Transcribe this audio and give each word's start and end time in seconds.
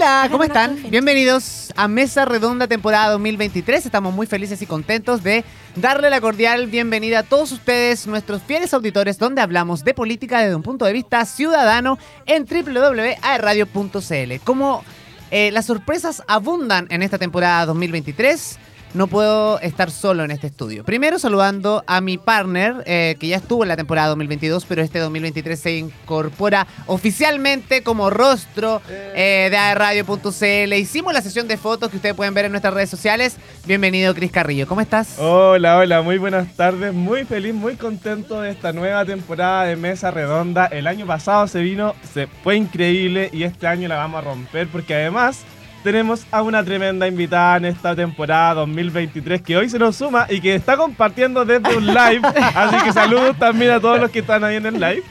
Hola, 0.00 0.28
¿cómo 0.30 0.44
están? 0.44 0.82
Bienvenidos 0.88 1.74
a 1.76 1.86
Mesa 1.86 2.24
Redonda 2.24 2.66
temporada 2.66 3.10
2023. 3.10 3.84
Estamos 3.84 4.14
muy 4.14 4.26
felices 4.26 4.62
y 4.62 4.66
contentos 4.66 5.22
de 5.22 5.44
darle 5.76 6.08
la 6.08 6.22
cordial 6.22 6.68
bienvenida 6.68 7.18
a 7.18 7.22
todos 7.22 7.52
ustedes, 7.52 8.06
nuestros 8.06 8.42
fieles 8.42 8.72
auditores, 8.72 9.18
donde 9.18 9.42
hablamos 9.42 9.84
de 9.84 9.92
política 9.92 10.40
desde 10.40 10.54
un 10.54 10.62
punto 10.62 10.86
de 10.86 10.94
vista 10.94 11.26
ciudadano 11.26 11.98
en 12.24 12.46
www.aerradio.cl. 12.46 14.42
Como 14.42 14.84
eh, 15.30 15.50
las 15.50 15.66
sorpresas 15.66 16.22
abundan 16.26 16.86
en 16.88 17.02
esta 17.02 17.18
temporada 17.18 17.66
2023, 17.66 18.58
no 18.94 19.06
puedo 19.06 19.60
estar 19.60 19.90
solo 19.90 20.24
en 20.24 20.30
este 20.30 20.48
estudio. 20.48 20.84
Primero 20.84 21.18
saludando 21.18 21.84
a 21.86 22.00
mi 22.00 22.18
partner, 22.18 22.82
eh, 22.86 23.16
que 23.18 23.28
ya 23.28 23.36
estuvo 23.36 23.62
en 23.62 23.68
la 23.68 23.76
temporada 23.76 24.08
2022, 24.08 24.64
pero 24.66 24.82
este 24.82 24.98
2023 24.98 25.58
se 25.58 25.76
incorpora 25.76 26.66
oficialmente 26.86 27.82
como 27.82 28.10
rostro 28.10 28.82
eh, 28.88 29.48
de 29.50 29.74
Radio.cl. 29.74 30.72
Hicimos 30.74 31.12
la 31.12 31.22
sesión 31.22 31.46
de 31.48 31.56
fotos 31.56 31.90
que 31.90 31.96
ustedes 31.96 32.14
pueden 32.14 32.34
ver 32.34 32.46
en 32.46 32.52
nuestras 32.52 32.74
redes 32.74 32.90
sociales. 32.90 33.36
Bienvenido, 33.66 34.14
Cris 34.14 34.32
Carrillo. 34.32 34.66
¿Cómo 34.66 34.80
estás? 34.80 35.18
Hola, 35.18 35.78
hola, 35.78 36.02
muy 36.02 36.18
buenas 36.18 36.54
tardes. 36.56 36.92
Muy 36.92 37.24
feliz, 37.24 37.54
muy 37.54 37.76
contento 37.76 38.40
de 38.40 38.50
esta 38.50 38.72
nueva 38.72 39.04
temporada 39.04 39.64
de 39.64 39.76
Mesa 39.76 40.10
Redonda. 40.10 40.66
El 40.66 40.86
año 40.86 41.06
pasado 41.06 41.46
se 41.46 41.60
vino, 41.60 41.94
se 42.12 42.26
fue 42.26 42.56
increíble 42.56 43.30
y 43.32 43.44
este 43.44 43.66
año 43.66 43.88
la 43.88 43.96
vamos 43.96 44.18
a 44.18 44.28
romper 44.28 44.68
porque 44.68 44.94
además 44.94 45.44
tenemos 45.82 46.26
a 46.30 46.42
una 46.42 46.62
tremenda 46.64 47.06
invitada 47.06 47.56
en 47.56 47.64
esta 47.66 47.94
temporada 47.94 48.54
2023 48.54 49.42
que 49.42 49.56
hoy 49.56 49.68
se 49.68 49.78
nos 49.78 49.96
suma 49.96 50.26
y 50.28 50.40
que 50.40 50.54
está 50.54 50.76
compartiendo 50.76 51.44
desde 51.44 51.76
un 51.76 51.86
live. 51.86 52.20
Así 52.54 52.76
que 52.84 52.92
saludos 52.92 53.38
también 53.38 53.72
a 53.72 53.80
todos 53.80 54.00
los 54.00 54.10
que 54.10 54.20
están 54.20 54.44
ahí 54.44 54.56
en 54.56 54.66
el 54.66 54.74
live 54.74 55.02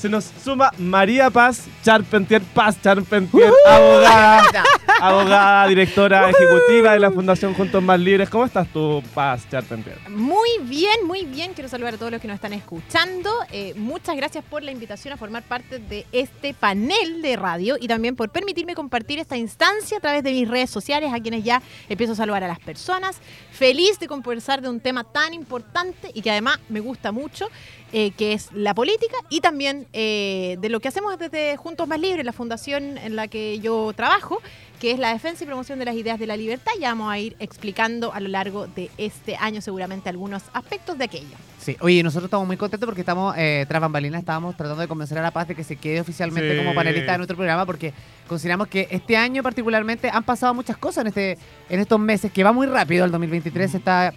se 0.00 0.08
nos 0.08 0.24
suma 0.42 0.72
María 0.78 1.28
Paz 1.28 1.66
Charpentier, 1.82 2.40
Paz 2.54 2.80
Charpentier, 2.80 3.52
abogada, 3.66 4.64
abogada, 4.98 5.68
directora 5.68 6.30
ejecutiva 6.30 6.94
de 6.94 7.00
la 7.00 7.10
Fundación 7.10 7.52
Juntos 7.52 7.82
Más 7.82 8.00
Libres. 8.00 8.30
¿Cómo 8.30 8.46
estás 8.46 8.66
tú, 8.72 9.02
Paz 9.12 9.46
Charpentier? 9.50 9.98
Muy 10.08 10.48
bien, 10.62 11.06
muy 11.06 11.26
bien. 11.26 11.52
Quiero 11.52 11.68
saludar 11.68 11.94
a 11.94 11.98
todos 11.98 12.12
los 12.12 12.20
que 12.20 12.28
nos 12.28 12.36
están 12.36 12.54
escuchando. 12.54 13.30
Eh, 13.52 13.74
muchas 13.76 14.16
gracias 14.16 14.42
por 14.42 14.62
la 14.62 14.70
invitación 14.70 15.12
a 15.12 15.18
formar 15.18 15.42
parte 15.42 15.78
de 15.78 16.06
este 16.12 16.54
panel 16.54 17.20
de 17.20 17.36
radio 17.36 17.76
y 17.78 17.86
también 17.86 18.16
por 18.16 18.30
permitirme 18.30 18.74
compartir 18.74 19.18
esta 19.18 19.36
instancia 19.36 19.98
a 19.98 20.00
través 20.00 20.24
de 20.24 20.32
mis 20.32 20.48
redes 20.48 20.70
sociales, 20.70 21.12
a 21.12 21.20
quienes 21.20 21.44
ya 21.44 21.60
empiezo 21.90 22.14
a 22.14 22.16
saludar 22.16 22.42
a 22.44 22.48
las 22.48 22.60
personas. 22.60 23.18
Feliz 23.52 23.98
de 23.98 24.06
conversar 24.06 24.62
de 24.62 24.70
un 24.70 24.80
tema 24.80 25.04
tan 25.04 25.34
importante 25.34 26.10
y 26.14 26.22
que 26.22 26.30
además 26.30 26.58
me 26.70 26.80
gusta 26.80 27.12
mucho. 27.12 27.48
Eh, 27.92 28.12
que 28.12 28.34
es 28.34 28.50
la 28.52 28.72
política 28.72 29.16
y 29.30 29.40
también 29.40 29.88
eh, 29.92 30.56
de 30.60 30.68
lo 30.68 30.78
que 30.78 30.86
hacemos 30.86 31.18
desde 31.18 31.56
Juntos 31.56 31.88
Más 31.88 31.98
Libres, 31.98 32.24
la 32.24 32.32
fundación 32.32 32.96
en 32.98 33.16
la 33.16 33.26
que 33.26 33.58
yo 33.58 33.92
trabajo, 33.96 34.40
que 34.78 34.92
es 34.92 35.00
la 35.00 35.12
defensa 35.12 35.42
y 35.42 35.46
promoción 35.48 35.80
de 35.80 35.86
las 35.86 35.96
ideas 35.96 36.20
de 36.20 36.28
la 36.28 36.36
libertad. 36.36 36.70
Ya 36.80 36.90
vamos 36.90 37.10
a 37.12 37.18
ir 37.18 37.34
explicando 37.40 38.12
a 38.12 38.20
lo 38.20 38.28
largo 38.28 38.68
de 38.68 38.92
este 38.96 39.34
año 39.34 39.60
seguramente 39.60 40.08
algunos 40.08 40.44
aspectos 40.52 40.98
de 40.98 41.04
aquello. 41.04 41.36
Sí, 41.58 41.76
oye, 41.80 42.00
nosotros 42.04 42.28
estamos 42.28 42.46
muy 42.46 42.56
contentos 42.56 42.86
porque 42.86 43.00
estamos, 43.00 43.34
eh, 43.36 43.66
tras 43.66 43.80
bambalinas, 43.80 44.20
estábamos 44.20 44.56
tratando 44.56 44.82
de 44.82 44.86
convencer 44.86 45.18
a 45.18 45.22
La 45.22 45.32
Paz 45.32 45.48
de 45.48 45.56
que 45.56 45.64
se 45.64 45.74
quede 45.74 46.00
oficialmente 46.00 46.56
como 46.56 46.72
panelista 46.76 47.10
de 47.10 47.18
nuestro 47.18 47.36
programa 47.36 47.66
porque 47.66 47.92
consideramos 48.28 48.68
que 48.68 48.86
este 48.92 49.16
año 49.16 49.42
particularmente 49.42 50.08
han 50.10 50.22
pasado 50.22 50.54
muchas 50.54 50.76
cosas 50.76 51.02
en, 51.02 51.08
este, 51.08 51.38
en 51.68 51.80
estos 51.80 51.98
meses, 51.98 52.30
que 52.30 52.44
va 52.44 52.52
muy 52.52 52.68
rápido 52.68 53.04
el 53.04 53.10
2023, 53.10 53.74
está, 53.74 54.14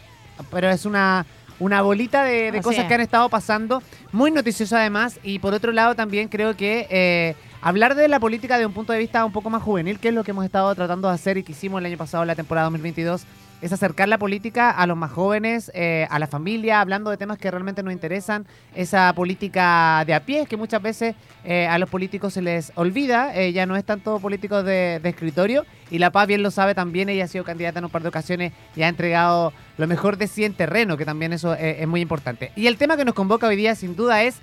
pero 0.51 0.69
es 0.69 0.85
una 0.85 1.25
una 1.63 1.81
bolita 1.81 2.23
de, 2.25 2.59
cosas 2.61 2.85
que 2.85 2.93
han 2.93 2.99
estado 2.99 3.29
pasando, 3.29 3.81
muy 4.11 4.31
noticioso 4.31 4.75
además, 4.75 5.17
y 5.23 5.39
por 5.39 5.53
otro 5.53 5.71
lado 5.71 5.95
también 5.95 6.27
creo 6.27 6.57
que 6.57 6.87
eh, 6.89 7.35
hablar 7.61 7.95
de 7.95 8.09
la 8.09 8.19
política 8.19 8.57
de 8.57 8.65
un 8.65 8.73
punto 8.73 8.91
de 8.91 8.99
vista 8.99 9.23
un 9.23 9.31
poco 9.31 9.49
más 9.49 9.63
juvenil, 9.63 9.97
que 9.97 10.09
es 10.09 10.13
lo 10.13 10.25
que 10.25 10.31
hemos 10.31 10.43
estado 10.43 10.75
tratando 10.75 11.07
de 11.07 11.13
hacer 11.13 11.37
y 11.37 11.43
que 11.43 11.53
hicimos 11.53 11.79
el 11.79 11.85
año 11.85 11.97
pasado, 11.97 12.25
la 12.25 12.35
temporada 12.35 12.65
2022, 12.65 13.25
es 13.63 13.71
acercar 13.71 14.09
la 14.09 14.17
política 14.17 14.71
a 14.71 14.85
los 14.87 14.97
más 14.97 15.09
jóvenes, 15.09 15.71
eh, 15.73 16.05
a 16.09 16.19
la 16.19 16.27
familia, 16.27 16.81
hablando 16.81 17.09
de 17.09 17.15
temas 17.15 17.37
que 17.37 17.49
realmente 17.49 17.81
nos 17.81 17.93
interesan, 17.93 18.45
esa 18.75 19.13
política 19.13 20.03
de 20.05 20.13
a 20.13 20.25
pie, 20.25 20.45
que 20.47 20.57
muchas 20.57 20.81
veces 20.81 21.15
eh, 21.45 21.65
a 21.67 21.77
los 21.77 21.89
políticos 21.89 22.33
se 22.33 22.41
les 22.41 22.73
olvida, 22.75 23.33
eh, 23.33 23.53
ya 23.53 23.65
no 23.65 23.77
es 23.77 23.85
tanto 23.85 24.19
políticos 24.19 24.65
de, 24.65 24.99
escritorio, 25.01 25.65
y 25.89 25.99
La 25.99 26.11
Paz 26.11 26.27
bien 26.27 26.43
lo 26.43 26.51
sabe 26.51 26.75
también, 26.75 27.07
ella 27.07 27.23
ha 27.23 27.27
sido 27.27 27.45
candidata 27.45 27.79
en 27.79 27.85
un 27.85 27.91
par 27.91 28.01
de 28.01 28.09
ocasiones 28.09 28.51
y 28.75 28.81
ha 28.81 28.89
entregado 28.89 29.53
lo 29.77 29.87
mejor 29.87 30.17
de 30.17 30.27
sí 30.27 30.43
en 30.43 30.55
terreno, 30.55 30.97
que 30.97 31.05
también 31.05 31.31
eso 31.31 31.53
es 31.53 31.87
muy 31.87 32.01
importante. 32.01 32.51
Y 32.57 32.67
el 32.67 32.77
tema 32.77 32.97
que 32.97 33.05
nos 33.05 33.13
convoca 33.13 33.47
hoy 33.47 33.55
día, 33.55 33.75
sin 33.75 33.95
duda, 33.95 34.23
es 34.23 34.39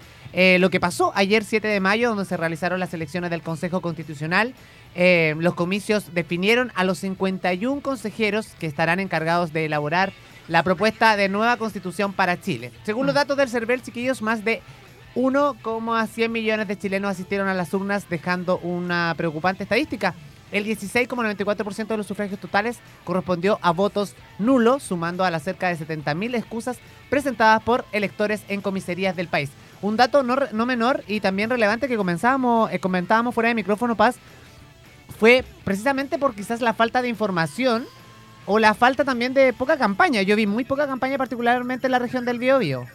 lo 0.60 0.70
que 0.70 0.80
pasó 0.80 1.12
ayer 1.14 1.44
7 1.44 1.66
de 1.68 1.80
mayo, 1.80 2.08
donde 2.08 2.24
se 2.24 2.36
realizaron 2.36 2.80
las 2.80 2.94
elecciones 2.94 3.30
del 3.30 3.42
Consejo 3.42 3.80
Constitucional. 3.80 4.54
Eh, 4.94 5.34
los 5.38 5.54
comicios 5.54 6.12
definieron 6.14 6.72
a 6.74 6.84
los 6.84 6.98
51 6.98 7.80
consejeros 7.80 8.48
que 8.58 8.66
estarán 8.66 9.00
encargados 9.00 9.52
de 9.52 9.66
elaborar 9.66 10.12
la 10.48 10.62
propuesta 10.62 11.16
de 11.16 11.28
nueva 11.28 11.56
constitución 11.56 12.12
para 12.12 12.40
Chile. 12.40 12.72
Según 12.82 13.06
los 13.06 13.14
mm. 13.14 13.18
datos 13.18 13.36
del 13.36 13.48
CERVEL, 13.48 13.82
chiquillos, 13.82 14.20
más 14.20 14.44
de 14.44 14.62
1,100 15.14 16.30
millones 16.30 16.68
de 16.68 16.78
chilenos 16.78 17.10
asistieron 17.12 17.48
a 17.48 17.54
las 17.54 17.72
urnas, 17.72 18.08
dejando 18.08 18.58
una 18.58 19.14
preocupante 19.16 19.62
estadística. 19.62 20.14
El 20.52 20.64
16,94% 20.64 21.86
de 21.86 21.96
los 21.96 22.06
sufragios 22.06 22.40
totales 22.40 22.80
correspondió 23.04 23.60
a 23.62 23.70
votos 23.70 24.16
nulos, 24.38 24.82
sumando 24.82 25.24
a 25.24 25.30
las 25.30 25.44
cerca 25.44 25.68
de 25.68 25.78
70.000 25.78 26.34
excusas 26.34 26.78
presentadas 27.08 27.62
por 27.62 27.84
electores 27.92 28.42
en 28.48 28.60
comisarías 28.60 29.14
del 29.14 29.28
país. 29.28 29.50
Un 29.82 29.96
dato 29.96 30.22
no, 30.22 30.66
menor 30.66 31.04
y 31.06 31.20
también 31.20 31.50
relevante 31.50 31.88
que 31.88 31.96
comenzábamos, 31.96 32.70
eh, 32.72 32.80
comentábamos 32.80 33.34
fuera 33.34 33.48
de 33.48 33.54
micrófono, 33.54 33.96
Paz, 33.96 34.16
fue 35.20 35.44
precisamente 35.64 36.18
por 36.18 36.34
quizás 36.34 36.62
la 36.62 36.72
falta 36.72 37.02
de 37.02 37.08
información 37.08 37.86
o 38.46 38.58
la 38.58 38.72
falta 38.72 39.04
también 39.04 39.34
de 39.34 39.52
poca 39.52 39.76
campaña. 39.76 40.22
Yo 40.22 40.34
vi 40.34 40.46
muy 40.46 40.64
poca 40.64 40.86
campaña 40.86 41.18
particularmente 41.18 41.88
en 41.88 41.92
la 41.92 41.98
región 41.98 42.24
del 42.24 42.38
Biobío. 42.38 42.86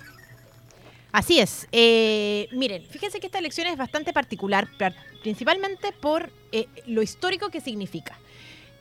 Así 1.11 1.39
es. 1.39 1.67
Eh, 1.71 2.49
miren, 2.51 2.83
fíjense 2.89 3.19
que 3.19 3.27
esta 3.27 3.37
elección 3.37 3.67
es 3.67 3.77
bastante 3.77 4.11
particular, 4.11 4.67
principalmente 5.21 5.91
por 5.91 6.31
eh, 6.51 6.67
lo 6.87 7.03
histórico 7.03 7.49
que 7.51 7.61
significa. 7.61 8.17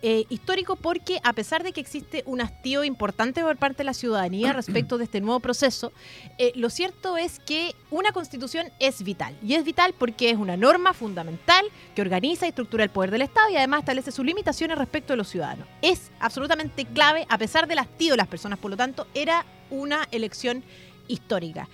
Eh, 0.07 0.27
histórico 0.29 0.77
porque 0.77 1.19
a 1.23 1.33
pesar 1.33 1.63
de 1.63 1.73
que 1.73 1.81
existe 1.81 2.25
un 2.27 2.43
hastío 2.43 2.85
importante 2.85 3.41
por 3.41 3.57
parte 3.57 3.79
de 3.79 3.85
la 3.85 3.95
ciudadanía 3.95 4.53
respecto 4.53 4.99
de 4.99 5.05
este 5.05 5.23
nuevo 5.23 5.41
proceso, 5.41 5.95
eh, 6.37 6.53
lo 6.57 6.69
cierto 6.69 7.17
es 7.17 7.39
que 7.39 7.75
una 7.91 8.13
constitución 8.13 8.67
es 8.81 9.03
vital. 9.03 9.35
Y 9.43 9.55
es 9.55 9.65
vital 9.65 9.95
porque 9.99 10.29
es 10.29 10.37
una 10.37 10.59
norma 10.59 10.93
fundamental 10.93 11.65
que 11.95 12.03
organiza 12.03 12.45
y 12.45 12.51
estructura 12.51 12.85
el 12.85 12.91
poder 12.91 13.13
del 13.13 13.23
Estado 13.23 13.49
y 13.49 13.57
además 13.57 13.81
establece 13.81 14.13
sus 14.13 14.27
limitaciones 14.27 14.77
respecto 14.77 15.15
de 15.15 15.17
los 15.17 15.29
ciudadanos. 15.29 15.67
Es 15.81 16.11
absolutamente 16.21 16.85
clave, 16.85 17.25
a 17.31 17.39
pesar 17.39 17.67
del 17.67 17.79
hastío 17.79 18.13
de 18.13 18.19
las 18.19 18.29
personas, 18.29 18.59
por 18.59 18.71
lo 18.73 18.77
tanto, 18.77 19.07
era 19.15 19.47
una 19.71 20.07
elección 20.11 20.65
histórica. 21.09 21.67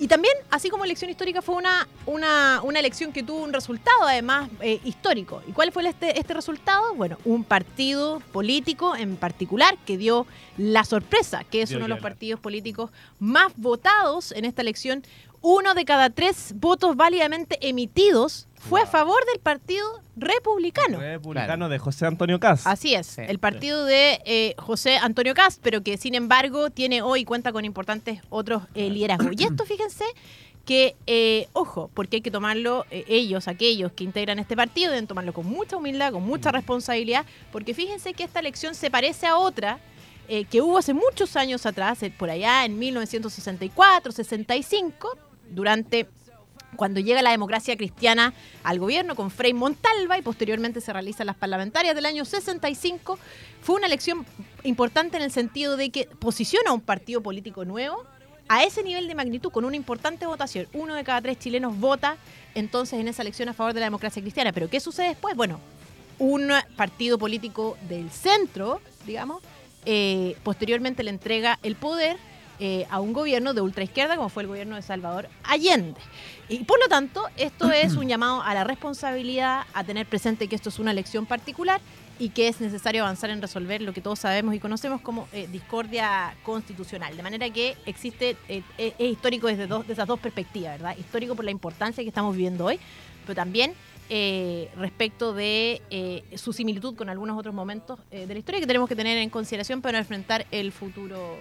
Y 0.00 0.06
también, 0.06 0.34
así 0.50 0.70
como 0.70 0.84
elección 0.84 1.10
histórica, 1.10 1.42
fue 1.42 1.56
una, 1.56 1.88
una, 2.06 2.60
una 2.62 2.78
elección 2.78 3.12
que 3.12 3.22
tuvo 3.22 3.42
un 3.42 3.52
resultado, 3.52 4.02
además, 4.02 4.48
eh, 4.60 4.80
histórico. 4.84 5.42
¿Y 5.46 5.52
cuál 5.52 5.72
fue 5.72 5.88
este, 5.88 6.18
este 6.18 6.34
resultado? 6.34 6.94
Bueno, 6.94 7.18
un 7.24 7.44
partido 7.44 8.20
político 8.32 8.96
en 8.96 9.16
particular 9.16 9.76
que 9.86 9.96
dio 9.96 10.26
la 10.56 10.84
sorpresa, 10.84 11.44
que 11.44 11.62
es 11.62 11.70
uno 11.72 11.82
de 11.82 11.88
los 11.88 12.00
partidos 12.00 12.40
políticos 12.40 12.90
más 13.18 13.52
votados 13.56 14.32
en 14.32 14.44
esta 14.44 14.62
elección. 14.62 15.02
Uno 15.40 15.74
de 15.74 15.84
cada 15.84 16.10
tres 16.10 16.54
votos 16.56 16.96
válidamente 16.96 17.58
emitidos 17.68 18.47
fue 18.60 18.82
a 18.82 18.86
favor 18.86 19.24
del 19.32 19.40
Partido 19.40 19.86
Republicano. 20.16 20.98
Republicano 20.98 21.68
de 21.68 21.78
José 21.78 22.06
Antonio 22.06 22.40
Cast. 22.40 22.66
Así 22.66 22.94
es, 22.94 23.18
el 23.18 23.38
partido 23.38 23.84
de 23.84 24.20
eh, 24.24 24.54
José 24.58 24.96
Antonio 24.96 25.34
Cast, 25.34 25.60
pero 25.62 25.82
que 25.82 25.96
sin 25.96 26.14
embargo 26.14 26.70
tiene 26.70 27.02
hoy 27.02 27.24
cuenta 27.24 27.52
con 27.52 27.64
importantes 27.64 28.20
otros 28.30 28.62
eh, 28.74 28.90
liderazgos. 28.90 29.32
Y 29.38 29.44
esto, 29.44 29.64
fíjense, 29.64 30.04
que, 30.64 30.96
eh, 31.06 31.48
ojo, 31.52 31.90
porque 31.94 32.16
hay 32.16 32.20
que 32.20 32.30
tomarlo, 32.30 32.84
ellos, 32.90 33.48
aquellos 33.48 33.92
que 33.92 34.04
integran 34.04 34.38
este 34.38 34.56
partido, 34.56 34.90
deben 34.90 35.06
tomarlo 35.06 35.32
con 35.32 35.46
mucha 35.46 35.76
humildad, 35.76 36.12
con 36.12 36.24
mucha 36.24 36.50
responsabilidad, 36.52 37.24
porque 37.52 37.74
fíjense 37.74 38.12
que 38.12 38.24
esta 38.24 38.40
elección 38.40 38.74
se 38.74 38.90
parece 38.90 39.26
a 39.26 39.36
otra 39.36 39.78
que 40.50 40.60
hubo 40.60 40.76
hace 40.76 40.92
muchos 40.92 41.36
años 41.36 41.64
atrás, 41.64 42.00
por 42.18 42.28
allá 42.28 42.66
en 42.66 42.78
1964, 42.78 44.12
65, 44.12 45.16
durante 45.48 46.06
cuando 46.76 47.00
llega 47.00 47.22
la 47.22 47.30
democracia 47.30 47.76
cristiana 47.76 48.34
al 48.62 48.78
gobierno 48.78 49.14
con 49.14 49.30
Frei 49.30 49.52
Montalva 49.54 50.18
y 50.18 50.22
posteriormente 50.22 50.80
se 50.80 50.92
realizan 50.92 51.26
las 51.26 51.36
parlamentarias 51.36 51.94
del 51.94 52.06
año 52.06 52.24
65, 52.24 53.18
fue 53.60 53.76
una 53.76 53.86
elección 53.86 54.26
importante 54.64 55.16
en 55.16 55.22
el 55.22 55.32
sentido 55.32 55.76
de 55.76 55.90
que 55.90 56.06
posiciona 56.18 56.70
a 56.70 56.74
un 56.74 56.80
partido 56.80 57.22
político 57.22 57.64
nuevo 57.64 58.04
a 58.48 58.64
ese 58.64 58.82
nivel 58.82 59.08
de 59.08 59.14
magnitud, 59.14 59.50
con 59.50 59.64
una 59.64 59.76
importante 59.76 60.26
votación. 60.26 60.68
Uno 60.72 60.94
de 60.94 61.04
cada 61.04 61.20
tres 61.20 61.38
chilenos 61.38 61.78
vota 61.78 62.16
entonces 62.54 62.98
en 62.98 63.08
esa 63.08 63.22
elección 63.22 63.48
a 63.48 63.52
favor 63.52 63.74
de 63.74 63.80
la 63.80 63.86
democracia 63.86 64.22
cristiana. 64.22 64.52
Pero 64.52 64.70
¿qué 64.70 64.80
sucede 64.80 65.08
después? 65.08 65.36
Bueno, 65.36 65.60
un 66.18 66.50
partido 66.76 67.18
político 67.18 67.76
del 67.88 68.10
centro, 68.10 68.80
digamos, 69.06 69.42
eh, 69.84 70.36
posteriormente 70.42 71.02
le 71.02 71.10
entrega 71.10 71.58
el 71.62 71.76
poder 71.76 72.16
eh, 72.60 72.86
a 72.90 72.98
un 72.98 73.12
gobierno 73.12 73.54
de 73.54 73.60
ultraizquierda 73.60 74.16
como 74.16 74.28
fue 74.28 74.42
el 74.42 74.48
gobierno 74.48 74.74
de 74.74 74.82
Salvador 74.82 75.28
Allende. 75.44 76.00
Y 76.48 76.64
por 76.64 76.80
lo 76.80 76.88
tanto, 76.88 77.22
esto 77.36 77.70
es 77.70 77.94
un 77.94 78.08
llamado 78.08 78.42
a 78.42 78.52
la 78.52 78.64
responsabilidad, 78.64 79.62
a 79.74 79.84
tener 79.84 80.06
presente 80.06 80.48
que 80.48 80.56
esto 80.56 80.68
es 80.68 80.80
una 80.80 80.90
elección 80.90 81.24
particular 81.24 81.80
y 82.18 82.30
que 82.30 82.48
es 82.48 82.60
necesario 82.60 83.04
avanzar 83.04 83.30
en 83.30 83.40
resolver 83.40 83.80
lo 83.80 83.92
que 83.92 84.00
todos 84.00 84.18
sabemos 84.18 84.56
y 84.56 84.58
conocemos 84.58 85.00
como 85.00 85.28
eh, 85.32 85.46
discordia 85.52 86.34
constitucional. 86.42 87.16
De 87.16 87.22
manera 87.22 87.48
que 87.48 87.76
existe, 87.86 88.36
eh, 88.48 88.62
es 88.76 88.94
histórico 88.98 89.46
desde 89.46 89.68
dos, 89.68 89.86
de 89.86 89.92
esas 89.92 90.08
dos 90.08 90.18
perspectivas, 90.18 90.78
¿verdad? 90.78 90.96
Histórico 90.98 91.36
por 91.36 91.44
la 91.44 91.52
importancia 91.52 92.02
que 92.02 92.08
estamos 92.08 92.34
viviendo 92.34 92.64
hoy, 92.64 92.80
pero 93.24 93.36
también 93.36 93.72
respecto 94.76 95.34
de 95.34 95.82
su 96.34 96.54
similitud 96.54 96.96
con 96.96 97.10
algunos 97.10 97.38
otros 97.38 97.54
momentos 97.54 97.98
de 98.10 98.26
la 98.26 98.38
historia 98.38 98.58
que 98.58 98.66
tenemos 98.66 98.88
que 98.88 98.96
tener 98.96 99.18
en 99.18 99.28
consideración 99.28 99.82
para 99.82 99.98
enfrentar 99.98 100.46
el 100.50 100.72
futuro, 100.72 101.36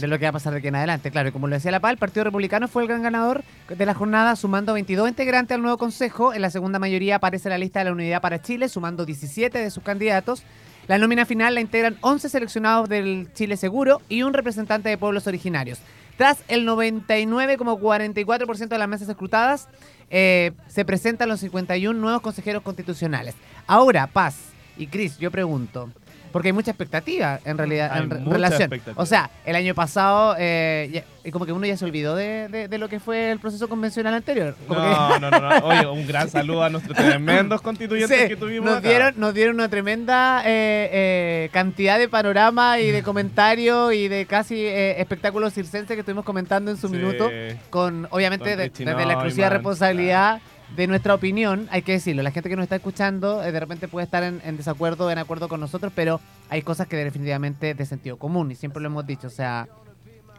De 0.00 0.06
lo 0.06 0.18
que 0.18 0.24
va 0.24 0.30
a 0.30 0.32
pasar 0.32 0.52
de 0.52 0.58
aquí 0.58 0.68
en 0.68 0.76
adelante, 0.76 1.10
claro. 1.10 1.28
Y 1.28 1.32
como 1.32 1.48
lo 1.48 1.54
decía 1.54 1.70
La 1.70 1.80
Paz, 1.80 1.92
el 1.92 1.98
Partido 1.98 2.24
Republicano 2.24 2.68
fue 2.68 2.82
el 2.82 2.88
gran 2.88 3.02
ganador 3.02 3.42
de 3.68 3.86
la 3.86 3.94
jornada, 3.94 4.36
sumando 4.36 4.72
22 4.72 5.08
integrantes 5.08 5.54
al 5.54 5.62
nuevo 5.62 5.78
Consejo. 5.78 6.34
En 6.34 6.42
la 6.42 6.50
segunda 6.50 6.78
mayoría 6.78 7.16
aparece 7.16 7.48
la 7.48 7.58
lista 7.58 7.80
de 7.80 7.86
la 7.86 7.92
Unidad 7.92 8.20
para 8.20 8.42
Chile, 8.42 8.68
sumando 8.68 9.06
17 9.06 9.58
de 9.58 9.70
sus 9.70 9.82
candidatos. 9.82 10.44
La 10.88 10.98
nómina 10.98 11.26
final 11.26 11.54
la 11.54 11.60
integran 11.60 11.96
11 12.00 12.28
seleccionados 12.28 12.88
del 12.88 13.28
Chile 13.34 13.56
Seguro 13.56 14.00
y 14.08 14.22
un 14.22 14.32
representante 14.32 14.88
de 14.88 14.98
pueblos 14.98 15.26
originarios. 15.26 15.78
Tras 16.16 16.42
el 16.48 16.66
99,44% 16.66 18.68
de 18.68 18.78
las 18.78 18.88
mesas 18.88 19.08
escrutadas, 19.08 19.68
eh, 20.10 20.52
se 20.66 20.84
presentan 20.84 21.28
los 21.28 21.40
51 21.40 21.98
nuevos 21.98 22.20
consejeros 22.20 22.62
constitucionales. 22.62 23.34
Ahora, 23.66 24.06
Paz 24.08 24.36
y 24.76 24.88
Cris, 24.88 25.18
yo 25.18 25.30
pregunto, 25.30 25.90
porque 26.32 26.48
hay 26.48 26.52
mucha 26.52 26.70
expectativa 26.70 27.40
en 27.44 27.58
realidad 27.58 27.90
Hay 27.92 28.02
en 28.02 28.10
re- 28.10 28.20
relación. 28.24 28.70
O 28.96 29.06
sea, 29.06 29.30
el 29.44 29.56
año 29.56 29.74
pasado, 29.74 30.36
eh, 30.38 30.88
ya- 30.92 31.30
como 31.32 31.44
que 31.46 31.52
uno 31.52 31.66
ya 31.66 31.76
se 31.76 31.84
olvidó 31.84 32.16
de, 32.16 32.48
de- 32.48 32.68
de 32.68 32.78
lo 32.78 32.88
que 32.88 32.98
fue 33.00 33.30
el 33.30 33.38
proceso 33.38 33.68
convencional 33.68 34.14
anterior. 34.14 34.56
Como 34.66 34.80
que- 34.80 34.86
No, 34.86 35.18
no, 35.18 35.30
no, 35.30 35.40
no. 35.40 35.56
Oye, 35.66 35.86
un 35.86 36.06
gran 36.06 36.28
saludo 36.30 36.62
a 36.64 36.70
nuestros 36.70 36.96
tremendos 36.96 37.60
constituyentes 37.62 38.18
Sí, 38.22 38.28
que 38.28 38.36
tuvimos. 38.36 38.68
nos 38.70 38.78
acá. 38.78 38.88
dieron, 38.88 39.14
nos 39.18 39.34
dieron 39.34 39.54
una 39.56 39.68
tremenda 39.68 40.42
eh, 40.44 40.88
eh, 40.92 41.48
cantidad 41.52 41.98
de 41.98 42.08
panorama 42.08 42.78
y 42.80 42.90
de 42.90 43.02
comentarios 43.04 43.92
y 43.94 44.08
de 44.08 44.26
casi 44.26 44.56
eh, 44.64 45.00
espectáculos 45.00 45.52
circenses 45.52 45.94
que 45.94 46.00
estuvimos 46.00 46.24
comentando 46.24 46.70
en 46.70 46.76
su 46.76 46.88
Sí. 46.88 46.96
minuto, 46.96 47.30
con 47.70 48.06
obviamente 48.10 48.50
Con 48.50 48.58
de- 48.58 48.70
desde 48.70 49.06
la 49.06 49.12
exclusiva 49.14 49.48
responsabilidad 49.48 50.40
de 50.76 50.86
nuestra 50.86 51.14
opinión, 51.14 51.68
hay 51.70 51.82
que 51.82 51.92
decirlo, 51.92 52.22
la 52.22 52.30
gente 52.30 52.48
que 52.48 52.56
nos 52.56 52.64
está 52.64 52.76
escuchando 52.76 53.42
eh, 53.42 53.52
de 53.52 53.60
repente 53.60 53.88
puede 53.88 54.04
estar 54.04 54.22
en, 54.22 54.40
en 54.44 54.56
desacuerdo 54.56 55.06
o 55.06 55.10
en 55.10 55.18
acuerdo 55.18 55.48
con 55.48 55.60
nosotros, 55.60 55.92
pero 55.94 56.20
hay 56.48 56.62
cosas 56.62 56.86
que 56.86 56.96
definitivamente 56.96 57.74
de 57.74 57.86
sentido 57.86 58.16
común 58.16 58.50
y 58.50 58.54
siempre 58.54 58.80
lo 58.82 58.88
hemos 58.88 59.06
dicho, 59.06 59.26
o 59.26 59.30
sea, 59.30 59.68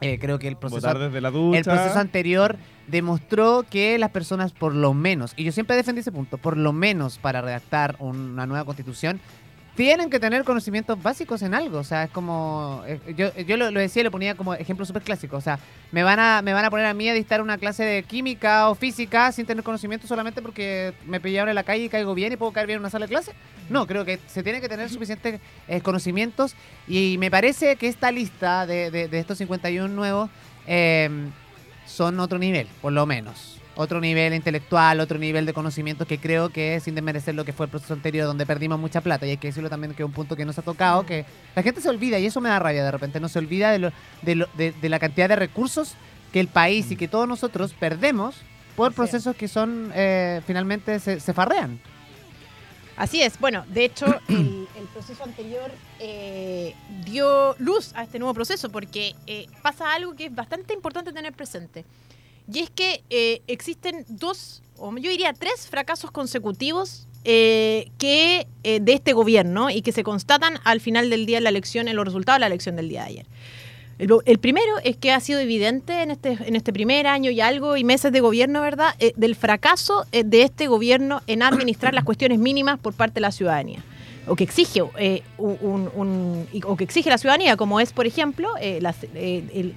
eh, 0.02 0.18
creo 0.18 0.38
que 0.40 0.48
el 0.48 0.56
proceso 0.56 0.90
el 0.90 1.64
proceso 1.64 1.98
anterior 1.98 2.56
demostró 2.88 3.64
que 3.70 3.96
las 3.98 4.10
personas, 4.10 4.50
por 4.52 4.74
lo 4.74 4.94
menos, 4.94 5.32
y 5.36 5.44
yo 5.44 5.52
siempre 5.52 5.76
defendí 5.76 6.00
ese 6.00 6.10
punto, 6.10 6.38
por 6.38 6.56
lo 6.56 6.72
menos 6.72 7.18
para 7.18 7.40
redactar 7.40 7.94
una 8.00 8.44
nueva 8.44 8.64
constitución, 8.64 9.20
tienen 9.74 10.10
que 10.10 10.20
tener 10.20 10.44
conocimientos 10.44 11.02
básicos 11.02 11.40
en 11.42 11.54
algo. 11.54 11.78
O 11.78 11.84
sea, 11.84 12.04
es 12.04 12.10
como. 12.10 12.82
eh, 12.86 13.00
Yo, 13.16 13.34
yo 13.42 13.56
lo, 13.56 13.70
lo 13.70 13.80
decía 13.80 14.00
y 14.00 14.04
lo 14.04 14.10
ponía 14.10 14.34
como 14.34 14.52
ejemplo 14.54 14.84
súper 14.84 15.02
clásico. 15.02 15.36
O 15.36 15.40
sea, 15.40 15.58
me 15.92 16.02
van, 16.02 16.18
a, 16.20 16.42
me 16.42 16.52
van 16.52 16.64
a 16.64 16.70
poner 16.70 16.86
a 16.86 16.94
mí 16.94 17.08
a 17.08 17.14
dictar 17.14 17.40
una 17.40 17.56
clase 17.58 17.82
de 17.84 18.02
química 18.02 18.68
o 18.68 18.74
física 18.74 19.32
sin 19.32 19.46
tener 19.46 19.64
conocimiento 19.64 20.06
solamente 20.06 20.42
porque 20.42 20.92
me 21.06 21.20
pillaron 21.20 21.48
en 21.48 21.54
la 21.54 21.62
calle 21.64 21.84
y 21.84 21.88
caigo 21.88 22.14
bien 22.14 22.32
y 22.32 22.36
puedo 22.36 22.52
caer 22.52 22.66
bien 22.66 22.76
en 22.76 22.80
una 22.82 22.90
sala 22.90 23.06
de 23.06 23.10
clase. 23.10 23.32
No, 23.70 23.86
creo 23.86 24.04
que 24.04 24.18
se 24.26 24.42
tiene 24.42 24.60
que 24.60 24.68
tener 24.68 24.90
suficientes 24.90 25.40
eh, 25.68 25.80
conocimientos 25.80 26.54
y 26.86 27.16
me 27.18 27.30
parece 27.30 27.76
que 27.76 27.88
esta 27.88 28.10
lista 28.10 28.66
de, 28.66 28.90
de- 28.90 29.08
de 29.08 29.18
estos 29.18 29.38
51 29.38 29.88
nuevos 29.94 30.28
eh, 30.66 31.08
son 31.86 32.20
otro 32.20 32.38
nivel, 32.38 32.66
por 32.82 32.92
lo 32.92 33.06
menos. 33.06 33.58
Otro 33.74 34.00
nivel 34.00 34.34
intelectual, 34.34 35.00
otro 35.00 35.18
nivel 35.18 35.46
de 35.46 35.54
conocimiento 35.54 36.06
que 36.06 36.18
creo 36.18 36.50
que 36.50 36.78
sin 36.80 36.94
desmerecer 36.94 37.34
lo 37.34 37.44
que 37.46 37.54
fue 37.54 37.64
el 37.66 37.70
proceso 37.70 37.94
anterior 37.94 38.26
donde 38.26 38.44
perdimos 38.44 38.78
mucha 38.78 39.00
plata. 39.00 39.26
Y 39.26 39.30
hay 39.30 39.36
que 39.38 39.46
decirlo 39.48 39.70
también 39.70 39.94
que 39.94 40.02
es 40.02 40.06
un 40.06 40.12
punto 40.12 40.36
que 40.36 40.44
nos 40.44 40.58
ha 40.58 40.62
tocado, 40.62 41.06
que 41.06 41.24
la 41.56 41.62
gente 41.62 41.80
se 41.80 41.88
olvida 41.88 42.18
y 42.18 42.26
eso 42.26 42.40
me 42.42 42.50
da 42.50 42.58
rabia 42.58 42.84
de 42.84 42.90
repente. 42.90 43.18
No 43.18 43.30
se 43.30 43.38
olvida 43.38 43.70
de, 43.70 43.78
lo- 43.78 43.92
de, 44.20 44.34
lo- 44.34 44.48
de- 44.58 44.72
de 44.72 44.88
la 44.90 44.98
cantidad 44.98 45.28
de 45.28 45.36
recursos 45.36 45.94
que 46.32 46.40
el 46.40 46.48
país 46.48 46.90
y 46.90 46.96
que 46.96 47.08
todos 47.08 47.26
nosotros 47.26 47.72
perdemos 47.72 48.36
por 48.76 48.90
es. 48.90 48.96
procesos 48.96 49.36
que 49.36 49.48
son 49.48 49.90
eh, 49.94 50.42
finalmente 50.46 50.98
se, 51.00 51.18
se 51.20 51.32
farrean. 51.32 51.80
Así 52.96 53.22
es, 53.22 53.38
bueno, 53.38 53.64
de 53.68 53.86
hecho 53.86 54.04
el, 54.28 54.68
el 54.78 54.84
proceso 54.92 55.24
anterior 55.24 55.70
eh, 55.98 56.74
dio 57.06 57.54
luz 57.58 57.92
a 57.94 58.02
este 58.02 58.18
nuevo 58.18 58.34
proceso 58.34 58.70
porque 58.70 59.14
eh, 59.26 59.46
pasa 59.62 59.94
algo 59.94 60.14
que 60.14 60.26
es 60.26 60.34
bastante 60.34 60.74
importante 60.74 61.10
tener 61.12 61.32
presente. 61.32 61.86
Y 62.50 62.60
es 62.60 62.70
que 62.70 63.02
eh, 63.10 63.42
existen 63.46 64.04
dos, 64.08 64.62
o 64.78 64.96
yo 64.96 65.10
diría 65.10 65.32
tres 65.32 65.68
fracasos 65.68 66.10
consecutivos 66.10 67.06
eh, 67.24 67.90
que 67.98 68.46
eh, 68.64 68.80
de 68.80 68.92
este 68.94 69.12
gobierno 69.12 69.70
y 69.70 69.82
que 69.82 69.92
se 69.92 70.02
constatan 70.02 70.58
al 70.64 70.80
final 70.80 71.08
del 71.08 71.24
día 71.24 71.38
en 71.38 71.44
la 71.44 71.50
elección, 71.50 71.88
en 71.88 71.96
los 71.96 72.04
resultados 72.04 72.36
de 72.36 72.40
la 72.40 72.46
elección 72.46 72.76
del 72.76 72.88
día 72.88 73.02
de 73.02 73.08
ayer. 73.08 73.26
El, 73.98 74.38
primero 74.40 74.78
es 74.82 74.96
que 74.96 75.12
ha 75.12 75.20
sido 75.20 75.38
evidente 75.38 76.02
en 76.02 76.10
este, 76.10 76.36
en 76.44 76.56
este 76.56 76.72
primer 76.72 77.06
año 77.06 77.30
y 77.30 77.40
algo 77.40 77.76
y 77.76 77.84
meses 77.84 78.10
de 78.10 78.18
gobierno, 78.18 78.60
¿verdad?, 78.60 78.96
del 79.14 79.36
fracaso 79.36 80.06
de 80.10 80.42
este 80.42 80.66
gobierno 80.66 81.20
en 81.28 81.44
administrar 81.44 81.94
las 81.94 82.02
cuestiones 82.02 82.40
mínimas 82.40 82.80
por 82.80 82.94
parte 82.94 83.16
de 83.16 83.20
la 83.20 83.30
ciudadanía. 83.30 83.84
O 84.26 84.34
que 84.34 84.42
exige, 84.42 84.82
un, 84.82 86.46
o 86.64 86.76
que 86.76 86.84
exige 86.84 87.10
la 87.10 87.18
ciudadanía, 87.18 87.56
como 87.56 87.78
es, 87.78 87.92
por 87.92 88.06
ejemplo, 88.06 88.50
el 88.60 88.84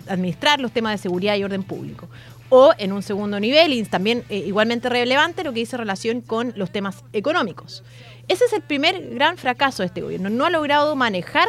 administrar 0.07 0.59
los 0.59 0.71
temas 0.71 0.93
de 0.93 0.97
seguridad 0.97 1.35
y 1.35 1.43
orden 1.43 1.61
público. 1.61 2.07
O 2.49 2.73
en 2.77 2.93
un 2.93 3.01
segundo 3.01 3.39
nivel, 3.39 3.73
y 3.73 3.83
también 3.83 4.23
eh, 4.29 4.37
igualmente 4.37 4.87
relevante, 4.89 5.43
lo 5.43 5.51
que 5.51 5.59
dice 5.59 5.77
relación 5.77 6.21
con 6.21 6.53
los 6.55 6.71
temas 6.71 7.03
económicos. 7.11 7.83
Ese 8.27 8.45
es 8.45 8.53
el 8.53 8.61
primer 8.61 9.15
gran 9.15 9.37
fracaso 9.37 9.83
de 9.83 9.87
este 9.87 10.01
gobierno. 10.01 10.29
No 10.29 10.45
ha 10.45 10.49
logrado 10.49 10.95
manejar 10.95 11.47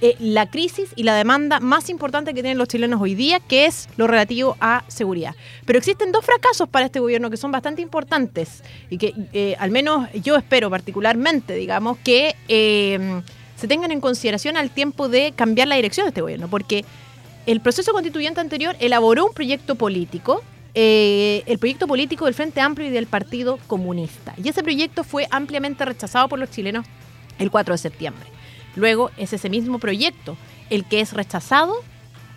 eh, 0.00 0.16
la 0.18 0.50
crisis 0.50 0.90
y 0.96 1.04
la 1.04 1.14
demanda 1.14 1.60
más 1.60 1.88
importante 1.88 2.34
que 2.34 2.42
tienen 2.42 2.58
los 2.58 2.68
chilenos 2.68 3.00
hoy 3.00 3.14
día, 3.14 3.38
que 3.38 3.66
es 3.66 3.88
lo 3.96 4.06
relativo 4.08 4.56
a 4.60 4.84
seguridad. 4.88 5.36
Pero 5.66 5.78
existen 5.78 6.10
dos 6.10 6.24
fracasos 6.24 6.68
para 6.68 6.86
este 6.86 6.98
gobierno 6.98 7.30
que 7.30 7.36
son 7.36 7.52
bastante 7.52 7.80
importantes 7.80 8.62
y 8.90 8.98
que 8.98 9.14
eh, 9.32 9.54
al 9.58 9.70
menos 9.70 10.08
yo 10.14 10.36
espero 10.36 10.68
particularmente, 10.68 11.54
digamos, 11.54 11.96
que 11.98 12.34
se 13.56 13.68
tengan 13.68 13.92
en 13.92 14.00
consideración 14.00 14.56
al 14.56 14.70
tiempo 14.70 15.08
de 15.08 15.32
cambiar 15.32 15.68
la 15.68 15.76
dirección 15.76 16.04
de 16.04 16.08
este 16.08 16.20
gobierno, 16.20 16.48
porque 16.48 16.84
el 17.46 17.60
proceso 17.60 17.92
constituyente 17.92 18.40
anterior 18.40 18.76
elaboró 18.80 19.26
un 19.26 19.34
proyecto 19.34 19.74
político, 19.74 20.42
eh, 20.74 21.42
el 21.46 21.58
proyecto 21.58 21.86
político 21.86 22.24
del 22.24 22.34
Frente 22.34 22.60
Amplio 22.60 22.88
y 22.88 22.90
del 22.90 23.06
Partido 23.06 23.58
Comunista. 23.66 24.34
Y 24.42 24.48
ese 24.48 24.62
proyecto 24.62 25.04
fue 25.04 25.26
ampliamente 25.30 25.84
rechazado 25.84 26.28
por 26.28 26.38
los 26.38 26.50
chilenos 26.50 26.86
el 27.38 27.50
4 27.50 27.74
de 27.74 27.78
septiembre. 27.78 28.26
Luego 28.76 29.10
es 29.16 29.32
ese 29.32 29.50
mismo 29.50 29.78
proyecto 29.78 30.36
el 30.70 30.84
que 30.84 31.00
es 31.00 31.12
rechazado 31.12 31.74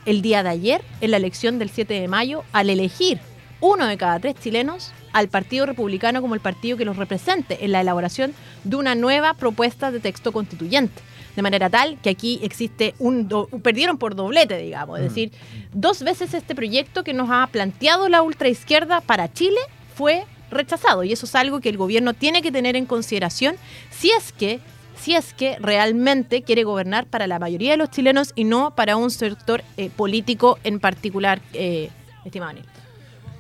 el 0.05 0.21
día 0.21 0.43
de 0.43 0.49
ayer 0.49 0.81
en 1.01 1.11
la 1.11 1.17
elección 1.17 1.57
del 1.57 1.69
7 1.69 1.93
de 1.93 2.07
mayo 2.07 2.43
al 2.51 2.69
elegir 2.69 3.19
uno 3.59 3.87
de 3.87 3.97
cada 3.97 4.19
tres 4.19 4.35
chilenos 4.35 4.91
al 5.13 5.29
Partido 5.29 5.65
Republicano 5.65 6.21
como 6.21 6.35
el 6.35 6.41
partido 6.41 6.77
que 6.77 6.85
los 6.85 6.97
represente 6.97 7.65
en 7.65 7.71
la 7.71 7.81
elaboración 7.81 8.33
de 8.63 8.75
una 8.75 8.93
nueva 8.93 9.33
propuesta 9.33 9.91
de 9.91 9.99
texto 9.99 10.31
constituyente. 10.31 11.01
De 11.37 11.43
manera 11.43 11.69
tal 11.69 11.97
que 12.01 12.09
aquí 12.09 12.39
existe 12.41 12.95
un... 12.97 13.27
do- 13.27 13.47
perdieron 13.61 13.97
por 13.99 14.15
doblete, 14.15 14.57
digamos. 14.57 14.97
Es 14.99 15.05
Mm. 15.05 15.07
decir, 15.07 15.31
dos 15.71 16.01
veces 16.01 16.33
este 16.33 16.55
proyecto 16.55 17.03
que 17.03 17.13
nos 17.13 17.29
ha 17.31 17.45
planteado 17.47 18.09
la 18.09 18.23
ultraizquierda 18.23 19.01
para 19.01 19.31
Chile 19.31 19.59
fue 19.95 20.25
rechazado. 20.49 21.03
Y 21.03 21.11
eso 21.13 21.27
es 21.27 21.35
algo 21.35 21.59
que 21.61 21.69
el 21.69 21.77
gobierno 21.77 22.13
tiene 22.15 22.41
que 22.41 22.51
tener 22.51 22.75
en 22.75 22.87
consideración 22.87 23.55
si 23.91 24.09
es 24.09 24.31
que 24.31 24.59
si 24.99 25.13
es 25.13 25.35
que 25.35 25.57
realmente 25.59 26.41
quiere 26.41 26.63
gobernar 26.63 27.05
para 27.05 27.27
la 27.27 27.37
mayoría 27.37 27.69
de 27.71 27.77
los 27.77 27.91
chilenos 27.91 28.31
y 28.35 28.43
no 28.43 28.73
para 28.73 28.97
un 28.97 29.11
sector 29.11 29.63
eh, 29.77 29.91
político 29.95 30.57
en 30.63 30.79
particular, 30.79 31.39
eh, 31.53 31.91
estimado 32.25 32.49
Anil. 32.49 32.65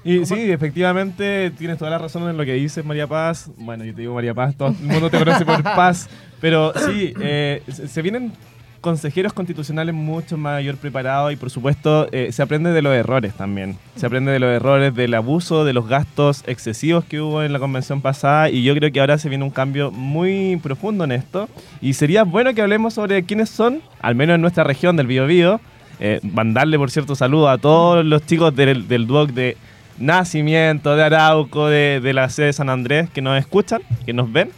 Y 0.07 0.25
sí, 0.25 0.49
efectivamente 0.51 1.51
tienes 1.51 1.77
toda 1.77 1.91
la 1.91 1.97
razón 1.97 2.29
en 2.29 2.37
lo 2.37 2.45
que 2.45 2.53
dices, 2.53 2.85
María 2.85 3.07
Paz. 3.07 3.51
Bueno, 3.57 3.83
yo 3.83 3.93
te 3.93 3.99
digo 3.99 4.15
María 4.15 4.33
Paz, 4.33 4.55
todo 4.55 4.69
el 4.69 4.75
mundo 4.75 5.09
te 5.09 5.19
conoce 5.19 5.45
por 5.45 5.61
Paz. 5.63 6.09
Pero 6.39 6.71
sí, 6.85 7.13
eh, 7.19 7.61
se 7.67 7.89
se 7.89 8.01
vienen 8.01 8.31
consejeros 8.79 9.33
constitucionales 9.33 9.93
mucho 9.93 10.37
mayor 10.37 10.77
preparados 10.77 11.33
y 11.33 11.35
por 11.35 11.49
supuesto 11.49 12.07
eh, 12.13 12.31
se 12.31 12.41
aprende 12.41 12.71
de 12.71 12.81
los 12.81 12.93
errores 12.93 13.33
también. 13.33 13.75
Se 13.97 14.05
aprende 14.05 14.31
de 14.31 14.39
los 14.39 14.49
errores, 14.49 14.95
del 14.95 15.13
abuso, 15.13 15.65
de 15.65 15.73
los 15.73 15.89
gastos 15.89 16.41
excesivos 16.47 17.03
que 17.03 17.19
hubo 17.19 17.43
en 17.43 17.51
la 17.51 17.59
convención 17.59 17.99
pasada 17.99 18.49
y 18.49 18.63
yo 18.63 18.73
creo 18.75 18.89
que 18.93 19.01
ahora 19.01 19.17
se 19.17 19.27
viene 19.27 19.43
un 19.43 19.51
cambio 19.51 19.91
muy 19.91 20.57
profundo 20.63 21.03
en 21.03 21.11
esto. 21.11 21.49
Y 21.81 21.95
sería 21.95 22.23
bueno 22.23 22.53
que 22.53 22.61
hablemos 22.61 22.93
sobre 22.93 23.23
quiénes 23.23 23.49
son, 23.49 23.81
al 23.99 24.15
menos 24.15 24.35
en 24.35 24.41
nuestra 24.41 24.63
región 24.63 24.95
del 24.95 25.07
Biobío. 25.07 25.59
Eh, 25.99 26.21
mandarle, 26.23 26.77
por 26.77 26.91
cierto, 26.91 27.13
saludos 27.13 27.49
a 27.49 27.57
todos 27.57 28.05
los 28.05 28.25
chicos 28.25 28.55
del, 28.55 28.87
del 28.87 29.05
DUOC 29.05 29.31
de 29.31 29.57
Nacimiento, 29.99 30.95
de 30.95 31.03
Arauco, 31.03 31.67
de, 31.67 32.11
la 32.13 32.29
sede 32.29 32.47
de 32.47 32.53
San 32.53 32.69
Andrés, 32.69 33.09
que 33.09 33.21
nos 33.21 33.39
escuchan, 33.39 33.81
que 34.05 34.13
nos 34.13 34.31
ven. 34.31 34.49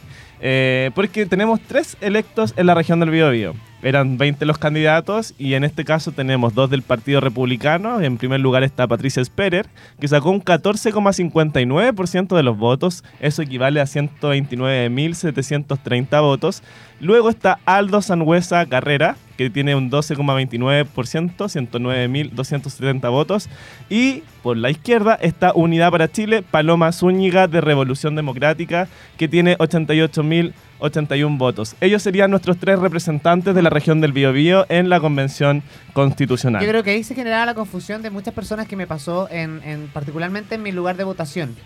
Eh, 0.42 0.90
porque 0.94 1.26
tenemos 1.26 1.60
tres 1.60 1.98
electos 2.00 2.54
en 2.56 2.66
la 2.66 2.74
región 2.74 3.00
del 3.00 3.10
Biobío. 3.10 3.54
Eran 3.82 4.18
20 4.18 4.44
los 4.44 4.58
candidatos 4.58 5.32
y 5.38 5.54
en 5.54 5.64
este 5.64 5.86
caso 5.86 6.12
tenemos 6.12 6.54
dos 6.54 6.68
del 6.68 6.82
Partido 6.82 7.20
Republicano. 7.20 8.02
En 8.02 8.18
primer 8.18 8.40
lugar 8.40 8.62
está 8.62 8.86
Patricia 8.86 9.24
Sperer, 9.24 9.68
que 9.98 10.06
sacó 10.06 10.28
un 10.30 10.44
14,59% 10.44 12.36
de 12.36 12.42
los 12.42 12.58
votos. 12.58 13.02
Eso 13.20 13.40
equivale 13.40 13.80
a 13.80 13.84
129.730 13.84 16.20
votos. 16.20 16.62
Luego 17.00 17.30
está 17.30 17.58
Aldo 17.64 18.02
Sangüesa 18.02 18.66
Carrera, 18.66 19.16
que 19.40 19.48
tiene 19.48 19.74
un 19.74 19.90
12,29%, 19.90 21.48
109.270 21.48 23.10
votos. 23.10 23.48
Y 23.88 24.22
por 24.42 24.58
la 24.58 24.68
izquierda 24.68 25.14
está 25.14 25.52
Unidad 25.54 25.90
para 25.90 26.12
Chile, 26.12 26.42
Paloma 26.42 26.92
Zúñiga 26.92 27.48
de 27.48 27.62
Revolución 27.62 28.14
Democrática, 28.16 28.86
que 29.16 29.28
tiene 29.28 29.56
88.081 29.56 31.38
votos. 31.38 31.74
Ellos 31.80 32.02
serían 32.02 32.30
nuestros 32.30 32.58
tres 32.58 32.78
representantes 32.80 33.54
de 33.54 33.62
la 33.62 33.70
región 33.70 34.02
del 34.02 34.12
Biobío 34.12 34.66
en 34.68 34.90
la 34.90 35.00
convención 35.00 35.62
constitucional. 35.94 36.62
Yo 36.62 36.68
creo 36.68 36.82
que 36.82 36.90
ahí 36.90 37.02
se 37.02 37.14
generaba 37.14 37.46
la 37.46 37.54
confusión 37.54 38.02
de 38.02 38.10
muchas 38.10 38.34
personas 38.34 38.68
que 38.68 38.76
me 38.76 38.86
pasó, 38.86 39.26
en, 39.30 39.62
en- 39.64 39.88
particularmente 39.88 40.56
en 40.56 40.62
mi 40.62 40.70
lugar 40.72 40.98
de 40.98 41.04
votación. 41.04 41.56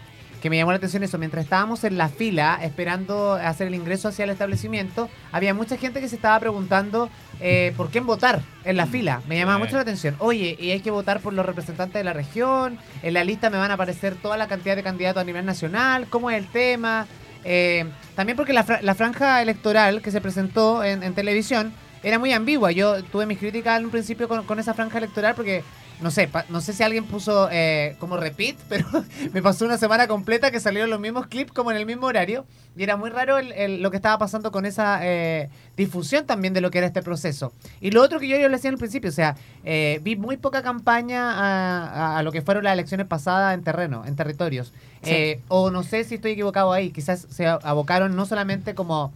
Que 0.45 0.51
me 0.51 0.59
llamó 0.59 0.73
la 0.73 0.77
atención 0.77 1.03
eso. 1.03 1.17
Mientras 1.17 1.43
estábamos 1.43 1.85
en 1.85 1.97
la 1.97 2.11
fila 2.11 2.59
esperando 2.63 3.33
hacer 3.33 3.67
el 3.69 3.75
ingreso 3.75 4.09
hacia 4.09 4.25
el 4.25 4.31
establecimiento, 4.31 5.09
había 5.33 5.55
mucha 5.55 5.79
gente 5.79 6.03
que 6.03 6.09
se 6.11 6.17
estaba 6.17 6.39
preguntando 6.39 7.09
eh, 7.41 7.73
por 7.79 7.89
quién 7.89 8.05
votar 8.05 8.43
en 8.63 8.77
la 8.77 8.85
fila. 8.85 9.23
Me 9.27 9.39
llamaba 9.39 9.57
mucho 9.57 9.77
la 9.77 9.81
atención. 9.81 10.17
Oye, 10.19 10.55
y 10.61 10.71
hay 10.73 10.81
que 10.81 10.91
votar 10.91 11.21
por 11.21 11.33
los 11.33 11.47
representantes 11.47 11.95
de 11.95 12.05
la 12.05 12.13
región. 12.13 12.77
En 13.03 13.15
la 13.15 13.25
lista 13.25 13.49
me 13.49 13.57
van 13.57 13.71
a 13.71 13.75
aparecer 13.75 14.17
toda 14.17 14.37
la 14.37 14.47
cantidad 14.47 14.77
de 14.77 14.83
candidatos 14.83 15.23
a 15.23 15.25
nivel 15.25 15.47
nacional. 15.47 16.09
¿Cómo 16.11 16.31
es 16.31 16.37
el 16.37 16.47
tema? 16.49 17.07
Eh, 17.43 17.87
también 18.15 18.37
porque 18.37 18.53
la, 18.53 18.65
fra- 18.65 18.83
la 18.83 18.95
franja 18.95 19.41
electoral 19.41 20.03
que 20.03 20.11
se 20.11 20.21
presentó 20.21 20.85
en, 20.85 21.03
en 21.03 21.15
televisión 21.15 21.73
era 22.03 22.19
muy 22.19 22.35
ambigua. 22.35 22.71
Yo 22.71 23.03
tuve 23.05 23.25
mis 23.25 23.39
críticas 23.39 23.79
en 23.79 23.87
un 23.87 23.91
principio 23.91 24.29
con, 24.29 24.45
con 24.45 24.59
esa 24.59 24.75
franja 24.75 24.99
electoral 24.99 25.35
porque, 25.35 25.65
no 26.01 26.11
sé, 26.11 26.29
pa- 26.29 26.45
no 26.49 26.61
sé 26.61 26.73
si 26.73 26.83
alguien 26.83 27.05
puso 27.05 27.49
eh, 27.51 27.97
como 27.99 28.17
repeat, 28.17 28.57
pero 28.69 28.87
me 29.33 29.43
pasó 29.43 29.65
una 29.65 29.79
semana 29.79 30.07
completa 30.09 30.51
que 30.51 30.61
salieron 30.61 30.91
los 30.91 31.01
mismos 31.01 31.27
clips 31.27 31.53
como 31.53 31.71
en 31.71 31.77
el 31.77 31.87
mismo 31.87 32.07
horario. 32.07 32.45
Y 32.77 32.83
era 32.83 32.97
muy 32.97 33.09
raro 33.11 33.39
el- 33.39 33.53
el- 33.53 33.83
lo 33.83 33.91
que 33.93 33.97
estaba 33.97 34.19
pasando 34.19 34.51
con 34.51 34.67
esa 34.67 34.99
eh, 35.03 35.49
difusión 35.77 36.27
también 36.27 36.55
de 36.55 36.61
lo 36.61 36.73
que 36.73 36.79
era 36.79 36.89
este 36.89 37.03
proceso. 37.03 37.53
Y 37.81 37.93
lo 37.93 38.03
otro 38.03 38.19
que 38.19 38.27
yo, 38.27 38.37
yo 38.37 38.49
le 38.49 38.57
decía 38.57 38.71
al 38.71 38.79
principio, 38.79 39.11
o 39.11 39.13
sea, 39.13 39.37
eh, 39.65 40.01
vi 40.03 40.17
muy 40.17 40.37
poca 40.37 40.63
campaña 40.63 41.31
a, 41.33 41.85
a- 42.15 42.19
a 42.19 42.23
lo 42.25 42.33
que 42.33 42.43
fueron 42.43 42.65
las 42.65 42.73
elecciones 42.73 43.07
pasadas 43.07 43.55
en 43.55 43.63
terreno, 43.63 44.05
en 44.07 44.17
territorios. 44.17 44.73
Sí. 45.05 45.11
Eh, 45.13 45.41
o 45.49 45.71
no 45.71 45.83
sé 45.85 46.03
si 46.05 46.17
estoy 46.17 46.33
equivocado 46.33 46.73
ahí, 46.73 46.91
quizás 46.91 47.27
se 47.31 47.47
abocaron 47.47 48.17
no 48.17 48.27
solamente 48.27 48.75
como 48.75 49.13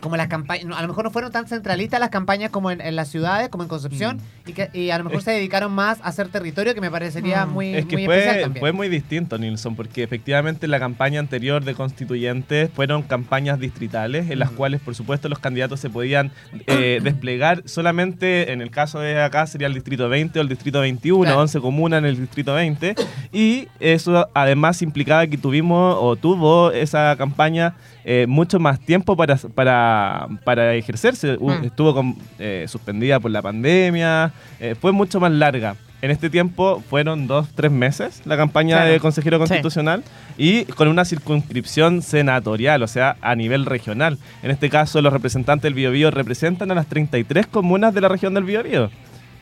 como 0.00 0.16
las 0.16 0.28
campañas, 0.28 0.66
a 0.76 0.82
lo 0.82 0.88
mejor 0.88 1.04
no 1.04 1.10
fueron 1.10 1.32
tan 1.32 1.46
centralistas 1.46 2.00
las 2.00 2.10
campañas 2.10 2.50
como 2.50 2.70
en, 2.70 2.80
en 2.80 2.96
las 2.96 3.08
ciudades, 3.08 3.48
como 3.48 3.64
en 3.64 3.68
Concepción, 3.68 4.20
y, 4.46 4.52
que, 4.52 4.70
y 4.72 4.90
a 4.90 4.98
lo 4.98 5.04
mejor 5.04 5.22
se 5.22 5.30
dedicaron 5.32 5.72
más 5.72 6.00
a 6.00 6.08
hacer 6.08 6.28
territorio, 6.28 6.74
que 6.74 6.80
me 6.80 6.90
parecería 6.90 7.46
Mm. 7.46 7.52
muy, 7.52 7.74
Es 7.74 7.84
que 7.86 7.96
muy 7.96 8.02
especial 8.04 8.34
fue, 8.34 8.42
también. 8.42 8.60
fue 8.60 8.72
muy 8.72 8.88
distinto, 8.88 9.38
Nilsson, 9.38 9.76
porque 9.76 10.02
efectivamente 10.02 10.66
la 10.68 10.78
campaña 10.78 11.20
anterior 11.20 11.64
de 11.64 11.74
constituyentes 11.74 12.70
fueron 12.74 13.02
campañas 13.02 13.58
distritales, 13.60 14.30
en 14.30 14.38
las 14.38 14.50
cuales, 14.50 14.80
por 14.80 14.94
supuesto, 14.94 15.28
los 15.28 15.38
candidatos 15.38 15.80
se 15.80 15.90
podían 15.90 16.30
eh, 16.66 17.00
desplegar 17.04 17.62
solamente, 17.66 18.52
en 18.52 18.60
el 18.62 18.70
caso 18.70 19.00
de 19.00 19.20
acá 19.20 19.46
sería 19.46 19.66
el 19.66 19.74
distrito 19.74 20.08
20 20.08 20.38
o 20.38 20.42
el 20.42 20.48
distrito 20.48 20.80
21, 20.80 21.24
Claro. 21.24 21.40
11 21.40 21.60
comunas 21.60 21.98
en 21.98 22.04
el 22.06 22.20
distrito 22.20 22.54
20, 22.54 22.94
y 23.32 23.68
eso 23.80 24.28
además 24.34 24.80
implicaba 24.82 25.26
que 25.26 25.38
tuvimos 25.38 25.96
o 26.00 26.16
tuvo 26.16 26.70
esa 26.72 27.14
campaña 27.16 27.74
eh, 28.04 28.26
mucho 28.28 28.58
más 28.58 28.80
tiempo 28.80 29.16
para, 29.16 29.36
para, 29.36 30.28
para 30.44 30.74
ejercerse. 30.74 31.36
Mm. 31.40 31.64
Estuvo 31.64 31.94
con- 31.94 32.16
eh, 32.38 32.64
suspendida 32.68 33.20
por 33.20 33.30
la 33.30 33.42
pandemia, 33.42 34.32
eh, 34.60 34.74
fue 34.80 34.92
mucho 34.92 35.20
más 35.20 35.32
larga. 35.32 35.76
En 36.00 36.12
este 36.12 36.30
tiempo 36.30 36.80
fueron 36.88 37.26
dos, 37.26 37.48
tres 37.56 37.72
meses 37.72 38.22
la 38.24 38.36
campaña 38.36 38.76
Claro. 38.76 38.92
de 38.92 39.00
consejero 39.00 39.36
Sí. 39.38 39.40
constitucional 39.40 40.04
y 40.36 40.64
con 40.64 40.86
una 40.86 41.04
circunscripción 41.04 42.02
senatorial, 42.02 42.82
o 42.84 42.86
sea, 42.86 43.16
a 43.20 43.34
nivel 43.34 43.66
regional. 43.66 44.16
En 44.44 44.52
este 44.52 44.70
caso, 44.70 45.02
los 45.02 45.12
representantes 45.12 45.64
del 45.64 45.74
Biobío 45.74 46.10
representan 46.12 46.70
a 46.70 46.76
las 46.76 46.86
33 46.86 47.48
comunas 47.48 47.94
de 47.94 48.00
la 48.00 48.08
región 48.08 48.32
del 48.34 48.44
Biobío. 48.44 48.90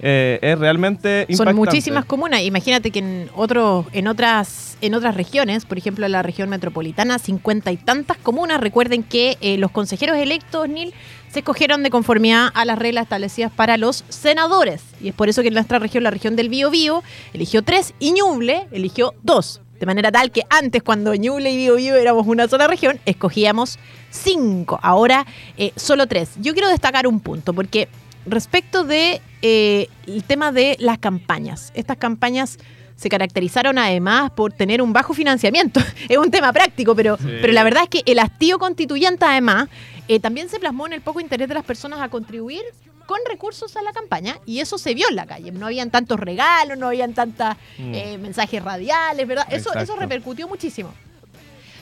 Eh, 0.01 0.39
es 0.43 0.59
realmente 0.59 1.23
Son 1.23 1.33
impactante. 1.33 1.55
muchísimas 1.55 2.05
comunas. 2.05 2.43
Imagínate 2.43 2.91
que 2.91 2.99
en 2.99 3.31
otros, 3.35 3.87
en 3.93 4.09
otras, 4.09 4.77
en 4.83 4.95
otras 4.95 5.15
regiones, 5.15 5.65
por 5.65 5.79
ejemplo 5.79 6.05
en 6.05 6.13
la 6.13 6.23
región 6.23 6.51
metropolitana, 6.51 7.19
cincuenta 7.19 7.73
y 7.73 7.79
tantas 7.79 8.19
comunas. 8.19 8.61
Recuerden 8.61 9.03
que 9.03 9.39
eh, 9.41 9.57
los 9.57 9.71
consejeros 9.71 10.19
electos, 10.19 10.69
Nil, 10.69 10.93
se 11.33 11.39
escogieron 11.41 11.83
de 11.83 11.91
conformidad 11.91 12.51
a 12.55 12.65
las 12.65 12.79
reglas 12.79 13.05
establecidas 13.05 13.51
para 13.53 13.77
los 13.79 14.05
senadores. 14.09 14.83
Y 15.01 15.09
es 15.09 15.15
por 15.15 15.29
eso 15.29 15.43
que 15.43 15.49
en 15.49 15.55
nuestra 15.55 15.79
región, 15.79 16.05
la 16.05 16.11
región 16.11 16.37
del 16.37 16.49
Bío 16.51 16.71
Bío, 16.71 17.03
eligió 17.33 17.63
tres 17.63 17.95
y 17.99 18.13
Ñuble 18.13 18.67
eligió 18.73 19.15
dos. 19.23 19.61
De 19.81 19.85
manera 19.85 20.11
tal 20.11 20.31
que 20.31 20.43
antes, 20.49 20.83
cuando 20.83 21.15
Ñuble 21.15 21.53
y 21.53 21.57
Bío 21.57 21.77
Bío 21.77 21.97
éramos 21.97 22.27
una 22.27 22.49
sola 22.49 22.67
región, 22.67 22.99
escogíamos 23.05 23.79
cinco. 24.11 24.79
Ahora, 24.83 25.27
eh, 25.59 25.73
solo 25.77 26.07
tres. 26.07 26.31
Yo 26.41 26.55
quiero 26.55 26.69
destacar 26.71 27.07
un 27.07 27.21
punto, 27.21 27.53
porque 27.53 27.89
respecto 28.27 28.85
de 28.85 29.21
eh, 29.43 29.89
el 30.07 30.25
tema 30.25 30.53
de 30.53 30.77
las 30.81 30.99
campañas, 30.99 31.73
estas 31.75 31.97
campañas 31.97 32.59
se 32.97 33.09
caracterizaron 33.09 33.79
además 33.79 34.31
por 34.31 34.53
tener 34.53 34.81
un 34.81 34.93
bajo 34.93 35.13
financiamiento. 35.15 35.81
es 36.09 36.17
un 36.19 36.31
tema 36.31 36.53
práctico, 36.53 36.95
pero, 36.95 37.17
Sí. 37.19 37.25
pero 37.41 37.53
la 37.53 37.63
verdad 37.65 37.85
es 37.85 37.89
que 37.91 38.11
el 38.11 38.19
hastío 38.19 38.59
constituyente 38.59 39.25
además 39.25 39.69
eh, 40.09 40.19
también 40.21 40.49
se 40.49 40.59
plasmó 40.59 40.87
en 40.87 40.95
el 40.95 41.01
poco 41.03 41.21
interés 41.21 41.49
de 41.49 41.55
las 41.55 41.65
personas 41.65 42.01
a 42.01 42.09
contribuir 42.09 42.63
con 43.07 43.19
recursos 43.29 43.77
a 43.77 43.83
la 43.83 43.93
campaña 43.93 44.39
y 44.47 44.59
eso 44.61 44.79
se 44.79 44.93
vio 44.95 45.09
en 45.09 45.15
la 45.17 45.27
calle. 45.27 45.53
No 45.53 45.67
habían 45.67 45.91
tantos 45.91 46.19
regalos, 46.19 46.77
no 46.79 46.89
habían 46.89 47.13
tantos 47.15 47.55
Mm. 47.79 48.21
mensajes 48.21 48.63
radiales, 48.63 49.27
¿verdad? 49.29 49.47
Eso, 49.51 49.73
eso 49.75 49.95
repercutió 49.97 50.49
muchísimo. 50.49 50.93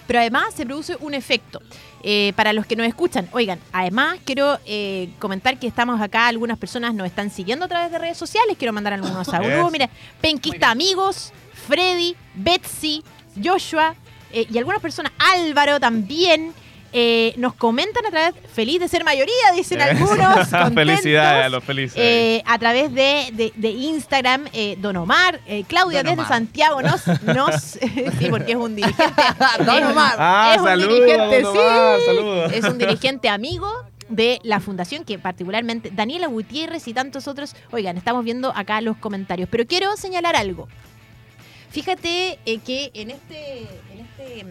Pero 0.06 0.18
además 0.20 0.54
se 0.54 0.66
produce 0.66 0.96
un 1.00 1.14
efecto. 1.14 1.60
Eh, 2.06 2.34
para 2.36 2.52
los 2.52 2.66
que 2.66 2.76
nos 2.76 2.86
escuchan, 2.86 3.26
oigan, 3.32 3.58
además 3.72 4.18
quiero 4.26 4.58
eh, 4.66 5.08
comentar 5.18 5.58
que 5.58 5.66
estamos 5.66 6.02
acá, 6.02 6.26
algunas 6.26 6.58
personas 6.58 6.94
nos 6.94 7.06
están 7.06 7.30
siguiendo 7.30 7.64
a 7.64 7.68
través 7.68 7.90
de 7.90 7.98
redes 7.98 8.18
sociales, 8.18 8.56
quiero 8.58 8.74
mandar 8.74 8.92
algunos 8.92 9.26
saludos. 9.26 9.72
Mira, 9.72 9.88
Penquista 10.20 10.70
Amigos, 10.70 11.32
Freddy, 11.66 12.14
Betsy, 12.34 13.02
Joshua 13.42 13.94
eh, 14.32 14.46
y 14.52 14.58
algunas 14.58 14.82
personas, 14.82 15.12
Álvaro 15.18 15.80
también, 15.80 16.52
eh, 16.96 17.34
nos 17.36 17.54
comentan 17.54 18.06
a 18.06 18.10
través, 18.10 18.34
feliz 18.52 18.78
de 18.80 18.88
ser 18.88 19.04
mayoría, 19.04 19.34
dicen 19.54 19.80
algunos. 19.82 20.48
Felicidades 20.74 21.46
a 21.46 21.48
los 21.48 21.62
felices. 21.64 21.96
Eh, 22.00 22.42
a 22.46 22.58
través 22.58 22.92
de, 22.94 23.28
de- 23.32 23.52
de 23.54 23.70
Instagram, 23.70 24.46
eh, 24.52 24.76
Don 24.78 24.96
Omar, 24.96 25.40
eh, 25.46 25.64
Claudia 25.66 25.98
Don 26.04 26.12
desde 26.12 26.20
Omar. 26.22 26.28
Santiago 26.28 26.80
nos, 26.82 27.06
nos 27.24 27.54
sí, 28.18 28.26
porque 28.30 28.52
es 28.52 28.58
un 28.58 28.76
dirigente. 28.76 29.12
Don 29.66 29.82
Omar. 29.84 30.14
ah, 30.18 30.52
es 30.54 30.60
un 30.60 30.66
saludos, 30.68 30.94
dirigente, 31.00 31.42
don 31.42 31.56
Omar, 31.58 32.00
saludos. 32.06 32.52
es 32.52 32.64
un 32.64 32.78
dirigente 32.78 33.28
amigo 33.28 33.68
de 34.08 34.38
la 34.44 34.60
fundación 34.60 35.04
que 35.04 35.18
particularmente 35.18 35.90
Daniela 35.92 36.26
Gutiérrez 36.28 36.86
y 36.88 36.94
tantos 36.94 37.26
otros, 37.26 37.56
oigan, 37.72 37.96
estamos 37.96 38.24
viendo 38.24 38.52
acá 38.54 38.80
los 38.82 38.96
comentarios, 38.98 39.48
pero 39.50 39.66
quiero 39.66 39.96
señalar 39.96 40.36
algo. 40.36 40.68
Fíjate 41.70 42.38
eh, 42.46 42.58
que 42.64 42.90
en 42.94 43.10
este, 43.10 43.62
en 43.92 44.00
este 44.00 44.46